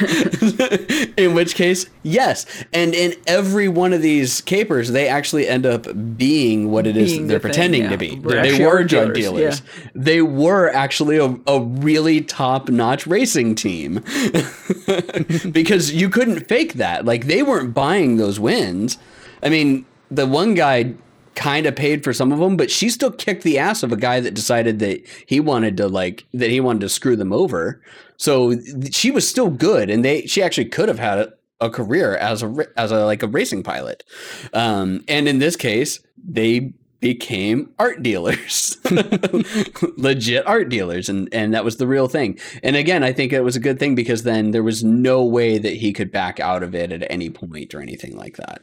in 1.16 1.34
which 1.34 1.54
case, 1.54 1.86
yes. 2.02 2.46
And 2.72 2.94
in 2.94 3.14
every 3.26 3.68
one 3.68 3.92
of 3.92 4.02
these 4.02 4.40
capers, 4.40 4.90
they 4.90 5.08
actually 5.08 5.48
end 5.48 5.66
up 5.66 5.86
being 6.16 6.70
what 6.70 6.86
it 6.86 6.96
is 6.96 7.12
Being 7.12 7.26
they're 7.26 7.38
the 7.38 7.42
thing, 7.42 7.50
pretending 7.50 7.82
yeah. 7.82 7.90
to 7.90 7.98
be. 7.98 8.16
They're 8.16 8.42
they 8.42 8.64
were 8.64 8.84
drug 8.84 9.14
dealers, 9.14 9.60
dealers. 9.60 9.90
They 9.94 10.22
were 10.22 10.68
actually 10.70 11.18
a, 11.18 11.36
a 11.46 11.60
really 11.60 12.20
top 12.20 12.68
notch 12.68 13.06
racing 13.06 13.54
team 13.54 13.94
because 15.52 15.92
you 15.92 16.08
couldn't 16.08 16.48
fake 16.48 16.74
that. 16.74 17.04
Like 17.04 17.26
they 17.26 17.42
weren't 17.42 17.74
buying 17.74 18.16
those 18.16 18.40
wins. 18.40 18.98
I 19.42 19.48
mean, 19.48 19.86
the 20.10 20.26
one 20.26 20.54
guy 20.54 20.94
kind 21.40 21.64
of 21.64 21.74
paid 21.74 22.04
for 22.04 22.12
some 22.12 22.32
of 22.32 22.38
them, 22.38 22.54
but 22.54 22.70
she 22.70 22.90
still 22.90 23.10
kicked 23.10 23.44
the 23.44 23.58
ass 23.58 23.82
of 23.82 23.90
a 23.92 23.96
guy 23.96 24.20
that 24.20 24.34
decided 24.34 24.78
that 24.78 25.02
he 25.26 25.40
wanted 25.40 25.74
to 25.78 25.88
like 25.88 26.26
that 26.34 26.50
he 26.50 26.60
wanted 26.60 26.80
to 26.80 26.88
screw 26.88 27.16
them 27.16 27.32
over. 27.32 27.80
So 28.18 28.54
she 28.92 29.10
was 29.10 29.26
still 29.26 29.48
good, 29.48 29.88
and 29.88 30.04
they 30.04 30.26
she 30.26 30.42
actually 30.42 30.66
could 30.66 30.88
have 30.88 30.98
had 30.98 31.32
a, 31.60 31.70
career 31.70 32.14
as 32.16 32.42
a 32.42 32.54
as 32.76 32.92
a 32.92 33.06
like 33.06 33.22
a 33.22 33.26
racing 33.26 33.62
pilot. 33.62 34.04
Um, 34.52 35.02
and 35.08 35.26
in 35.26 35.38
this 35.38 35.56
case, 35.56 36.00
they 36.22 36.74
became 37.00 37.72
art 37.78 38.02
dealers 38.02 38.76
legit 39.96 40.46
art 40.46 40.68
dealers 40.68 41.08
and 41.08 41.32
and 41.32 41.54
that 41.54 41.64
was 41.64 41.78
the 41.78 41.86
real 41.86 42.08
thing 42.08 42.38
and 42.62 42.76
again 42.76 43.02
i 43.02 43.10
think 43.10 43.32
it 43.32 43.40
was 43.40 43.56
a 43.56 43.60
good 43.60 43.78
thing 43.78 43.94
because 43.94 44.24
then 44.24 44.50
there 44.50 44.62
was 44.62 44.84
no 44.84 45.24
way 45.24 45.56
that 45.56 45.72
he 45.72 45.94
could 45.94 46.12
back 46.12 46.38
out 46.38 46.62
of 46.62 46.74
it 46.74 46.92
at 46.92 47.10
any 47.10 47.30
point 47.30 47.74
or 47.74 47.80
anything 47.80 48.14
like 48.18 48.36
that 48.36 48.60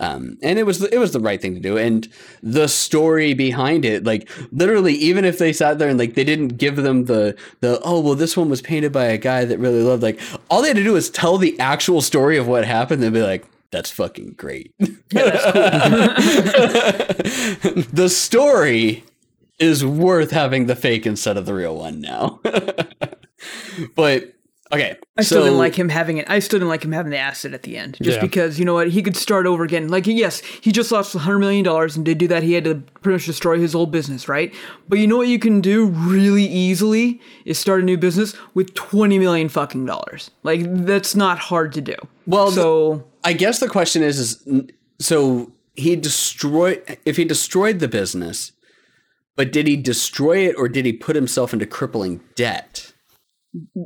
um, 0.00 0.38
and 0.42 0.58
it 0.58 0.64
was 0.64 0.80
the, 0.80 0.92
it 0.92 0.98
was 0.98 1.12
the 1.12 1.20
right 1.20 1.40
thing 1.40 1.54
to 1.54 1.60
do. 1.60 1.78
And 1.78 2.08
the 2.42 2.66
story 2.66 3.34
behind 3.34 3.84
it 3.84 4.04
like 4.04 4.28
literally 4.50 4.94
even 4.94 5.24
if 5.24 5.38
they 5.38 5.52
sat 5.52 5.78
there 5.78 5.88
and 5.88 5.98
like 5.98 6.14
they 6.14 6.24
didn't 6.24 6.56
give 6.56 6.76
them 6.76 7.04
the 7.04 7.36
the 7.60 7.80
oh 7.84 8.00
well 8.00 8.14
this 8.14 8.36
one 8.36 8.48
was 8.50 8.62
painted 8.62 8.92
by 8.92 9.04
a 9.04 9.18
guy 9.18 9.44
that 9.44 9.58
really 9.58 9.82
loved 9.82 10.02
like 10.02 10.18
all 10.48 10.62
they 10.62 10.68
had 10.68 10.76
to 10.76 10.82
do 10.82 10.94
was 10.94 11.10
tell 11.10 11.38
the 11.38 11.58
actual 11.60 12.00
story 12.00 12.36
of 12.36 12.48
what 12.48 12.64
happened 12.64 13.02
they'd 13.02 13.12
be 13.12 13.22
like 13.22 13.46
that's 13.70 13.90
fucking 13.90 14.34
great. 14.36 14.74
The 17.92 18.08
story 18.08 19.04
is 19.60 19.84
worth 19.84 20.30
having 20.30 20.66
the 20.66 20.74
fake 20.74 21.06
instead 21.06 21.36
of 21.36 21.46
the 21.46 21.54
real 21.54 21.76
one 21.76 22.00
now. 22.00 22.40
but 23.94 24.34
okay, 24.72 24.96
I 25.16 25.22
still 25.22 25.38
so 25.40 25.44
didn't 25.44 25.58
like 25.58 25.74
him 25.74 25.88
having 25.88 26.18
it. 26.18 26.28
I 26.30 26.38
still 26.38 26.58
didn't 26.58 26.68
like 26.68 26.84
him 26.84 26.92
having 26.92 27.10
the 27.10 27.18
asset 27.18 27.52
at 27.54 27.62
the 27.62 27.76
end, 27.76 27.98
just 28.02 28.16
Yeah. 28.16 28.22
because 28.22 28.58
you 28.58 28.64
know 28.64 28.74
what 28.74 28.88
he 28.90 29.02
could 29.02 29.16
start 29.16 29.46
over 29.46 29.64
again. 29.64 29.88
Like 29.88 30.06
yes, 30.06 30.40
he 30.40 30.72
just 30.72 30.90
lost 30.92 31.14
hundred 31.14 31.38
million 31.40 31.64
dollars, 31.64 31.96
and 31.96 32.04
to 32.06 32.14
do 32.14 32.28
that, 32.28 32.42
he 32.42 32.52
had 32.52 32.64
to 32.64 32.76
pretty 33.02 33.14
much 33.16 33.26
destroy 33.26 33.58
his 33.58 33.74
old 33.74 33.90
business, 33.90 34.28
right? 34.28 34.54
But 34.88 34.98
you 34.98 35.06
know 35.06 35.16
what 35.16 35.28
you 35.28 35.38
can 35.38 35.60
do 35.60 35.86
really 35.86 36.44
easily 36.44 37.20
is 37.44 37.58
start 37.58 37.80
a 37.80 37.84
new 37.84 37.96
business 37.98 38.34
with 38.54 38.74
twenty 38.74 39.18
million 39.18 39.48
fucking 39.48 39.84
dollars. 39.86 40.30
Like 40.42 40.60
that's 40.86 41.14
not 41.14 41.38
hard 41.38 41.72
to 41.74 41.80
do. 41.80 41.96
Well, 42.26 42.50
so 42.50 43.04
I 43.24 43.32
guess 43.32 43.60
the 43.60 43.68
question 43.68 44.02
is, 44.02 44.18
is 44.18 44.62
so 44.98 45.52
he 45.74 45.96
destroyed 45.96 46.98
if 47.04 47.16
he 47.16 47.24
destroyed 47.24 47.78
the 47.80 47.88
business, 47.88 48.52
but 49.36 49.52
did 49.52 49.66
he 49.66 49.76
destroy 49.76 50.38
it 50.48 50.54
or 50.56 50.68
did 50.68 50.84
he 50.84 50.92
put 50.92 51.16
himself 51.16 51.52
into 51.52 51.66
crippling 51.66 52.20
debt? 52.36 52.92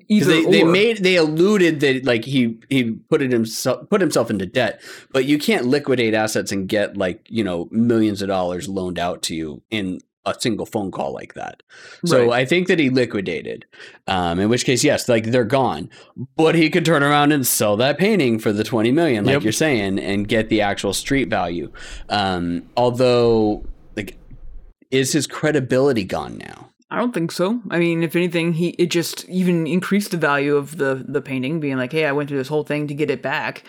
Either 0.09 0.27
They, 0.27 0.45
they 0.45 0.65
made 0.65 0.99
they 0.99 1.17
alluded 1.17 1.81
that 1.81 2.05
like 2.05 2.25
he 2.25 2.59
he 2.69 2.93
put 2.93 3.23
it 3.23 3.33
himself 3.33 3.89
put 3.91 4.01
himself 4.01 4.31
into 4.31 4.47
debt, 4.47 4.81
but 5.13 5.25
you 5.25 5.39
can't 5.39 5.67
liquidate 5.67 6.15
assets 6.15 6.53
and 6.53 6.69
get 6.69 6.97
like 6.97 7.27
you 7.31 7.45
know 7.45 7.69
millions 7.71 8.23
of 8.23 8.29
dollars 8.29 8.69
loaned 8.69 8.99
out 8.99 9.23
to 9.25 9.35
you 9.35 9.63
in 9.71 10.01
a 10.27 10.35
single 10.39 10.65
phone 10.65 10.91
call 10.91 11.13
like 11.13 11.35
that. 11.35 11.63
So 12.07 12.29
Right. 12.29 12.41
I 12.41 12.45
think 12.47 12.67
that 12.69 12.79
he 12.79 12.89
liquidated. 12.89 13.67
Um, 14.07 14.41
in 14.41 14.49
which 14.49 14.65
case, 14.65 14.83
yes, 14.83 15.07
like 15.07 15.25
they're 15.27 15.45
gone, 15.45 15.91
but 16.37 16.55
he 16.55 16.71
could 16.71 16.85
turn 16.87 17.03
around 17.03 17.33
and 17.33 17.47
sell 17.47 17.77
that 17.77 17.99
painting 17.99 18.39
for 18.39 18.51
the 18.53 18.65
twenty 18.65 18.91
million, 18.91 19.25
like 19.27 19.35
Yep. 19.35 19.43
you're 19.43 19.53
saying, 19.53 19.99
and 19.99 20.27
get 20.27 20.49
the 20.49 20.63
actual 20.63 20.95
street 20.95 21.29
value. 21.29 21.71
Um, 22.09 22.63
although, 22.77 23.65
like, 23.97 24.17
is 24.91 25.13
his 25.13 25.27
credibility 25.27 26.05
gone 26.05 26.39
now? 26.39 26.71
I 26.95 26.99
don't 26.99 27.13
think 27.13 27.33
so. 27.33 27.61
I 27.71 27.79
mean, 27.79 28.03
if 28.03 28.15
anything, 28.17 28.53
he 28.55 28.69
it 28.71 28.91
just 28.91 29.29
even 29.29 29.67
increased 29.67 30.11
the 30.13 30.17
value 30.17 30.57
of 30.57 30.77
the 30.79 31.05
the 31.07 31.21
painting, 31.21 31.61
being 31.61 31.77
like, 31.77 31.93
"Hey, 31.93 32.05
I 32.07 32.13
went 32.13 32.29
through 32.29 32.39
this 32.39 32.49
whole 32.49 32.65
thing 32.65 32.87
to 32.89 32.95
get 32.95 33.11
it 33.11 33.21
back, 33.23 33.65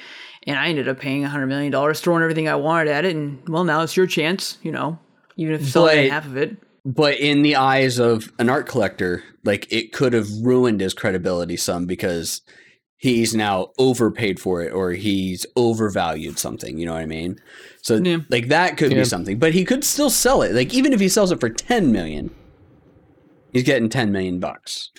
and 0.47 0.57
I 0.59 0.67
ended 0.67 0.88
up 0.88 0.99
paying 0.99 1.23
a 1.23 1.30
hundred 1.30 1.47
million 1.47 1.71
dollars, 1.71 1.99
throwing 1.99 2.21
everything 2.23 2.47
I 2.47 2.55
wanted 2.55 2.89
at 2.89 3.05
it, 3.05 3.15
and 3.15 3.39
well, 3.49 3.63
now 3.63 3.82
it's 3.82 3.97
your 3.97 4.07
chance, 4.07 4.57
you 4.63 4.71
know, 4.71 4.99
even 5.38 5.55
if 5.55 5.67
selling 5.67 6.03
But- 6.05 6.11
half 6.11 6.26
of 6.26 6.38
it." 6.38 6.57
But 6.88 7.19
in 7.19 7.41
the 7.41 7.55
eyes 7.55 7.97
of 7.99 8.32
an 8.38 8.47
art 8.47 8.67
collector, 8.67 9.23
like 9.43 9.67
it 9.71 9.91
could 9.91 10.13
have 10.13 10.28
ruined 10.43 10.82
his 10.82 10.93
credibility 10.93 11.57
some 11.57 11.88
because 11.88 12.41
he's 12.97 13.34
now 13.36 13.71
overpaid 13.80 14.39
for 14.39 14.61
it 14.61 14.71
or 14.71 14.91
he's 14.91 15.47
overvalued 15.55 16.38
something. 16.38 16.78
You 16.78 16.86
know 16.86 16.93
what 16.93 17.01
I 17.01 17.07
mean? 17.07 17.38
So 17.82 17.95
Yeah. 17.97 18.17
like 18.30 18.49
that 18.49 18.78
could 18.78 18.91
Yeah. 18.91 18.99
be 18.99 19.05
something, 19.05 19.39
but 19.39 19.53
he 19.53 19.65
could 19.65 19.84
still 19.84 20.11
sell 20.11 20.43
it. 20.43 20.53
Like 20.53 20.76
even 20.76 20.93
if 20.93 20.99
he 20.99 21.09
sells 21.09 21.32
it 21.32 21.39
for 21.39 21.49
ten 21.49 21.91
million, 21.91 22.30
he's 23.56 23.64
getting 23.64 23.89
ten 23.89 24.12
million 24.12 24.39
bucks. 24.39 24.91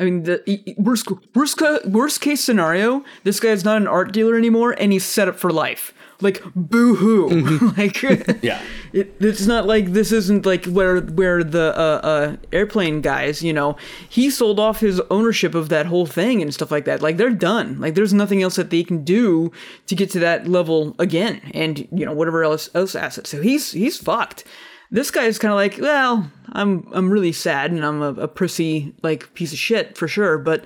I 0.00 0.04
mean, 0.04 0.22
the 0.22 0.74
worst 0.78 1.08
worst 1.34 1.60
worst 1.84 2.20
case 2.20 2.42
scenario, 2.42 3.04
this 3.24 3.38
guy's 3.38 3.64
not 3.64 3.76
an 3.76 3.86
art 3.86 4.12
dealer 4.12 4.36
anymore, 4.36 4.74
and 4.78 4.92
he's 4.92 5.04
set 5.04 5.28
up 5.28 5.36
for 5.36 5.50
life. 5.50 5.92
Like 6.20 6.42
boo 6.54 6.96
hoo, 6.96 7.72
like 7.76 8.02
Yeah. 8.42 8.60
It, 8.92 9.14
it's 9.20 9.46
not 9.46 9.66
like 9.66 9.92
this 9.92 10.10
isn't 10.10 10.46
like 10.46 10.64
where 10.64 11.00
where 11.00 11.44
the 11.44 11.76
uh, 11.76 12.00
uh, 12.02 12.36
airplane 12.52 13.02
guys, 13.02 13.42
you 13.42 13.52
know, 13.52 13.76
he 14.08 14.30
sold 14.30 14.58
off 14.58 14.80
his 14.80 15.00
ownership 15.10 15.54
of 15.54 15.68
that 15.68 15.86
whole 15.86 16.06
thing 16.06 16.42
and 16.42 16.54
stuff 16.54 16.70
like 16.70 16.86
that. 16.86 17.02
Like 17.02 17.18
they're 17.18 17.30
done. 17.30 17.78
Like 17.80 17.94
there's 17.94 18.14
nothing 18.14 18.42
else 18.42 18.56
that 18.56 18.70
they 18.70 18.82
can 18.82 19.04
do 19.04 19.52
to 19.86 19.94
get 19.94 20.10
to 20.12 20.18
that 20.20 20.48
level 20.48 20.96
again, 20.98 21.40
and 21.54 21.86
you 21.92 22.04
know 22.06 22.12
whatever 22.12 22.42
else 22.42 22.70
else 22.74 22.94
assets. 22.94 23.30
So 23.30 23.42
he's 23.42 23.72
he's 23.72 23.98
fucked. 23.98 24.44
This 24.90 25.10
guy 25.10 25.24
is 25.24 25.38
kind 25.38 25.52
of 25.52 25.56
like, 25.56 25.78
well, 25.80 26.30
I'm 26.52 26.88
I'm 26.92 27.10
really 27.10 27.32
sad 27.32 27.70
and 27.72 27.84
I'm 27.84 28.00
a, 28.02 28.12
a 28.14 28.28
prissy 28.28 28.94
like 29.02 29.32
piece 29.34 29.52
of 29.52 29.58
shit 29.58 29.96
for 29.96 30.08
sure, 30.08 30.38
but. 30.38 30.64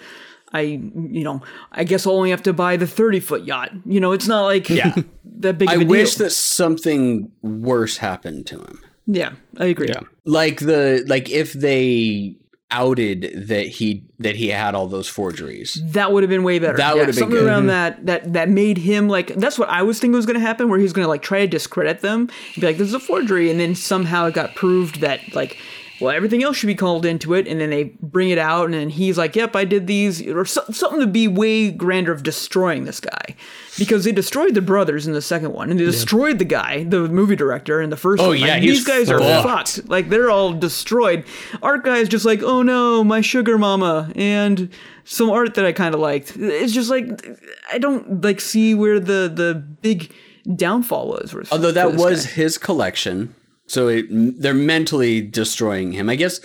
I, 0.54 0.60
you 0.60 1.24
know, 1.24 1.40
I 1.72 1.82
guess 1.84 2.06
I'll 2.06 2.12
only 2.12 2.28
have 2.28 2.42
to 2.42 2.52
buy 2.52 2.76
the 2.76 2.86
30 2.86 3.20
foot 3.20 3.44
yacht. 3.44 3.70
You 3.86 4.00
know, 4.00 4.12
it's 4.12 4.28
not 4.28 4.42
like 4.42 4.68
Yeah. 4.68 4.94
that 5.38 5.56
big 5.56 5.70
of 5.72 5.80
I 5.80 5.82
a 5.82 5.86
wish 5.86 6.16
deal. 6.16 6.26
that 6.26 6.30
something 6.32 7.32
worse 7.40 7.96
happened 7.96 8.46
to 8.48 8.58
him. 8.58 8.78
Yeah, 9.06 9.32
I 9.56 9.64
agree. 9.64 9.88
Yeah. 9.88 10.00
Like 10.26 10.60
the 10.60 11.04
like 11.08 11.30
if 11.30 11.54
they 11.54 12.36
outed 12.72 13.48
that 13.48 13.66
he 13.66 14.04
that 14.18 14.34
he 14.34 14.48
had 14.48 14.74
all 14.74 14.86
those 14.88 15.06
forgeries. 15.06 15.80
That 15.92 16.12
would 16.12 16.22
have 16.22 16.30
been 16.30 16.42
way 16.42 16.58
better. 16.58 16.76
That 16.78 16.94
Yeah, 16.96 17.02
would 17.02 17.06
have 17.08 17.14
been 17.14 17.22
something 17.30 17.46
around 17.46 17.66
that 17.66 18.06
that 18.06 18.32
that 18.32 18.48
made 18.48 18.78
him 18.78 19.08
like 19.08 19.34
that's 19.36 19.58
what 19.58 19.68
I 19.68 19.82
was 19.82 20.00
thinking 20.00 20.16
was 20.16 20.26
going 20.26 20.40
to 20.40 20.44
happen, 20.44 20.68
where 20.68 20.78
he 20.78 20.82
was 20.82 20.92
going 20.92 21.04
to 21.04 21.08
like 21.08 21.22
try 21.22 21.40
to 21.40 21.46
discredit 21.46 22.00
them, 22.00 22.30
be 22.56 22.62
like, 22.62 22.78
"This 22.78 22.88
is 22.88 22.94
a 22.94 23.00
forgery," 23.00 23.50
and 23.50 23.60
then 23.60 23.74
somehow 23.74 24.26
it 24.26 24.34
got 24.34 24.54
proved 24.54 25.00
that 25.00 25.20
like 25.34 25.58
well, 26.02 26.14
everything 26.14 26.42
else 26.42 26.56
should 26.56 26.66
be 26.66 26.74
called 26.74 27.06
into 27.06 27.32
it, 27.34 27.46
and 27.48 27.60
then 27.60 27.70
they 27.70 27.84
bring 28.02 28.30
it 28.30 28.38
out, 28.38 28.64
and 28.66 28.74
then 28.74 28.90
he's 28.90 29.16
like, 29.16 29.34
"Yep, 29.36 29.54
I 29.56 29.64
did 29.64 29.86
these," 29.86 30.20
or 30.26 30.44
so, 30.44 30.62
something 30.72 31.00
to 31.00 31.06
be 31.06 31.28
way 31.28 31.70
grander 31.70 32.12
of 32.12 32.22
destroying 32.22 32.84
this 32.84 33.00
guy, 33.00 33.34
because 33.78 34.04
they 34.04 34.12
destroyed 34.12 34.54
the 34.54 34.60
brothers 34.62 35.06
in 35.06 35.12
the 35.12 35.22
second 35.22 35.52
one, 35.52 35.70
and 35.70 35.78
they 35.80 35.84
destroyed 35.84 36.38
the 36.38 36.44
guy, 36.44 36.84
the 36.84 37.08
movie 37.08 37.36
director, 37.36 37.80
in 37.80 37.90
the 37.90 37.96
first 37.96 38.22
Oh, 38.22 38.28
one. 38.28 38.38
yeah, 38.38 38.54
Like, 38.54 38.62
these 38.62 38.84
guys 38.84 39.08
are 39.10 39.18
fucked. 39.18 39.76
fucked. 39.76 39.88
Like 39.88 40.08
they're 40.10 40.30
all 40.30 40.52
destroyed. 40.52 41.24
Art 41.62 41.84
guy 41.84 41.98
is 41.98 42.08
just 42.08 42.24
like, 42.24 42.42
"Oh 42.42 42.62
no, 42.62 43.02
my 43.04 43.20
sugar 43.20 43.56
mama," 43.58 44.10
and 44.16 44.68
some 45.04 45.30
art 45.30 45.54
that 45.54 45.64
I 45.64 45.72
kind 45.72 45.94
of 45.94 46.00
liked. 46.00 46.36
It's 46.36 46.72
just 46.72 46.90
like 46.90 47.26
I 47.72 47.78
don't 47.78 48.22
like 48.22 48.40
see 48.40 48.74
where 48.74 49.00
the 49.00 49.30
the 49.34 49.54
big 49.82 50.12
downfall 50.56 51.08
was. 51.08 51.30
for- 51.30 51.44
Although 51.52 51.70
that 51.72 51.94
was 51.94 52.26
guy. 52.26 52.32
his 52.32 52.58
collection, 52.58 53.34
so 53.72 53.88
it, 53.88 54.06
they're 54.10 54.54
mentally 54.54 55.20
destroying 55.22 55.92
him. 55.92 56.08
I 56.08 56.16
guess. 56.16 56.40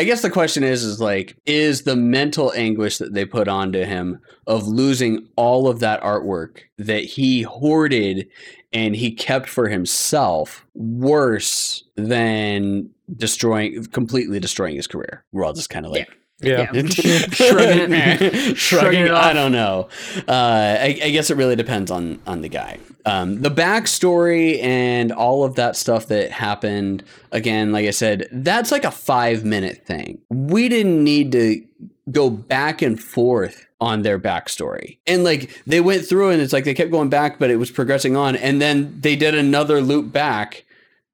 I 0.00 0.04
guess 0.04 0.22
the 0.22 0.30
question 0.30 0.62
is, 0.62 0.84
is 0.84 1.00
like, 1.00 1.36
is 1.44 1.82
the 1.82 1.96
mental 1.96 2.52
anguish 2.54 2.98
that 2.98 3.14
they 3.14 3.24
put 3.24 3.48
onto 3.48 3.82
him 3.84 4.20
of 4.46 4.68
losing 4.68 5.26
all 5.34 5.66
of 5.66 5.80
that 5.80 6.00
artwork 6.02 6.60
that 6.76 7.02
he 7.02 7.42
hoarded 7.42 8.28
and 8.72 8.94
he 8.94 9.10
kept 9.10 9.48
for 9.48 9.68
himself 9.68 10.64
worse 10.74 11.82
than 11.96 12.88
destroying, 13.16 13.86
completely 13.86 14.38
destroying 14.38 14.76
his 14.76 14.86
career? 14.86 15.24
We're 15.32 15.44
all 15.44 15.52
just 15.52 15.68
kind 15.68 15.84
of 15.84 15.90
like, 15.90 16.06
Yeah. 16.06 16.14
Yeah. 16.40 16.66
Shrugging 16.72 17.92
it- 17.92 18.56
shrugging 18.56 19.06
it 19.06 19.10
I 19.12 19.32
don't 19.32 19.52
know. 19.52 19.88
Uh, 20.28 20.32
I, 20.80 20.98
I 21.02 21.10
guess 21.10 21.30
it 21.30 21.36
really 21.36 21.56
depends 21.56 21.90
on 21.90 22.20
on 22.26 22.42
the 22.42 22.48
guy. 22.48 22.78
Um, 23.04 23.40
the 23.40 23.50
backstory 23.50 24.62
and 24.62 25.10
all 25.12 25.42
of 25.44 25.54
that 25.56 25.76
stuff 25.76 26.06
that 26.08 26.30
happened. 26.30 27.02
Again, 27.32 27.72
like 27.72 27.86
I 27.86 27.90
said, 27.90 28.28
that's 28.30 28.70
like 28.70 28.84
a 28.84 28.90
five 28.90 29.44
minute 29.44 29.84
thing. 29.86 30.20
We 30.30 30.68
didn't 30.68 31.02
need 31.02 31.32
to 31.32 31.64
go 32.10 32.30
back 32.30 32.82
and 32.82 33.02
forth 33.02 33.66
on 33.80 34.02
their 34.02 34.18
backstory. 34.18 34.98
And 35.06 35.24
like 35.24 35.62
they 35.66 35.80
went 35.80 36.04
through 36.04 36.30
and 36.30 36.40
it's 36.42 36.52
like 36.52 36.64
they 36.64 36.74
kept 36.74 36.90
going 36.90 37.08
back, 37.08 37.38
but 37.38 37.50
it 37.50 37.56
was 37.56 37.70
progressing 37.70 38.16
on. 38.16 38.36
And 38.36 38.60
then 38.60 39.00
they 39.00 39.16
did 39.16 39.34
another 39.34 39.80
loop 39.80 40.12
back 40.12 40.64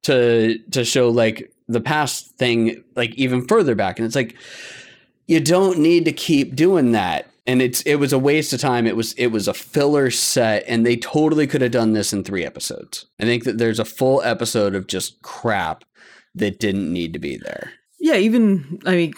to 0.02 0.58
to 0.72 0.84
show 0.84 1.08
like 1.08 1.50
the 1.68 1.80
past 1.80 2.36
thing 2.36 2.84
like 2.94 3.14
even 3.14 3.46
further 3.46 3.74
back. 3.74 3.98
And 3.98 4.04
it's 4.06 4.14
like 4.16 4.34
you 5.26 5.40
don't 5.40 5.78
need 5.78 6.04
to 6.04 6.12
keep 6.12 6.54
doing 6.54 6.92
that. 6.92 7.30
And 7.46 7.60
it's 7.60 7.82
it 7.82 7.96
was 7.96 8.12
a 8.12 8.18
waste 8.18 8.52
of 8.54 8.60
time. 8.60 8.86
It 8.86 8.96
was 8.96 9.12
it 9.14 9.26
was 9.28 9.48
a 9.48 9.54
filler 9.54 10.10
set 10.10 10.64
and 10.66 10.86
they 10.86 10.96
totally 10.96 11.46
could 11.46 11.60
have 11.60 11.72
done 11.72 11.92
this 11.92 12.12
in 12.12 12.24
three 12.24 12.44
episodes. 12.44 13.06
I 13.20 13.24
think 13.24 13.44
that 13.44 13.58
there's 13.58 13.78
a 13.78 13.84
full 13.84 14.22
episode 14.22 14.74
of 14.74 14.86
just 14.86 15.20
crap 15.22 15.84
that 16.34 16.58
didn't 16.58 16.90
need 16.90 17.12
to 17.12 17.18
be 17.18 17.36
there. 17.36 17.72
Yeah, 18.00 18.14
even 18.14 18.80
I 18.86 18.92
mean, 18.92 19.14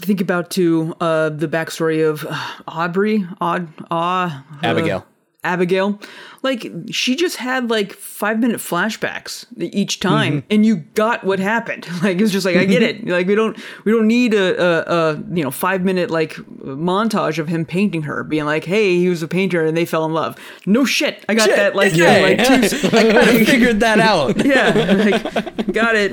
think 0.00 0.20
about 0.20 0.50
too 0.50 0.94
uh, 1.00 1.30
the 1.30 1.48
backstory 1.48 2.08
of 2.08 2.24
uh, 2.28 2.48
Aubrey, 2.68 3.26
Aud, 3.40 3.68
ah, 3.90 4.44
uh, 4.52 4.66
abigail 4.66 5.04
Abigail. 5.44 6.00
Like 6.42 6.70
she 6.90 7.16
just 7.16 7.36
had 7.36 7.70
like 7.70 7.92
five 7.92 8.38
minute 8.38 8.58
flashbacks 8.58 9.46
each 9.58 10.00
time, 10.00 10.42
mm-hmm. 10.42 10.46
and 10.50 10.66
you 10.66 10.76
got 10.76 11.24
what 11.24 11.38
happened. 11.38 11.86
Like 12.04 12.20
it's 12.20 12.32
just 12.32 12.44
like 12.44 12.56
I 12.56 12.66
get 12.66 12.82
it. 12.82 13.06
Like 13.14 13.26
we 13.26 13.34
don't 13.34 13.56
we 13.84 13.92
don't 13.92 14.06
need 14.06 14.34
a, 14.34 14.60
a, 14.60 14.94
a 14.94 15.16
you 15.32 15.42
know 15.42 15.50
five 15.50 15.82
minute 15.82 16.10
like 16.10 16.34
montage 16.34 17.38
of 17.38 17.48
him 17.48 17.64
painting 17.64 18.02
her, 18.02 18.24
being 18.24 18.44
like, 18.44 18.64
hey, 18.64 18.98
he 18.98 19.08
was 19.08 19.22
a 19.22 19.28
painter 19.28 19.64
and 19.64 19.74
they 19.76 19.86
fell 19.86 20.04
in 20.04 20.12
love. 20.12 20.36
No 20.66 20.84
shit, 20.84 21.24
I 21.28 21.34
got 21.34 21.48
that 21.48 21.74
like 21.74 21.94
yeah, 21.94 22.18
like 22.18 22.38
two. 22.38 22.88
i 22.96 23.12
kind 23.24 23.46
figured 23.46 23.80
that 23.80 24.00
out 24.00 24.44
Yeah, 24.44 24.72
like, 24.74 25.72
got 25.72 25.94
it. 25.96 26.12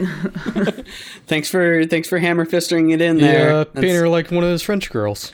thanks 1.28 1.50
for 1.50 1.86
thanks 1.86 2.08
for 2.08 2.20
hammer 2.20 2.46
fisting 2.46 2.94
it 2.94 3.02
in 3.02 3.18
there 3.18 3.50
Yeah, 3.50 3.64
That's- 3.66 3.82
paint 3.82 4.08
like 4.10 4.32
one 4.32 4.44
of 4.44 4.50
those 4.50 4.64
French 4.64 4.90
girls. 4.90 5.34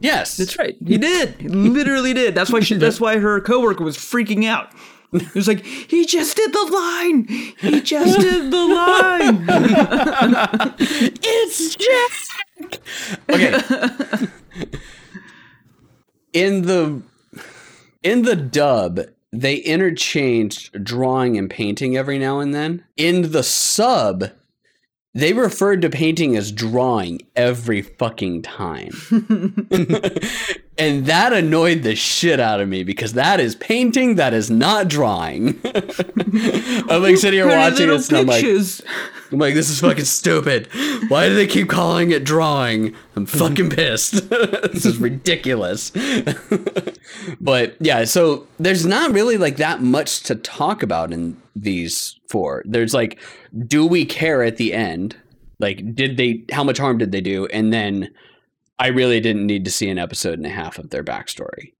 Yes 0.00 0.36
That's 0.36 0.58
right. 0.58 0.76
He 0.84 0.98
did. 0.98 1.34
He 1.40 1.48
literally 1.48 2.12
did. 2.14 2.34
That's 2.34 2.50
why 2.50 2.60
she, 2.60 2.74
that's 2.76 3.00
why 3.00 3.18
her 3.18 3.40
coworker 3.40 3.84
was 3.84 3.96
freaking 3.96 4.44
out. 4.46 4.72
It 5.12 5.34
was 5.34 5.48
like, 5.48 5.64
he 5.64 6.06
just 6.06 6.36
did 6.36 6.52
the 6.52 6.70
line. 6.72 7.24
He 7.58 7.80
just 7.80 8.20
did 8.20 8.52
the 8.52 8.64
line. 8.64 9.44
it's 10.78 11.74
Jack. 11.74 12.80
Okay. 13.28 14.28
in 16.32 16.62
the 16.62 17.02
in 18.02 18.22
the 18.22 18.36
dub, 18.36 19.00
they 19.32 19.56
interchanged 19.56 20.84
drawing 20.84 21.36
and 21.36 21.50
painting 21.50 21.96
every 21.96 22.18
now 22.18 22.38
and 22.38 22.54
then. 22.54 22.84
In 22.96 23.32
the 23.32 23.42
sub, 23.42 24.30
they 25.12 25.32
referred 25.32 25.82
to 25.82 25.90
painting 25.90 26.36
as 26.36 26.52
drawing 26.52 27.20
every 27.34 27.82
fucking 27.82 28.42
time. 28.42 28.90
and 30.78 31.06
that 31.06 31.32
annoyed 31.32 31.82
the 31.82 31.96
shit 31.96 32.38
out 32.38 32.60
of 32.60 32.68
me 32.68 32.84
because 32.84 33.14
that 33.14 33.40
is 33.40 33.56
painting, 33.56 34.14
that 34.16 34.32
is 34.32 34.50
not 34.50 34.88
drawing. 34.88 35.60
I'm 35.64 37.02
like 37.02 37.16
sitting 37.16 37.40
here 37.40 37.48
watching 37.48 37.88
this 37.88 38.08
and 38.08 38.18
I'm 38.18 38.26
like. 38.26 38.44
I'm 39.32 39.38
like, 39.38 39.54
this 39.54 39.70
is 39.70 39.80
fucking 39.80 40.04
stupid. 40.04 40.68
Why 41.08 41.28
do 41.28 41.34
they 41.34 41.46
keep 41.46 41.68
calling 41.68 42.10
it 42.10 42.24
drawing? 42.24 42.94
I'm 43.14 43.26
fucking 43.26 43.70
pissed. 43.70 44.28
this 44.30 44.84
is 44.84 44.98
ridiculous. 44.98 45.92
but 47.40 47.76
yeah, 47.80 48.04
so 48.04 48.46
there's 48.58 48.84
not 48.84 49.12
really 49.12 49.36
like 49.36 49.56
that 49.56 49.82
much 49.82 50.22
to 50.24 50.34
talk 50.34 50.82
about 50.82 51.12
in 51.12 51.40
these 51.54 52.18
four. 52.28 52.62
There's 52.66 52.92
like, 52.94 53.20
do 53.66 53.86
we 53.86 54.04
care 54.04 54.42
at 54.42 54.56
the 54.56 54.72
end? 54.72 55.16
Like, 55.60 55.94
did 55.94 56.16
they, 56.16 56.44
how 56.50 56.64
much 56.64 56.78
harm 56.78 56.98
did 56.98 57.12
they 57.12 57.20
do? 57.20 57.46
And 57.46 57.72
then 57.72 58.10
I 58.78 58.88
really 58.88 59.20
didn't 59.20 59.46
need 59.46 59.64
to 59.66 59.70
see 59.70 59.88
an 59.90 59.98
episode 59.98 60.38
and 60.38 60.46
a 60.46 60.50
half 60.50 60.78
of 60.78 60.90
their 60.90 61.04
backstory. 61.04 61.72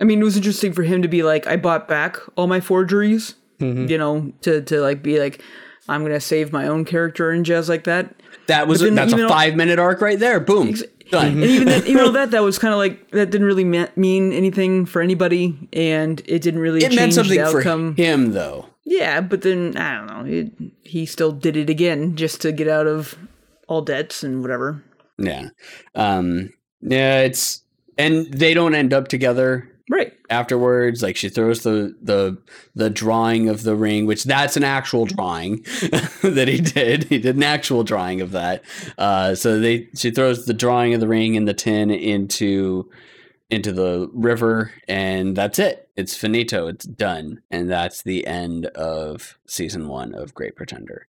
I 0.00 0.04
mean, 0.04 0.20
it 0.20 0.24
was 0.24 0.36
interesting 0.36 0.72
for 0.72 0.82
him 0.82 1.02
to 1.02 1.08
be 1.08 1.22
like, 1.22 1.46
I 1.46 1.56
bought 1.56 1.88
back 1.88 2.16
all 2.36 2.46
my 2.46 2.60
forgeries, 2.60 3.34
mm-hmm. 3.58 3.86
you 3.88 3.98
know, 3.98 4.32
to, 4.42 4.62
to 4.62 4.80
like 4.80 5.02
be 5.02 5.18
like, 5.18 5.42
I'm 5.88 6.00
going 6.02 6.12
to 6.12 6.20
save 6.20 6.52
my 6.52 6.66
own 6.66 6.84
character 6.84 7.30
and 7.30 7.44
jazz 7.44 7.68
like 7.68 7.84
that. 7.84 8.14
That 8.46 8.68
was, 8.68 8.80
then 8.80 8.94
that's 8.94 9.12
a 9.12 9.28
five 9.28 9.54
minute 9.56 9.78
arc 9.78 10.00
right 10.00 10.18
there. 10.18 10.40
Boom. 10.40 10.74
Done. 11.10 11.32
And 11.32 11.44
even 11.44 11.68
that, 11.68 11.86
even 11.86 12.04
though 12.04 12.12
that, 12.20 12.30
that 12.30 12.42
was 12.42 12.58
kind 12.58 12.72
of 12.72 12.78
like, 12.78 13.10
that 13.10 13.30
didn't 13.30 13.46
really 13.46 13.64
me- 13.64 13.86
mean 13.96 14.32
anything 14.32 14.86
for 14.86 15.02
anybody. 15.02 15.68
And 15.72 16.20
it 16.26 16.40
didn't 16.42 16.60
really 16.60 16.78
It 16.80 16.88
change 16.88 16.96
meant 16.96 17.14
something 17.14 17.38
the 17.40 17.50
for 17.50 17.58
outcome. 17.58 17.96
him 17.96 18.32
though. 18.32 18.68
Yeah, 18.84 19.20
but 19.22 19.42
then 19.42 19.76
I 19.76 19.94
don't 19.96 20.06
know. 20.06 20.30
It, 20.30 20.52
he 20.82 21.06
still 21.06 21.32
did 21.32 21.56
it 21.56 21.70
again 21.70 22.16
just 22.16 22.40
to 22.42 22.52
get 22.52 22.68
out 22.68 22.86
of 22.86 23.16
all 23.68 23.80
debts 23.82 24.22
and 24.22 24.42
whatever. 24.42 24.82
Yeah. 25.18 25.48
Um 25.94 26.50
yeah, 26.82 27.20
it's 27.20 27.62
and 27.96 28.26
they 28.32 28.52
don't 28.52 28.74
end 28.74 28.92
up 28.92 29.08
together 29.08 29.70
Right. 29.90 30.12
afterwards. 30.30 31.02
Like 31.02 31.16
she 31.16 31.28
throws 31.28 31.62
the 31.62 31.94
the 32.00 32.38
the 32.74 32.88
drawing 32.88 33.48
of 33.48 33.64
the 33.64 33.76
ring, 33.76 34.06
which 34.06 34.24
that's 34.24 34.56
an 34.56 34.64
actual 34.64 35.04
drawing 35.04 35.56
that 36.22 36.46
he 36.48 36.60
did. 36.60 37.04
He 37.04 37.18
did 37.18 37.36
an 37.36 37.42
actual 37.42 37.84
drawing 37.84 38.20
of 38.22 38.30
that. 38.32 38.62
Uh 38.96 39.34
so 39.34 39.60
they 39.60 39.88
she 39.96 40.10
throws 40.10 40.46
the 40.46 40.54
drawing 40.54 40.94
of 40.94 41.00
the 41.00 41.08
ring 41.08 41.36
and 41.36 41.46
the 41.46 41.52
tin 41.54 41.90
into 41.90 42.90
into 43.50 43.72
the 43.72 44.08
river 44.14 44.72
and 44.88 45.36
that's 45.36 45.58
it. 45.58 45.88
It's 45.96 46.16
finito. 46.16 46.66
It's 46.66 46.86
done. 46.86 47.42
And 47.50 47.70
that's 47.70 48.02
the 48.02 48.26
end 48.26 48.66
of 48.66 49.38
season 49.46 49.86
1 49.86 50.14
of 50.14 50.34
Great 50.34 50.56
Pretender. 50.56 51.06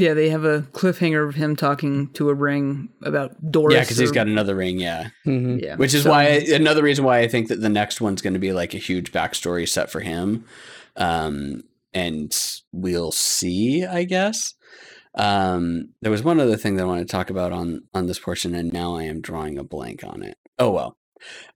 Yeah, 0.00 0.14
they 0.14 0.28
have 0.30 0.44
a 0.44 0.62
cliffhanger 0.72 1.28
of 1.28 1.34
him 1.34 1.56
talking 1.56 2.08
to 2.14 2.28
a 2.30 2.34
ring 2.34 2.88
about 3.02 3.34
Doris. 3.50 3.74
Yeah, 3.74 3.84
cuz 3.84 3.98
he's 3.98 4.12
got 4.12 4.26
another 4.26 4.54
ring, 4.54 4.78
yeah. 4.78 5.08
hmm 5.24 5.58
yeah, 5.58 5.76
Which 5.76 5.94
is 5.94 6.04
so- 6.04 6.10
why 6.10 6.24
another 6.24 6.82
reason 6.82 7.04
why 7.04 7.18
I 7.20 7.28
think 7.28 7.48
that 7.48 7.60
the 7.60 7.68
next 7.68 8.00
one's 8.00 8.22
going 8.22 8.34
to 8.34 8.38
be 8.40 8.52
like 8.52 8.74
a 8.74 8.78
huge 8.78 9.12
backstory 9.12 9.68
set 9.68 9.90
for 9.90 10.00
him, 10.00 10.44
um, 10.96 11.62
and 11.92 12.34
we'll 12.72 13.12
see. 13.12 13.84
I 13.84 14.04
guess. 14.04 14.54
Um, 15.14 15.88
there 16.02 16.12
was 16.12 16.22
one 16.22 16.38
other 16.38 16.56
thing 16.56 16.76
that 16.76 16.82
I 16.82 16.86
wanted 16.86 17.08
to 17.08 17.12
talk 17.12 17.30
about 17.30 17.52
on 17.52 17.82
on 17.94 18.06
this 18.06 18.18
portion, 18.18 18.54
and 18.54 18.72
now 18.72 18.96
I 18.96 19.04
am 19.04 19.20
drawing 19.20 19.58
a 19.58 19.64
blank 19.64 20.04
on 20.04 20.22
it. 20.22 20.36
Oh 20.58 20.70
well. 20.70 20.96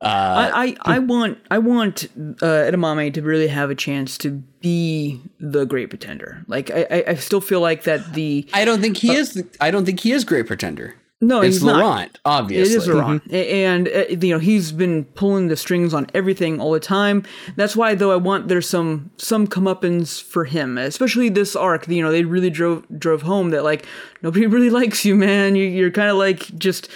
Uh, 0.00 0.50
I, 0.54 0.76
I, 0.84 0.96
I 0.96 0.98
want 0.98 1.38
I 1.50 1.58
want 1.58 2.04
uh, 2.04 2.46
Edamame 2.46 3.12
to 3.14 3.22
really 3.22 3.48
have 3.48 3.70
a 3.70 3.74
chance 3.74 4.18
to 4.18 4.30
be 4.60 5.20
the 5.40 5.64
great 5.64 5.90
pretender. 5.90 6.44
Like 6.48 6.70
I, 6.70 6.86
I, 6.90 7.04
I 7.08 7.14
still 7.14 7.40
feel 7.40 7.60
like 7.60 7.84
that 7.84 8.14
the 8.14 8.48
I 8.52 8.64
don't 8.64 8.80
think 8.80 8.96
he 8.96 9.14
is. 9.14 9.34
The, 9.34 9.48
I 9.60 9.70
don't 9.70 9.84
think 9.84 10.00
he 10.00 10.12
is 10.12 10.24
Great 10.24 10.46
Pretender. 10.46 10.94
no 11.20 11.40
It's 11.40 11.56
he's 11.56 11.64
not. 11.64 11.78
Laurent, 11.80 12.18
obviously. 12.24 12.74
It 12.74 12.76
is 12.78 12.88
Laurent, 12.88 13.22
A- 13.30 13.64
and 13.64 13.88
uh, 13.88 14.04
you 14.08 14.32
know 14.34 14.38
he's 14.40 14.72
been 14.72 15.04
pulling 15.04 15.48
the 15.48 15.56
strings 15.56 15.94
on 15.94 16.06
everything 16.14 16.60
all 16.60 16.72
the 16.72 16.80
time. 16.80 17.24
That's 17.56 17.76
why, 17.76 17.94
though, 17.94 18.10
I 18.10 18.16
want 18.16 18.48
there's 18.48 18.68
some 18.68 19.10
some 19.18 19.46
comeuppance 19.46 20.20
for 20.22 20.44
him, 20.44 20.78
especially 20.78 21.28
this 21.28 21.54
arc. 21.54 21.86
You 21.88 22.02
know, 22.02 22.10
they 22.10 22.24
really 22.24 22.50
drove 22.50 22.84
drove 22.98 23.22
home 23.22 23.50
that 23.50 23.62
like 23.62 23.86
nobody 24.22 24.46
really 24.54 24.70
likes 24.70 25.04
you, 25.04 25.14
man. 25.14 25.54
You, 25.54 25.64
you're 25.66 25.92
kind 25.92 26.10
of 26.10 26.16
like 26.16 26.40
just 26.58 26.88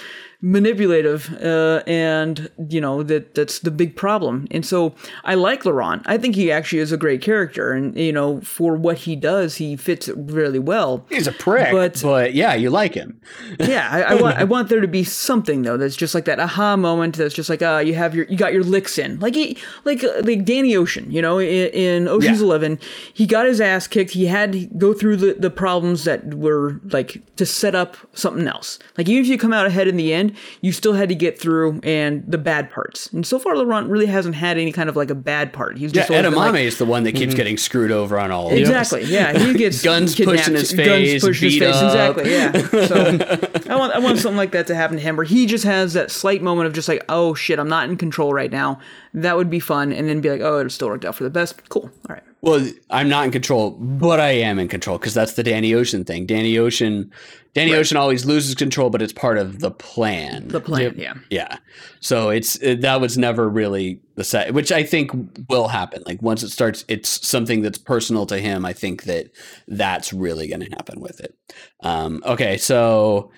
manipulative, 0.47 1.33
uh, 1.43 1.83
and 1.87 2.49
you 2.69 2.81
know 2.81 3.03
that 3.03 3.35
that's 3.35 3.59
the 3.61 3.71
big 3.71 3.97
problem. 3.97 4.47
And 4.51 4.65
so 4.65 4.95
I 5.25 5.35
like 5.35 5.65
Laurent. 5.65 6.03
I 6.07 6.17
think 6.19 6.35
he 6.35 6.51
actually 6.53 6.79
is 6.79 6.93
a 6.93 6.97
great 6.97 7.21
character, 7.21 7.73
and 7.73 7.97
you 7.99 8.13
know 8.13 8.41
for 8.41 8.77
what 8.77 8.99
he 8.99 9.17
does, 9.17 9.57
he 9.57 9.77
fits 9.77 10.09
it 10.09 10.17
really 10.17 10.59
well. 10.59 11.05
He's 11.09 11.27
a 11.27 11.33
prick, 11.33 11.73
But- 11.73 12.01
but, 12.03 12.35
yeah, 12.35 12.55
you 12.55 12.71
like 12.71 12.95
him. 12.95 13.21
Yeah, 13.59 13.89
I, 13.91 14.03
I 14.03 14.15
want 14.23 14.37
I 14.39 14.45
want 14.45 14.69
there 14.69 14.81
to 14.81 14.89
be 14.89 15.03
something 15.05 15.63
though 15.63 15.77
that's 15.77 15.97
just 15.97 16.15
like 16.15 16.25
that 16.27 16.39
aha 16.41 16.77
moment. 16.77 17.17
That's 17.17 17.35
just 17.35 17.51
like 17.51 17.63
uh 17.63 17.83
you 17.85 17.95
have 17.95 18.15
your 18.15 18.27
you 18.27 18.37
got 18.37 18.53
your 18.53 18.63
licks 18.65 18.99
in 18.99 19.19
like 19.21 19.35
he 19.35 19.57
like 19.85 20.03
like 20.23 20.45
Danny 20.45 20.77
Ocean, 20.77 21.11
you 21.11 21.21
know, 21.23 21.39
in, 21.39 21.69
in 21.73 22.09
Ocean's 22.09 22.41
Yeah. 22.41 22.47
Eleven, 22.47 22.79
he 23.15 23.27
got 23.27 23.47
his 23.47 23.61
ass 23.61 23.87
kicked. 23.87 24.13
He 24.13 24.27
had 24.27 24.53
to 24.53 24.67
go 24.79 24.93
through 24.95 25.17
the 25.17 25.35
the 25.35 25.51
problems 25.51 26.05
that 26.05 26.35
were 26.35 26.81
like 26.91 27.23
to 27.37 27.47
set 27.47 27.75
up 27.75 27.97
something 28.15 28.47
else. 28.47 28.79
Like 28.97 29.09
even 29.09 29.23
if 29.25 29.29
you 29.29 29.39
come 29.39 29.53
out 29.53 29.67
ahead 29.67 29.89
in 29.89 29.97
the 29.97 30.13
end, 30.13 30.36
you 30.61 30.73
still 30.73 30.93
had 30.93 31.09
to 31.09 31.15
get 31.15 31.39
through 31.39 31.81
and 31.83 32.25
the 32.27 32.39
bad 32.39 32.71
parts. 32.71 33.13
And 33.13 33.27
so 33.27 33.39
far, 33.39 33.57
Laurent 33.57 33.89
really 33.89 34.07
hasn't 34.07 34.35
had 34.35 34.59
any 34.59 34.73
kind 34.73 34.89
of 34.89 34.97
like 34.97 35.11
a 35.11 35.15
bad 35.15 35.53
part. 35.53 35.79
He's 35.79 35.93
just 35.93 36.11
always 36.11 36.25
been, 36.25 36.35
like, 36.35 36.53
Edamame 36.53 36.65
is 36.65 36.79
the 36.79 36.85
one 36.85 37.05
that 37.05 37.13
keeps 37.13 37.31
mm-hmm. 37.31 37.37
getting 37.37 37.57
screwed 37.57 37.91
over 37.91 38.19
on 38.19 38.31
all 38.31 38.47
of 38.47 38.53
this. 38.53 38.69
Exactly. 38.69 39.05
Yeah, 39.05 39.39
he 39.39 39.55
gets 39.59 39.83
Guns 39.83 40.15
pushed 40.15 40.49
in 40.49 40.55
his 40.55 40.73
face, 40.73 41.23
Guns 41.23 41.25
pushed 41.25 41.43
in 41.43 41.51
his 41.51 41.59
beat 41.59 41.65
face. 41.65 41.77
up. 41.77 42.19
Exactly. 42.19 42.31
Yeah. 42.31 42.87
So 42.87 43.71
I 43.73 43.77
want 43.77 43.93
I 43.95 43.99
want 43.99 44.19
something 44.19 44.37
like 44.37 44.53
that 44.53 44.67
to 44.69 44.75
happen 44.75 44.97
to 44.97 45.03
him, 45.03 45.17
where 45.17 45.25
he 45.25 45.47
just 45.47 45.65
has 45.65 45.93
that 45.95 46.11
slight 46.11 46.43
moment 46.43 46.67
of 46.67 46.73
just 46.73 46.89
like, 46.89 47.05
oh 47.09 47.35
shit, 47.35 47.59
I'm 47.59 47.69
not 47.69 47.89
in 47.89 47.97
control 47.97 48.33
right 48.33 48.51
now. 48.51 48.81
That 49.15 49.37
would 49.37 49.51
be 49.51 49.61
fun, 49.61 49.93
and 49.93 50.09
then 50.09 50.21
be 50.21 50.31
like, 50.31 50.41
oh, 50.41 50.59
it 50.59 50.71
still 50.71 50.89
worked 50.89 51.05
out 51.05 51.15
for 51.15 51.25
the 51.25 51.31
best. 51.31 51.69
Cool. 51.69 51.91
All 52.09 52.15
right. 52.15 52.23
Well, 52.47 52.65
I'm 52.91 53.09
not 53.09 53.25
in 53.25 53.33
control, 53.33 53.73
but 53.73 54.21
I 54.21 54.31
am 54.31 54.61
in 54.61 54.69
control 54.69 54.99
because 54.99 55.15
that's 55.15 55.33
the 55.33 55.43
Danny 55.43 55.75
Ocean 55.75 56.05
thing. 56.05 56.27
Danny 56.27 56.57
Ocean, 56.57 57.11
Danny 57.55 57.75
Ocean 57.75 57.97
always 57.97 58.25
loses 58.25 58.55
control, 58.55 58.89
but 58.89 59.03
it's 59.03 59.13
part 59.13 59.37
of 59.37 59.59
the 59.59 59.73
plan. 59.73 60.47
The 60.47 60.61
plan. 60.61 60.95
Yeah. 60.97 61.15
yeah. 61.29 61.57
So 61.99 62.29
it's 62.29 62.55
it, 62.63 62.83
that 62.83 63.01
was 63.01 63.19
never 63.19 63.49
really 63.49 64.01
the 64.15 64.23
set, 64.23 64.55
which 64.55 64.71
I 64.71 64.85
think 64.85 65.11
will 65.49 65.67
happen. 65.67 66.05
Like 66.07 66.23
once 66.23 66.45
it 66.45 66.51
starts, 66.51 66.85
it's 66.87 67.27
something 67.27 67.63
that's 67.63 67.79
personal 67.79 68.27
to 68.27 68.39
him. 68.39 68.65
I 68.65 68.73
think 68.73 69.03
that 69.05 69.27
that's 69.67 70.13
really 70.13 70.47
going 70.47 70.61
to 70.61 70.71
happen 70.71 71.01
with 71.01 71.19
it. 71.19 71.37
Um, 71.81 72.23
okay, 72.25 72.59
so 72.59 73.33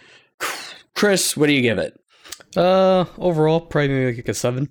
Chris, 0.94 1.34
what 1.34 1.46
do 1.46 1.54
you 1.54 1.62
give 1.62 1.78
it? 1.78 1.98
Uh, 2.54 3.06
overall, 3.16 3.62
probably 3.62 3.88
maybe 3.88 4.16
like 4.18 4.28
a 4.28 4.34
seven. 4.34 4.68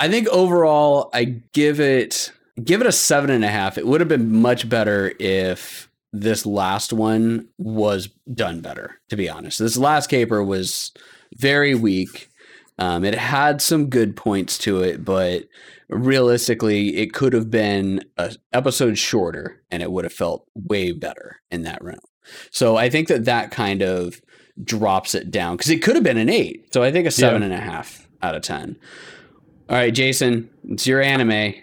I 0.00 0.08
think 0.08 0.26
overall, 0.26 1.08
I 1.14 1.24
give 1.52 1.78
it 1.78 2.32
give 2.64 2.80
it 2.80 2.86
a 2.86 2.92
seven 2.92 3.30
and 3.30 3.44
a 3.44 3.48
half. 3.48 3.78
It 3.78 3.86
would 3.86 4.00
have 4.00 4.08
been 4.08 4.40
much 4.40 4.68
better 4.68 5.12
if 5.18 5.88
this 6.12 6.46
last 6.46 6.92
one 6.92 7.48
was 7.58 8.08
done 8.32 8.60
better. 8.60 9.00
To 9.10 9.16
be 9.16 9.28
honest, 9.28 9.58
this 9.58 9.76
last 9.76 10.08
caper 10.08 10.42
was 10.42 10.92
very 11.36 11.74
weak. 11.74 12.30
Um, 12.78 13.04
it 13.04 13.14
had 13.14 13.60
some 13.60 13.90
good 13.90 14.16
points 14.16 14.56
to 14.58 14.82
it, 14.82 15.04
but 15.04 15.44
realistically, 15.88 16.96
it 16.96 17.12
could 17.12 17.32
have 17.32 17.50
been 17.50 18.04
an 18.16 18.36
episode 18.52 18.98
shorter, 18.98 19.62
and 19.70 19.82
it 19.82 19.90
would 19.90 20.04
have 20.04 20.12
felt 20.12 20.46
way 20.54 20.92
better 20.92 21.40
in 21.50 21.62
that 21.62 21.82
realm. 21.82 21.98
So 22.50 22.76
I 22.76 22.88
think 22.88 23.08
that 23.08 23.24
that 23.24 23.50
kind 23.50 23.82
of 23.82 24.20
drops 24.62 25.14
it 25.14 25.30
down 25.30 25.56
because 25.56 25.70
it 25.70 25.82
could 25.82 25.94
have 25.94 26.04
been 26.04 26.18
an 26.18 26.28
eight. 26.28 26.72
So 26.72 26.82
I 26.82 26.92
think 26.92 27.06
a 27.06 27.10
seven 27.10 27.42
and 27.42 27.52
a 27.52 27.58
half 27.60 28.06
out 28.22 28.34
of 28.34 28.42
ten. 28.42 28.76
All 29.68 29.76
right, 29.76 29.92
Jason, 29.92 30.48
it's 30.68 30.86
your 30.86 31.02
anime. 31.02 31.54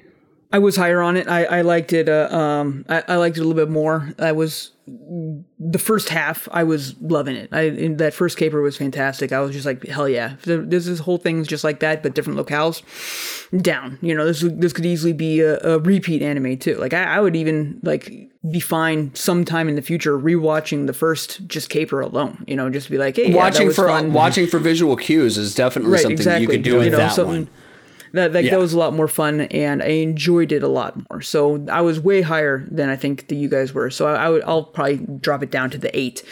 I 0.52 0.60
was 0.60 0.76
higher 0.76 1.02
on 1.02 1.18
it. 1.18 1.28
I, 1.28 1.46
I 1.46 1.62
liked 1.62 1.92
it. 1.94 2.08
Uh, 2.08 2.30
um, 2.36 2.86
I, 2.88 3.04
I 3.08 3.16
liked 3.16 3.38
it 3.38 3.42
a 3.42 3.44
little 3.44 3.62
bit 3.62 3.70
more. 3.72 4.14
I 4.20 4.32
was 4.32 4.72
the 4.88 5.80
first 5.80 6.10
half. 6.10 6.48
I 6.52 6.64
was 6.64 6.96
loving 7.02 7.36
it. 7.36 7.50
I 7.52 7.62
in 7.62 7.98
that 7.98 8.14
first 8.14 8.38
caper 8.38 8.62
was 8.62 8.78
fantastic. 8.78 9.32
I 9.32 9.40
was 9.40 9.52
just 9.52 9.66
like, 9.66 9.86
hell 9.88 10.08
yeah! 10.08 10.36
This 10.44 10.88
is 10.88 11.00
whole 11.00 11.18
thing's 11.18 11.48
just 11.48 11.64
like 11.64 11.80
that, 11.80 12.04
but 12.04 12.14
different 12.14 12.40
locales. 12.40 12.84
Down. 13.62 13.98
You 14.02 14.14
know, 14.14 14.26
this 14.26 14.42
this 14.42 14.74
could 14.74 14.86
easily 14.86 15.14
be 15.14 15.42
a, 15.42 15.58
a 15.62 15.80
repeat 15.80 16.22
anime 16.22 16.58
too. 16.58 16.76
Like 16.76 16.94
I, 16.94 17.04
I 17.04 17.20
would 17.20 17.36
even 17.36 17.80
like 17.82 18.30
be 18.50 18.60
fine 18.60 19.14
sometime 19.16 19.68
in 19.68 19.76
the 19.76 19.82
future 19.82 20.18
rewatching 20.18 20.86
the 20.86 20.94
first 20.94 21.48
just 21.48 21.70
caper 21.70 22.00
alone. 22.00 22.46
You 22.48 22.56
know, 22.56 22.70
just 22.70 22.90
be 22.90 23.00
like, 23.00 23.16
hey, 23.16 23.32
yeah, 23.32 23.36
watching 23.36 23.68
was 23.68 23.76
for 23.76 23.88
fun. 23.88 24.14
watching 24.14 24.46
for 24.46 24.60
visual 24.60 24.96
cues 24.96 25.38
is 25.38 25.56
definitely 25.56 25.98
something 25.98 26.42
you 26.42 26.48
could 26.48 26.64
do 26.64 26.78
with 26.78 26.92
that 26.92 27.18
one. 27.26 27.50
That 28.16 28.34
that, 28.34 28.44
Yeah. 28.46 28.52
that 28.52 28.60
was 28.60 28.74
a 28.74 28.78
lot 28.80 28.94
more 28.94 29.08
fun, 29.08 29.42
and 29.42 29.84
I 29.84 29.88
enjoyed 30.10 30.52
it 30.52 30.64
a 30.64 30.68
lot 30.68 30.96
more. 31.10 31.22
So 31.22 31.66
I 31.70 31.82
was 31.82 32.00
way 32.00 32.22
higher 32.22 32.66
than 32.72 32.90
I 32.90 32.96
think 32.96 33.28
that 33.28 33.36
you 33.36 33.48
guys 33.50 33.74
were. 33.74 33.90
So 33.92 34.08
I, 34.08 34.26
I 34.26 34.30
would 34.30 34.44
I'll 34.44 34.64
probably 34.64 34.98
drop 35.22 35.44
it 35.44 35.52
down 35.52 35.70
to 35.72 35.78
the 35.78 35.96
eight, 35.98 36.24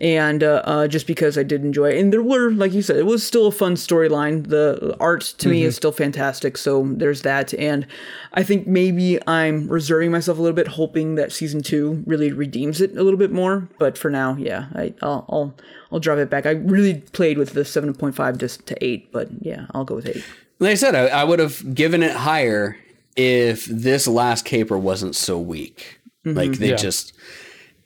and 0.00 0.42
uh, 0.42 0.62
uh, 0.64 0.88
just 0.88 1.06
because 1.06 1.38
I 1.38 1.42
did 1.44 1.64
enjoy 1.64 1.90
it, 1.90 1.98
and 2.00 2.12
there 2.12 2.22
were 2.22 2.50
like 2.50 2.72
you 2.72 2.82
said, 2.82 2.96
it 2.96 3.06
was 3.06 3.26
still 3.26 3.46
a 3.46 3.52
fun 3.52 3.74
storyline. 3.76 4.48
The 4.48 4.96
art 5.00 5.22
to 5.38 5.48
me 5.48 5.62
is 5.64 5.76
still 5.76 5.92
fantastic. 5.92 6.56
So 6.58 6.86
there's 6.90 7.22
that, 7.22 7.54
and 7.54 7.86
I 8.34 8.42
think 8.42 8.66
maybe 8.66 9.18
I'm 9.28 9.68
reserving 9.68 10.10
myself 10.10 10.38
a 10.38 10.42
little 10.42 10.56
bit, 10.56 10.68
hoping 10.68 11.14
that 11.14 11.32
season 11.32 11.62
two 11.62 12.02
really 12.06 12.32
redeems 12.32 12.80
it 12.80 12.96
a 12.96 13.02
little 13.02 13.18
bit 13.18 13.32
more. 13.32 13.68
But 13.78 13.96
for 13.96 14.10
now, 14.10 14.36
yeah, 14.36 14.66
I, 14.74 14.92
I'll 15.02 15.24
I'll 15.28 15.54
I'll 15.92 16.00
drop 16.00 16.18
it 16.18 16.28
back. 16.30 16.46
I 16.46 16.50
really 16.50 16.94
played 17.12 17.38
with 17.38 17.52
the 17.54 17.64
seven 17.64 17.94
point 17.94 18.14
five 18.14 18.38
just 18.38 18.66
to 18.66 18.84
eight, 18.84 19.12
but 19.12 19.28
yeah, 19.40 19.66
I'll 19.72 19.84
go 19.84 19.94
with 19.94 20.06
eight. 20.08 20.24
Like 20.58 20.72
I 20.72 20.74
said, 20.74 20.94
I, 20.94 21.06
I 21.08 21.24
would 21.24 21.38
have 21.38 21.74
given 21.74 22.02
it 22.02 22.14
higher 22.16 22.76
if 23.16 23.64
this 23.66 24.06
last 24.08 24.44
caper 24.44 24.78
wasn't 24.78 25.16
so 25.16 25.38
weak. 25.38 26.00
Like 26.24 26.52
they 26.52 26.70
Yeah. 26.70 26.76
just, 26.76 27.12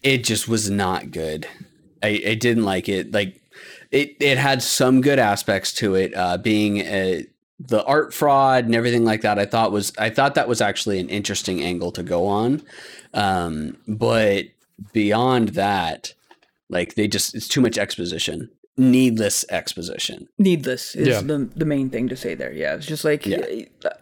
it 0.02 0.24
just 0.24 0.48
was 0.48 0.68
not 0.70 1.10
good. 1.10 1.46
I, 2.02 2.22
I 2.28 2.34
didn't 2.34 2.64
like 2.64 2.88
it. 2.88 3.12
Like 3.12 3.40
it, 3.90 4.16
it 4.20 4.38
had 4.38 4.62
some 4.62 5.00
good 5.00 5.18
aspects 5.18 5.72
to 5.74 5.94
it. 5.94 6.14
Uh, 6.16 6.38
being 6.38 6.78
a, 6.78 7.26
the 7.60 7.84
art 7.84 8.12
fraud 8.12 8.64
and 8.64 8.74
everything 8.74 9.04
like 9.04 9.20
that. 9.20 9.38
I 9.38 9.46
thought 9.46 9.70
was, 9.70 9.92
I 9.98 10.10
thought 10.10 10.34
that 10.34 10.48
was 10.48 10.60
actually 10.60 10.98
an 10.98 11.08
interesting 11.08 11.62
angle 11.62 11.92
to 11.92 12.02
go 12.02 12.26
on. 12.26 12.62
Um, 13.14 13.76
but 13.86 14.46
beyond 14.92 15.50
that, 15.50 16.14
like 16.68 16.94
they 16.96 17.06
just, 17.06 17.34
it's 17.36 17.46
too 17.46 17.60
much 17.60 17.78
exposition, 17.78 18.50
needless 18.76 19.44
exposition. 19.50 20.28
needless 20.38 20.94
is 20.94 21.08
Yeah. 21.08 21.20
the 21.20 21.48
the 21.54 21.64
main 21.64 21.90
thing 21.90 22.08
to 22.08 22.16
say 22.16 22.34
there. 22.34 22.52
Yeah, 22.52 22.74
it's 22.76 22.86
just 22.86 23.04
like 23.04 23.26
Yeah. 23.26 23.44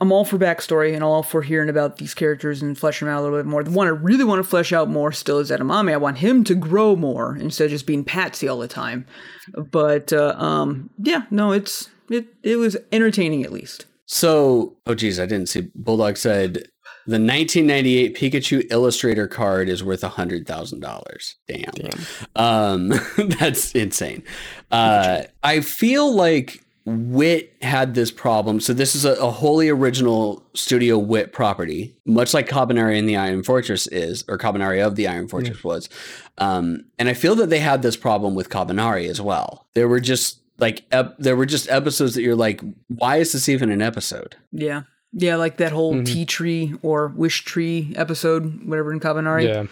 I'm 0.01 0.13
all 0.13 0.25
for 0.25 0.39
backstory 0.39 0.95
and 0.95 1.03
all 1.03 1.23
for 1.23 1.43
hearing 1.43 1.69
about 1.69 1.97
these 1.99 2.15
characters 2.15 2.63
and 2.63 2.79
fleshing 2.79 3.07
them 3.07 3.15
out 3.17 3.21
a 3.21 3.25
little 3.25 3.39
bit 3.39 3.47
more. 3.47 3.65
The 3.65 3.71
one 3.71 3.87
I 3.87 3.91
really 3.91 4.25
want 4.25 4.39
to 4.43 4.49
flesh 4.49 4.73
out 4.73 4.89
more 4.89 5.11
still 5.13 5.39
is 5.39 5.51
Edamame. 5.51 5.93
I 5.93 5.97
want 5.97 6.19
him 6.19 6.45
to 6.45 6.55
grow 6.55 6.95
more 6.97 7.37
instead 7.37 7.65
of 7.67 7.71
just 7.73 7.87
being 7.87 8.05
Patsy 8.05 8.47
all 8.49 8.59
the 8.59 8.69
time. 8.69 9.07
But 9.73 10.13
uh, 10.13 10.35
um, 10.39 10.91
yeah, 11.03 11.23
no, 11.31 11.53
it's 11.53 11.91
it 12.09 12.27
it 12.43 12.57
was 12.57 12.77
entertaining 12.93 13.43
at 13.45 13.53
least. 13.53 13.87
So, 14.07 14.77
oh 14.87 14.95
geez, 14.95 15.21
I 15.21 15.27
didn't 15.27 15.49
see. 15.49 15.69
Bulldog 15.75 16.17
said 16.17 16.65
the 17.11 17.19
1998 17.19 18.17
Pikachu 18.17 18.71
Illustrator 18.71 19.27
card 19.27 19.69
is 19.69 19.83
worth 19.83 20.03
hundred 20.03 20.47
thousand 20.47 20.81
dollars. 20.81 21.37
Damn, 21.49 21.73
Um, 22.37 22.89
that's 23.39 23.73
insane. 23.73 24.23
Uh, 24.71 25.23
I 25.43 25.61
feel 25.61 26.15
like 26.15 26.65
Wit 26.87 27.53
had 27.63 27.95
this 27.95 28.11
problem. 28.11 28.61
So 28.61 28.73
this 28.73 28.95
is 28.95 29.05
a, 29.05 29.13
a 29.15 29.31
wholly 29.31 29.69
original 29.69 30.43
Studio 30.55 30.99
Wit 30.99 31.33
property, 31.33 31.95
much 32.07 32.33
like 32.33 32.49
Kabaneri 32.49 32.99
and 32.99 33.09
the 33.09 33.17
Iron 33.17 33.43
Fortress 33.43 33.87
is, 33.89 34.25
or 34.29 34.39
Kabaneri 34.39 34.85
of 34.85 34.97
the 34.97 35.07
Iron 35.07 35.29
Fortress 35.29 35.63
was. 35.63 35.89
Um, 36.39 36.87
and 36.99 37.09
I 37.09 37.15
feel 37.15 37.35
that 37.37 37.51
they 37.51 37.61
had 37.61 37.83
this 37.83 37.97
problem 37.97 38.35
with 38.35 38.49
Kabaneri 38.49 39.09
as 39.09 39.21
well. 39.21 39.67
There 39.75 39.89
were 39.89 40.01
just 40.01 40.41
like 40.59 40.85
ep- 40.91 41.17
there 41.19 41.37
were 41.37 41.47
just 41.47 41.69
episodes 41.71 42.15
that 42.15 42.23
you're 42.23 42.37
like, 42.37 42.61
why 42.89 43.17
is 43.17 43.33
this 43.33 43.49
even 43.49 43.71
an 43.71 43.83
episode? 43.83 44.37
Yeah. 44.53 44.83
Yeah, 45.13 45.37
like 45.37 45.57
that 45.57 45.73
whole 45.73 46.05
tea 46.05 46.25
tree 46.25 46.75
or 46.83 47.09
wish 47.09 47.45
tree 47.45 47.93
episode, 47.97 48.65
whatever 48.65 48.93
in 48.93 49.01
Kabaneri. 49.01 49.45
Yeah. 49.45 49.67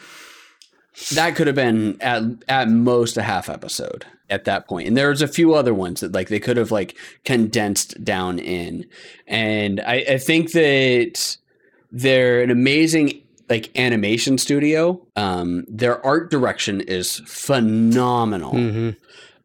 that 1.15 1.37
could 1.37 1.47
have 1.47 1.57
been 1.57 1.97
at 2.01 2.23
at 2.49 2.69
most 2.69 3.17
a 3.17 3.23
half 3.23 3.49
episode 3.49 4.05
at 4.29 4.45
that 4.45 4.67
point. 4.67 4.89
And 4.89 4.97
there's 4.97 5.23
a 5.23 5.29
few 5.29 5.55
other 5.55 5.73
ones 5.73 6.01
that 6.01 6.13
like 6.13 6.29
they 6.29 6.41
could 6.41 6.57
have 6.57 6.73
like 6.73 6.97
condensed 7.25 8.03
down 8.05 8.39
in. 8.39 8.85
And 9.27 9.81
i, 9.81 10.05
I 10.09 10.19
think 10.19 10.53
that 10.53 11.37
they're 11.93 12.43
an 12.43 12.51
amazing 12.51 13.23
like 13.49 13.71
animation 13.79 14.39
studio. 14.39 15.01
Um 15.15 15.65
their 15.69 16.05
art 16.05 16.31
direction 16.31 16.81
is 16.81 17.23
phenomenal. 17.27 18.51
Hmm 18.51 18.91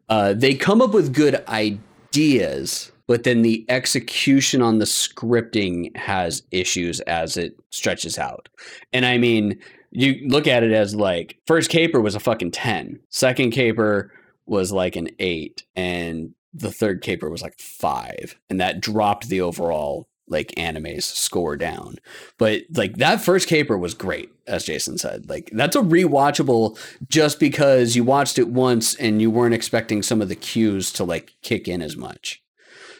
uh, 0.08 0.34
they 0.34 0.54
come 0.54 0.82
up 0.82 0.92
with 0.92 1.14
good 1.14 1.42
ideas, 1.48 2.92
but 3.06 3.24
then 3.24 3.42
the 3.42 3.64
execution 3.68 4.62
on 4.62 4.78
the 4.78 4.84
scripting 4.84 5.94
has 5.96 6.42
issues 6.50 7.00
as 7.00 7.36
it 7.36 7.58
stretches 7.70 8.18
out. 8.18 8.48
And 8.92 9.04
I 9.04 9.18
mean, 9.18 9.58
you 9.90 10.26
look 10.26 10.46
at 10.46 10.62
it 10.62 10.72
as 10.72 10.94
like 10.94 11.38
first 11.46 11.70
caper 11.70 12.00
was 12.00 12.14
a 12.14 12.20
fucking 12.20 12.50
10, 12.50 13.00
second 13.10 13.50
caper 13.52 14.12
was 14.46 14.72
like 14.72 14.96
an 14.96 15.08
8, 15.18 15.64
and 15.76 16.34
the 16.52 16.70
third 16.70 17.02
caper 17.02 17.30
was 17.30 17.42
like 17.42 17.58
5. 17.58 18.36
And 18.50 18.60
that 18.60 18.80
dropped 18.80 19.28
the 19.28 19.40
overall 19.40 20.08
like 20.26 20.52
animes 20.56 21.02
score 21.02 21.56
down. 21.56 21.96
But 22.38 22.62
like 22.74 22.96
that 22.96 23.20
first 23.20 23.48
caper 23.48 23.76
was 23.76 23.94
great, 23.94 24.30
as 24.46 24.64
Jason 24.64 24.98
said. 24.98 25.28
Like 25.28 25.50
that's 25.52 25.76
a 25.76 25.82
rewatchable 25.82 26.78
just 27.08 27.38
because 27.38 27.94
you 27.94 28.04
watched 28.04 28.38
it 28.38 28.48
once 28.48 28.94
and 28.94 29.20
you 29.20 29.30
weren't 29.30 29.54
expecting 29.54 30.02
some 30.02 30.22
of 30.22 30.28
the 30.28 30.36
cues 30.36 30.92
to 30.94 31.04
like 31.04 31.34
kick 31.42 31.68
in 31.68 31.82
as 31.82 31.96
much. 31.96 32.42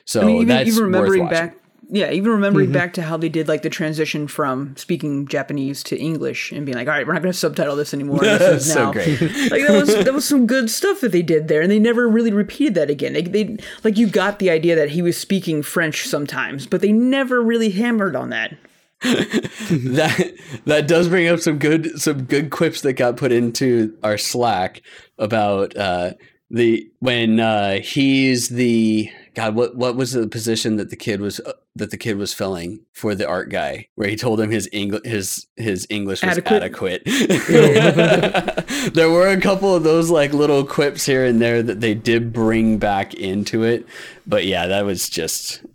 So 0.05 0.21
I 0.21 0.25
mean, 0.25 0.37
even, 0.37 0.49
that's 0.49 0.69
even 0.69 0.85
remembering 0.85 1.23
worth 1.23 1.31
back, 1.31 1.57
yeah, 1.91 2.11
even 2.11 2.33
remembering 2.33 2.73
back 2.73 2.95
to 2.95 3.03
how 3.03 3.17
they 3.17 3.29
did 3.29 3.49
like 3.49 3.63
the 3.63 3.71
transition 3.71 4.27
from 4.27 4.77
speaking 4.77 5.27
Japanese 5.27 5.83
to 5.85 5.99
English 5.99 6.53
and 6.53 6.65
being 6.67 6.77
like, 6.77 6.89
all 6.89 6.95
right, 6.95 7.07
we're 7.07 7.13
not 7.13 7.23
going 7.23 7.33
to 7.33 7.39
subtitle 7.39 7.77
this 7.77 7.95
anymore. 7.95 8.21
This 8.25 8.67
is 8.67 8.73
so 8.73 8.87
now. 8.87 8.93
great. 8.93 9.21
like 9.21 9.67
that 9.67 9.71
was 9.71 10.05
that 10.05 10.13
was 10.13 10.27
some 10.27 10.47
good 10.47 10.71
stuff 10.71 11.01
that 11.01 11.13
they 11.13 11.23
did 11.23 11.49
there, 11.49 11.61
and 11.61 11.71
they 11.71 11.79
never 11.79 12.09
really 12.09 12.33
repeated 12.33 12.75
that 12.75 12.91
again. 12.91 13.13
They, 13.13 13.23
they 13.23 13.57
like 13.83 13.97
you 13.97 14.09
got 14.09 14.39
the 14.39 14.51
idea 14.51 14.75
that 14.77 14.91
he 14.91 15.03
was 15.03 15.17
speaking 15.17 15.63
French 15.63 16.07
sometimes, 16.07 16.67
but 16.67 16.81
they 16.81 16.93
never 16.93 17.43
really 17.43 17.71
hammered 17.71 18.17
on 18.17 18.31
that. 18.31 18.57
that 19.03 20.33
that 20.65 20.89
does 20.89 21.09
bring 21.09 21.29
up 21.29 21.39
some 21.41 21.59
good 21.59 22.01
some 22.01 22.25
good 22.25 22.51
quips 22.51 22.81
that 22.81 22.95
got 22.95 23.17
put 23.17 23.33
into 23.33 23.97
our 24.03 24.17
Slack 24.17 24.81
about 25.19 25.77
uh, 25.77 26.13
the 26.51 26.91
when 27.01 27.39
uh, 27.39 27.81
he's 27.81 28.49
the 28.49 29.11
God. 29.35 29.55
What 29.55 29.77
what 29.77 29.97
was 29.97 30.13
the 30.13 30.27
position 30.29 30.77
that 30.77 30.91
the 30.91 30.97
kid 30.97 31.21
was 31.21 31.41
uh, 31.41 31.53
that 31.77 31.91
the 31.91 31.97
kid 31.97 32.17
was 32.17 32.33
filling 32.33 32.81
for 32.93 33.15
the 33.15 33.27
art 33.27 33.51
guy, 33.51 33.89
where 33.95 34.09
he 34.09 34.17
told 34.17 34.41
him 34.41 34.51
his 34.51 34.69
English 34.73 35.03
his 35.05 35.47
his 35.57 35.87
English 35.91 36.23
was 36.23 36.39
Adequate. 36.39 36.63
adequate. 36.63 37.03
there 38.95 39.11
were 39.11 39.29
a 39.29 39.41
couple 39.41 39.75
of 39.75 39.83
those 39.83 40.11
like 40.11 40.33
little 40.33 40.65
quips 40.65 41.05
here 41.07 41.25
and 41.25 41.41
there 41.41 41.63
that 41.63 41.81
they 41.81 41.95
did 41.95 42.33
bring 42.33 42.79
back 42.79 43.15
into 43.15 43.63
it, 43.63 43.87
but 44.27 44.45
yeah, 44.47 44.67
that 44.67 44.85
was 44.85 45.09
just 45.09 45.63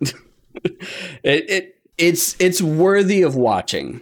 it, 0.64 1.50
it 1.50 1.76
it's 1.98 2.36
it's 2.40 2.62
worthy 2.62 3.22
of 3.22 3.36
watching. 3.36 4.00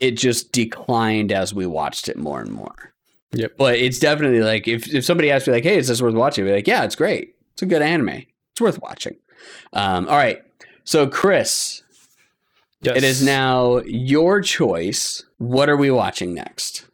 It 0.00 0.12
just 0.12 0.52
declined 0.52 1.32
as 1.32 1.52
we 1.52 1.66
watched 1.66 2.08
it 2.08 2.16
more 2.16 2.40
and 2.40 2.52
more. 2.52 2.92
Yep. 3.32 3.56
But 3.58 3.74
it's 3.76 3.98
definitely 3.98 4.40
like 4.40 4.68
if, 4.68 4.94
if 4.94 5.04
somebody 5.04 5.30
asked 5.30 5.46
me 5.46 5.52
like, 5.52 5.64
"Hey, 5.64 5.76
is 5.76 5.88
this 5.88 6.00
worth 6.00 6.14
watching?" 6.14 6.44
I'd 6.44 6.48
be 6.48 6.54
like, 6.54 6.66
"Yeah, 6.66 6.84
it's 6.84 6.96
great. 6.96 7.34
It's 7.52 7.62
a 7.62 7.66
good 7.66 7.82
anime. 7.82 8.22
It's 8.58 8.60
worth 8.60 8.82
watching." 8.82 9.16
Um, 9.72 10.08
all 10.08 10.16
right, 10.16 10.42
so 10.82 11.06
Chris, 11.06 11.82
Yes. 12.80 12.96
it 12.96 13.04
is 13.04 13.22
now 13.22 13.78
your 13.86 14.40
choice. 14.40 15.24
What 15.38 15.68
are 15.68 15.76
we 15.76 15.90
watching 15.92 16.34
next? 16.34 16.86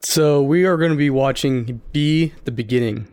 So 0.00 0.42
we 0.42 0.64
are 0.66 0.76
going 0.76 0.90
to 0.90 0.96
be 0.96 1.08
watching 1.10 1.80
Be 1.92 2.34
the 2.44 2.52
Beginning. 2.52 3.08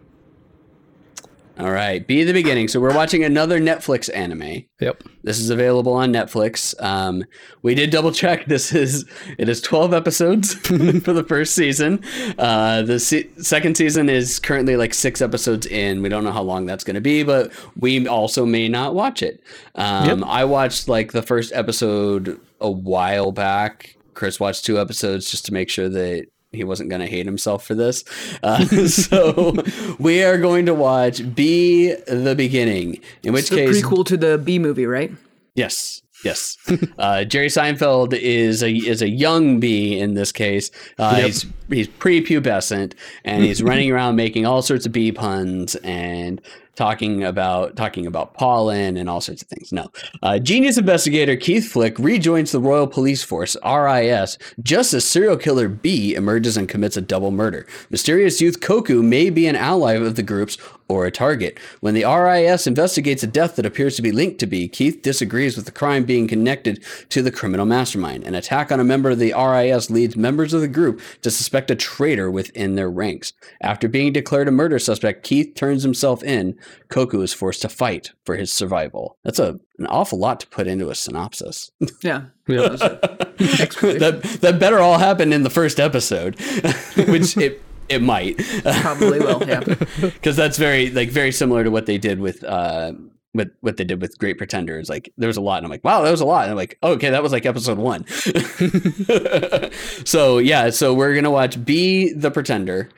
All 1.59 1.71
right, 1.71 2.05
be 2.07 2.23
the 2.23 2.33
beginning. 2.33 2.67
So 2.67 2.79
we're 2.79 2.95
watching 2.95 3.23
another 3.23 3.59
Netflix 3.59 4.09
anime. 4.15 4.63
Yep. 4.79 5.03
This 5.23 5.39
is 5.39 5.51
available 5.51 5.93
on 5.93 6.11
Netflix. 6.11 6.73
Um, 6.81 7.23
we 7.61 7.75
did 7.75 7.91
double 7.91 8.11
check. 8.11 8.45
This 8.47 8.73
is 8.73 9.05
it 9.37 9.47
is 9.49 9.61
twelve 9.61 9.93
episodes 9.93 10.53
for 11.03 11.13
the 11.13 11.23
first 11.27 11.53
season. 11.53 12.03
Uh, 12.39 12.81
the 12.81 12.99
se- 12.99 13.29
second 13.37 13.77
season 13.77 14.09
is 14.09 14.39
currently 14.39 14.75
like 14.77 14.93
six 14.95 15.21
episodes 15.21 15.67
in. 15.67 16.01
We 16.01 16.09
don't 16.09 16.23
know 16.23 16.31
how 16.31 16.41
long 16.41 16.65
that's 16.65 16.83
going 16.83 16.95
to 16.95 17.01
be, 17.01 17.21
but 17.23 17.51
we 17.77 18.07
also 18.07 18.45
may 18.47 18.67
not 18.67 18.95
watch 18.95 19.21
it. 19.21 19.43
Um, 19.75 20.07
Yep. 20.21 20.27
I 20.27 20.45
watched 20.45 20.87
like 20.87 21.11
the 21.11 21.21
first 21.21 21.53
episode 21.53 22.39
a 22.59 22.71
while 22.71 23.31
back. 23.31 23.95
Chris 24.15 24.39
watched 24.39 24.65
two 24.65 24.79
episodes 24.79 25.29
just 25.29 25.45
to 25.45 25.53
make 25.53 25.69
sure 25.69 25.89
that 25.89 26.25
he 26.53 26.63
wasn't 26.63 26.89
going 26.89 27.01
to 27.01 27.07
hate 27.07 27.25
himself 27.25 27.65
for 27.65 27.75
this. 27.75 28.03
Uh, 28.43 28.63
so 28.87 29.55
we 29.99 30.23
are 30.23 30.37
going 30.37 30.67
to 30.67 30.73
watch 30.73 31.35
Be 31.35 31.93
the 32.07 32.35
Beginning, 32.37 33.01
in 33.23 33.33
which 33.33 33.43
It's 33.43 33.49
the 33.49 33.55
case 33.55 33.81
prequel 33.81 34.05
to 34.05 34.17
the 34.17 34.37
B 34.37 34.59
movie, 34.59 34.85
right? 34.85 35.11
Yes. 35.55 36.02
Yes. 36.23 36.57
Uh, 36.97 37.23
Jerry 37.23 37.47
Seinfeld 37.47 38.13
is 38.13 38.63
a 38.63 38.71
is 38.71 39.01
a 39.01 39.09
young 39.09 39.59
bee 39.59 39.99
in 39.99 40.13
this 40.13 40.31
case. 40.31 40.71
Uh, 40.97 41.15
Yep. 41.17 41.25
He's 41.25 41.45
he's 41.69 41.87
prepubescent 41.87 42.93
and 43.23 43.43
he's 43.43 43.61
running 43.71 43.91
around 43.91 44.15
making 44.15 44.45
all 44.45 44.61
sorts 44.61 44.85
of 44.85 44.91
bee 44.91 45.11
puns 45.11 45.75
and 45.77 46.41
talking 46.75 47.23
about 47.23 47.75
talking 47.75 48.07
about 48.07 48.33
pollen 48.33 48.97
and 48.97 49.07
all 49.09 49.21
sorts 49.21 49.41
of 49.43 49.47
things. 49.47 49.71
No, 49.71 49.91
uh, 50.23 50.39
genius 50.39 50.77
investigator 50.77 51.35
Keith 51.35 51.71
Flick 51.71 51.97
rejoins 51.99 52.51
the 52.51 52.59
Royal 52.59 52.87
Police 52.87 53.23
Force 53.23 53.55
(RIS) 53.63 54.37
just 54.63 54.93
as 54.93 55.05
serial 55.05 55.37
killer 55.37 55.67
B 55.67 56.15
emerges 56.15 56.57
and 56.57 56.67
commits 56.67 56.97
a 56.97 57.01
double 57.01 57.31
murder. 57.31 57.67
Mysterious 57.91 58.41
youth 58.41 58.59
Koku 58.59 59.03
may 59.03 59.29
be 59.29 59.45
an 59.47 59.55
ally 59.55 59.93
of 59.93 60.15
the 60.15 60.23
groups 60.23 60.57
or 60.93 61.05
a 61.05 61.11
target. 61.11 61.57
When 61.79 61.93
the 61.93 62.05
RIS 62.05 62.67
investigates 62.67 63.23
a 63.23 63.27
death 63.27 63.55
that 63.55 63.65
appears 63.65 63.95
to 63.95 64.01
be 64.01 64.11
linked 64.11 64.39
to 64.39 64.47
B, 64.47 64.67
Keith 64.67 65.01
disagrees 65.01 65.55
with 65.55 65.65
the 65.65 65.71
crime 65.71 66.05
being 66.05 66.27
connected 66.27 66.83
to 67.09 67.21
the 67.21 67.31
criminal 67.31 67.65
mastermind. 67.65 68.23
An 68.23 68.35
attack 68.35 68.71
on 68.71 68.79
a 68.79 68.83
member 68.83 69.09
of 69.09 69.19
the 69.19 69.33
RIS 69.33 69.89
leads 69.89 70.15
members 70.15 70.53
of 70.53 70.61
the 70.61 70.67
group 70.67 71.01
to 71.21 71.31
suspect 71.31 71.71
a 71.71 71.75
traitor 71.75 72.29
within 72.29 72.75
their 72.75 72.89
ranks. 72.89 73.33
After 73.61 73.87
being 73.87 74.13
declared 74.13 74.47
a 74.47 74.51
murder 74.51 74.79
suspect, 74.79 75.23
Keith 75.23 75.55
turns 75.55 75.83
himself 75.83 76.23
in. 76.23 76.57
Koku 76.89 77.21
is 77.21 77.33
forced 77.33 77.63
to 77.63 77.69
fight 77.69 78.11
for 78.25 78.35
his 78.35 78.53
survival. 78.53 79.17
That's 79.23 79.39
a 79.39 79.59
an 79.79 79.87
awful 79.87 80.19
lot 80.19 80.39
to 80.39 80.47
put 80.47 80.67
into 80.67 80.89
a 80.89 80.95
synopsis. 80.95 81.71
Yeah. 82.01 82.25
Yep. 82.45 82.71
that 82.79 84.37
that 84.41 84.59
better 84.59 84.79
all 84.79 84.97
happen 84.97 85.31
in 85.31 85.43
the 85.43 85.49
first 85.49 85.79
episode, 85.79 86.37
which 87.07 87.37
it 87.37 87.61
it 87.93 88.01
might. 88.01 88.37
Probably 88.81 89.19
will. 89.19 89.43
Yeah. 89.47 89.61
because 90.01 90.35
that's 90.35 90.57
very 90.57 90.89
like 90.89 91.09
very 91.09 91.31
similar 91.31 91.63
to 91.63 91.71
what 91.71 91.85
they 91.85 91.97
did 91.97 92.19
with 92.19 92.43
uh 92.43 92.93
with 93.33 93.51
what 93.61 93.77
they 93.77 93.83
did 93.83 94.01
with 94.01 94.17
Great 94.17 94.37
Pretenders. 94.37 94.89
Like 94.89 95.11
there 95.17 95.27
was 95.27 95.37
a 95.37 95.41
lot, 95.41 95.57
and 95.57 95.65
I'm 95.65 95.71
like, 95.71 95.83
wow, 95.83 96.01
that 96.01 96.11
was 96.11 96.21
a 96.21 96.25
lot. 96.25 96.43
And 96.43 96.51
I'm 96.51 96.57
like, 96.57 96.77
oh, 96.83 96.91
okay, 96.93 97.09
that 97.09 97.23
was 97.23 97.31
like 97.31 97.45
episode 97.45 97.77
one. 97.77 98.05
so 100.05 100.37
yeah, 100.37 100.69
so 100.69 100.93
we're 100.93 101.15
gonna 101.15 101.31
watch 101.31 101.63
Be 101.63 102.13
the 102.13 102.31
Pretender. 102.31 102.89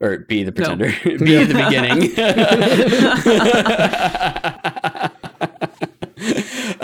Or 0.00 0.18
be 0.18 0.42
the 0.42 0.50
pretender. 0.50 0.92
be 1.04 1.44
the 1.44 1.54
beginning. 1.54 2.10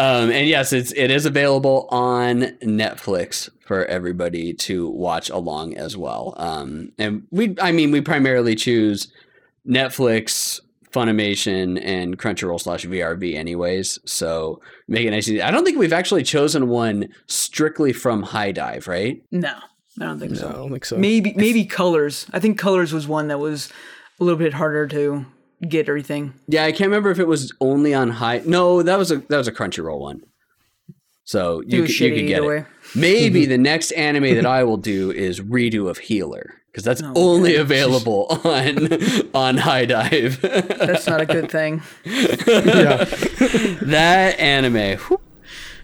Um, 0.00 0.30
and 0.30 0.48
yes, 0.48 0.72
it's 0.72 0.92
it 0.92 1.10
is 1.10 1.26
available 1.26 1.86
on 1.90 2.40
Netflix 2.62 3.50
for 3.66 3.84
everybody 3.84 4.54
to 4.54 4.88
watch 4.88 5.28
along 5.28 5.76
as 5.76 5.94
well. 5.94 6.34
Um, 6.38 6.92
and 6.98 7.26
we, 7.30 7.54
I 7.60 7.70
mean, 7.70 7.90
we 7.90 8.00
primarily 8.00 8.54
choose 8.54 9.12
Netflix, 9.68 10.58
Funimation, 10.90 11.78
and 11.84 12.18
Crunchyroll 12.18 12.58
slash 12.60 12.86
VRV, 12.86 13.34
anyways. 13.34 13.98
So 14.06 14.62
make 14.88 15.06
it 15.06 15.10
nice. 15.10 15.28
and 15.28 15.36
easy. 15.36 15.42
I 15.42 15.50
don't 15.50 15.64
think 15.64 15.78
we've 15.78 15.92
actually 15.92 16.22
chosen 16.22 16.68
one 16.68 17.10
strictly 17.26 17.92
from 17.92 18.22
HIDIVE, 18.22 18.88
right? 18.88 19.22
No, 19.30 19.54
I 20.00 20.04
don't 20.04 20.18
think 20.18 20.32
No, 20.32 20.38
I 20.38 20.40
so. 20.40 20.52
don't 20.52 20.70
think 20.70 20.84
so. 20.86 20.96
Maybe 20.96 21.34
maybe 21.36 21.66
colors. 21.66 22.24
I 22.32 22.40
think 22.40 22.58
colors 22.58 22.94
was 22.94 23.06
one 23.06 23.28
that 23.28 23.38
was 23.38 23.68
a 24.18 24.24
little 24.24 24.38
bit 24.38 24.54
harder 24.54 24.86
to 24.88 25.26
get 25.68 25.88
everything. 25.88 26.34
Yeah, 26.48 26.64
I 26.64 26.72
can't 26.72 26.88
remember 26.88 27.10
if 27.10 27.18
it 27.18 27.26
was 27.28 27.52
only 27.60 27.94
on 27.94 28.10
High. 28.10 28.42
No, 28.44 28.82
that 28.82 28.98
was 28.98 29.10
a 29.10 29.18
that 29.28 29.36
was 29.38 29.48
a 29.48 29.52
Crunchyroll 29.52 30.00
one. 30.00 30.22
So 31.24 31.62
you 31.64 31.82
could, 31.82 32.00
you 32.00 32.08
could 32.10 32.26
get 32.26 32.38
either 32.42 32.42
it. 32.42 32.60
way. 32.62 32.66
Maybe 32.96 33.46
the 33.46 33.58
next 33.58 33.92
anime 33.92 34.34
that 34.34 34.46
I 34.46 34.64
will 34.64 34.78
do 34.78 35.10
is 35.12 35.40
redo 35.40 35.88
of 35.88 35.98
Healer 35.98 36.54
because 36.66 36.82
that's 36.82 37.02
Oh, 37.04 37.12
only 37.14 37.54
available 37.56 38.26
on 38.44 38.92
on 39.34 39.56
HIDIVE. 39.58 40.40
That's 40.40 41.06
not 41.06 41.20
a 41.20 41.26
good 41.26 41.50
thing. 41.50 41.82
yeah. 42.04 43.04
that 43.82 44.36
anime. 44.38 44.98
whew, 44.98 45.20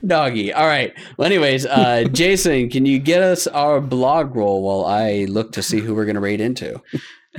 Doggy. 0.07 0.53
All 0.53 0.67
right. 0.67 0.93
Well, 1.17 1.27
anyways, 1.27 1.65
uh, 1.67 2.05
Jason, 2.13 2.69
can 2.69 2.85
you 2.87 2.99
get 2.99 3.23
us 3.23 3.47
our 3.47 3.81
blog 3.81 4.35
roll 4.37 4.63
while 4.63 4.85
I 4.85 5.25
look 5.29 5.53
to 5.53 5.63
see 5.63 5.81
who 5.81 5.95
we're 5.95 6.05
going 6.05 6.15
to 6.17 6.21
raid 6.21 6.41
into? 6.41 6.81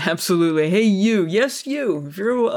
Absolutely. 0.06 0.70
Hey, 0.70 0.84
you. 0.84 1.26
Yes, 1.26 1.66
you. 1.66 2.06
If 2.08 2.18
you're 2.18 2.48
uh, 2.48 2.52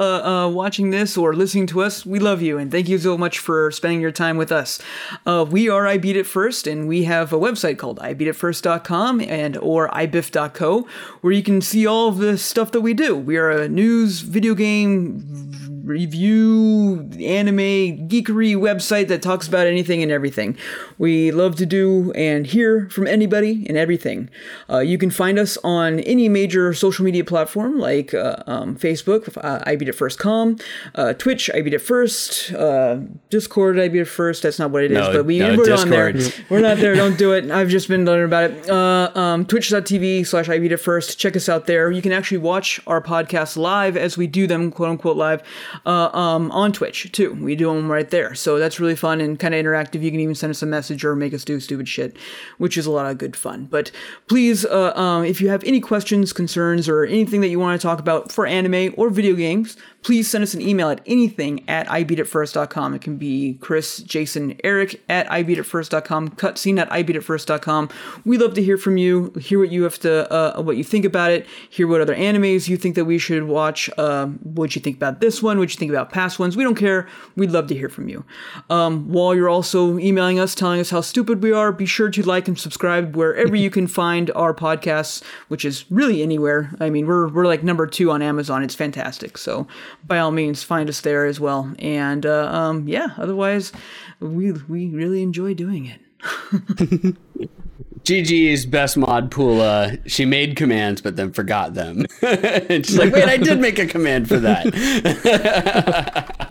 uh, 0.45 0.49
watching 0.49 0.91
this 0.91 1.16
or 1.16 1.34
listening 1.34 1.66
to 1.68 1.82
us, 1.82 2.05
we 2.05 2.18
love 2.18 2.43
you 2.43 2.59
and 2.59 2.70
thank 2.70 2.88
you 2.88 2.99
so 2.99 3.16
much 3.16 3.38
for 3.38 3.70
spending 3.70 4.01
your 4.01 4.11
time 4.12 4.36
with 4.36 4.53
us. 4.53 4.78
Uh, 5.24 5.47
we 5.49 5.68
are 5.68 5.86
I 5.86 5.97
Beat 5.97 6.16
It 6.16 6.26
First, 6.26 6.66
and 6.66 6.86
we 6.86 7.05
have 7.05 7.32
a 7.32 7.38
website 7.38 7.78
called 7.78 7.99
ibeatitfirst.com 7.99 9.20
and 9.22 9.57
or 9.59 9.88
ibiff.co 9.88 10.86
where 11.22 11.32
you 11.32 11.43
can 11.43 11.61
see 11.61 11.86
all 11.86 12.09
of 12.09 12.18
the 12.18 12.36
stuff 12.36 12.72
that 12.72 12.82
we 12.82 12.95
do. 12.95 13.16
We 13.16 13.36
are 13.36 13.51
a 13.51 13.68
news, 13.68 14.20
video 14.20 14.55
game 14.55 15.80
review, 15.85 17.09
anime, 17.20 18.09
geekery 18.09 18.55
website 18.57 19.09
that 19.09 19.22
talks 19.22 19.47
about 19.49 19.66
anything 19.66 20.03
and 20.03 20.11
everything. 20.12 20.57
We 20.99 21.31
love 21.31 21.57
to 21.57 21.66
do 21.66 22.12
and 22.12 22.47
hear 22.47 22.89
from 22.91 23.07
anybody 23.07 23.64
and 23.68 23.76
everything. 23.76 24.31
Uh, 24.68 24.78
you 24.78 24.99
can 24.99 25.11
find 25.11 25.39
us 25.39 25.57
on 25.64 26.01
any 26.01 26.28
major 26.28 26.74
social 26.74 27.05
media 27.05 27.24
platform 27.24 27.78
like 27.78 28.12
uh, 28.14 28.37
um, 28.47 28.76
Facebook, 28.76 29.37
uh, 29.43 29.62
I 29.66 29.76
Beat 29.76 29.89
It 29.89 29.93
First 29.93 30.18
Com, 30.18 30.59
uh, 30.95 31.14
Twitch, 31.14 31.51
I 31.55 31.62
Beat 31.62 31.74
It 31.74 31.81
First, 31.81 32.53
uh, 32.53 32.99
Discord, 33.31 33.78
I 33.78 33.89
Beat 33.89 34.01
It 34.01 34.05
First. 34.07 34.43
That's 34.43 34.59
not 34.59 34.70
what 34.70 34.85
it 34.85 34.93
is, 34.93 34.99
No, 34.99 35.12
but 35.12 35.24
we, 35.24 35.39
no, 35.39 35.57
we're 35.57 35.74
on 35.74 35.89
there. 35.89 36.12
We're 36.49 36.61
not 36.61 36.78
there. 36.78 36.95
Don't 36.95 37.18
do 37.18 37.33
it. 37.33 37.51
I've 37.51 37.68
just 37.68 37.89
been 37.89 38.05
learning 38.05 38.26
about 38.26 38.51
it. 38.51 38.68
Uh, 38.70 39.11
um, 39.14 39.47
Twitch.tv 39.47 40.26
slash 40.26 40.49
I 40.49 40.59
Beat 40.59 40.72
It 40.72 40.78
First. 40.78 41.18
Check 41.18 41.37
us 41.37 41.49
out 41.49 41.66
there. 41.66 41.91
You 41.91 42.03
can 42.03 42.12
actually 42.12 42.39
watch 42.39 42.81
our 42.87 43.01
podcasts 43.01 43.57
live 43.57 43.97
as 43.97 44.16
we 44.16 44.26
do 44.26 44.47
them, 44.47 44.70
quote 44.70 44.91
unquote 44.91 45.16
live, 45.16 45.43
uh, 45.87 46.11
um, 46.12 46.51
on 46.51 46.73
Twitch 46.73 47.11
too. 47.12 47.35
We 47.35 47.57
do 47.57 47.73
them 47.73 47.91
right 47.91 48.09
there, 48.09 48.35
so 48.35 48.59
that's 48.59 48.81
really 48.81 48.97
fun 48.97 49.21
and 49.21 49.39
kind 49.39 49.55
of 49.55 49.64
interactive. 49.64 50.03
You 50.03 50.11
can 50.11 50.21
even 50.21 50.35
send 50.35 50.51
us 50.51 50.62
a 50.62 50.66
message 50.66 51.05
or 51.05 51.14
make 51.16 51.35
us 51.35 51.45
do 51.45 51.61
stupid 51.61 51.89
shit, 51.89 52.16
which 52.59 52.77
is 52.77 52.87
a 52.87 52.91
lot 52.91 53.11
of 53.11 53.18
good 53.18 53.37
fun. 53.37 53.66
But 53.66 53.91
please, 54.29 54.64
uh, 54.64 54.93
um, 54.97 55.25
if 55.25 55.41
you 55.41 55.49
have 55.49 55.64
any 55.64 55.81
questions, 55.81 56.33
concerns, 56.33 56.89
or 56.89 57.05
anything 57.05 57.41
that 57.41 57.49
you 57.49 57.59
want 57.59 57.81
to 57.81 57.87
talk 57.87 57.99
about 57.99 58.33
for 58.33 58.47
anime 58.47 58.95
or 58.97 59.11
video 59.11 59.35
games, 59.35 59.77
please 60.03 60.29
send 60.29 60.43
us 60.43 60.55
an 60.55 60.62
email 60.62 60.89
at 60.89 61.01
anything 61.07 61.68
at 61.68 61.87
ibeatitfirst.com. 61.89 62.95
It 62.95 63.03
can 63.03 63.16
be 63.16 63.59
Chris, 63.61 63.99
Jason, 63.99 64.59
Eric 64.64 65.01
at 65.09 65.27
ibeatitfirst.com, 65.29 66.31
cutscene 66.31 66.79
at 66.79 66.89
ibeatitfirst.com. 66.91 67.91
We 68.25 68.39
love 68.39 68.55
to 68.55 68.62
hear 68.62 68.79
from 68.79 68.97
you, 68.97 69.33
hear 69.41 69.59
what 69.59 69.71
you 69.71 69.83
have 69.83 69.99
to, 70.01 70.33
uh, 70.33 70.62
what 70.62 70.77
you 70.77 70.85
think 70.85 71.05
about 71.05 71.31
it, 71.31 71.47
hear 71.68 71.87
what 71.87 72.01
other 72.01 72.14
animes 72.14 72.68
you 72.68 72.77
think 72.77 72.95
that 72.95 73.05
we 73.05 73.18
should 73.18 73.45
watch, 73.45 73.91
um, 73.99 74.39
what 74.43 74.75
you 74.75 74.81
think 74.81 74.97
about 74.97 75.21
this 75.21 75.43
one, 75.43 75.59
what 75.61 75.73
you 75.73 75.79
think 75.79 75.91
about 75.91 76.11
past 76.11 76.39
ones. 76.39 76.57
We 76.57 76.65
don't 76.65 76.75
care. 76.75 77.09
We'd 77.37 77.51
love 77.51 77.67
to 77.69 77.75
hear 77.75 77.89
from 77.89 78.09
you. 78.09 78.25
Um, 78.69 79.13
while 79.13 79.35
you're 79.35 79.49
also 79.49 79.99
emailing 79.99 80.39
us, 80.41 80.55
telling 80.55 80.81
us 80.81 80.91
how 80.91 81.01
stupid 81.01 81.43
we 81.43 81.53
are, 81.53 81.73
be 81.73 81.87
sure 81.87 82.11
to 82.11 82.23
like 82.23 82.49
and 82.49 82.59
subscribe 82.59 83.17
wherever 83.17 83.55
you 83.55 83.71
can 83.71 83.87
find 83.87 84.31
our 84.33 84.55
podcasts, 84.55 85.23
which 85.49 85.65
is 85.65 85.85
really 85.91 86.23
anywhere. 86.23 86.75
I 86.81 86.91
mean, 86.91 87.07
we're, 87.07 87.29
we're 87.29 87.47
like 87.47 87.63
number 87.63 87.87
two 87.87 88.11
on 88.11 88.23
Amazon. 88.23 88.63
It's 88.63 88.75
fantastic. 88.75 89.39
So, 89.39 89.67
by 90.07 90.19
all 90.19 90.31
means, 90.31 90.63
find 90.63 90.89
us 90.89 91.01
there 91.01 91.27
as 91.27 91.39
well. 91.39 91.73
And 91.79 92.27
uh, 92.27 92.47
um, 92.53 92.89
yeah, 92.89 93.09
otherwise, 93.19 93.73
we 94.21 94.53
we 94.53 94.89
really 94.89 95.23
enjoy 95.23 95.55
doing 95.55 95.87
it. 95.87 97.17
GG's 98.05 98.67
best 98.67 98.97
mod 98.97 99.31
Pula. 99.31 99.99
She 100.07 100.25
made 100.25 100.57
commands, 100.57 101.01
but 101.01 101.17
then 101.17 101.33
forgot 101.33 101.75
them. 101.75 102.07
and 102.23 102.85
she's 102.85 102.99
like, 102.99 103.13
"Wait, 103.13 103.29
I 103.29 103.37
did 103.37 103.61
make 103.61 103.79
a 103.79 103.87
command 103.87 104.29
for 104.29 104.39
that." 104.39 104.67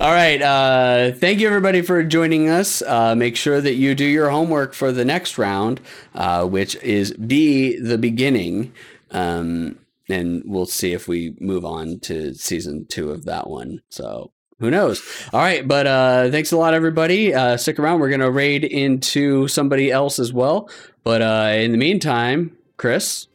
All 0.00 0.12
right. 0.12 0.42
Uh, 0.42 1.12
thank 1.12 1.38
you, 1.38 1.46
everybody, 1.46 1.82
for 1.82 2.02
joining 2.02 2.48
us. 2.48 2.82
Uh, 2.82 3.14
make 3.14 3.36
sure 3.36 3.60
that 3.60 3.74
you 3.74 3.94
do 3.94 4.04
your 4.04 4.28
homework 4.28 4.74
for 4.74 4.90
the 4.90 5.04
next 5.04 5.38
round, 5.38 5.80
uh, 6.14 6.44
which 6.46 6.74
is 6.76 7.12
be 7.12 7.78
the 7.78 7.96
beginning. 7.96 8.72
Um, 9.12 9.78
and 10.08 10.42
we'll 10.44 10.66
see 10.66 10.92
if 10.92 11.08
we 11.08 11.36
move 11.40 11.64
on 11.64 12.00
to 12.00 12.34
season 12.34 12.86
two 12.86 13.10
of 13.10 13.24
that 13.24 13.48
one. 13.48 13.82
So 13.88 14.32
who 14.58 14.70
knows? 14.70 15.02
All 15.32 15.40
right, 15.40 15.66
but 15.66 15.86
uh, 15.86 16.30
thanks 16.30 16.52
a 16.52 16.56
lot, 16.56 16.74
everybody. 16.74 17.34
Uh, 17.34 17.56
stick 17.56 17.78
around. 17.78 18.00
We're 18.00 18.10
gonna 18.10 18.30
raid 18.30 18.64
into 18.64 19.48
somebody 19.48 19.90
else 19.90 20.18
as 20.18 20.32
well. 20.32 20.70
But 21.04 21.22
uh, 21.22 21.52
in 21.56 21.72
the 21.72 21.78
meantime, 21.78 22.56
Chris. 22.76 23.26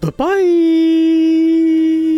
Bye 0.00 0.10
bye. 0.10 2.11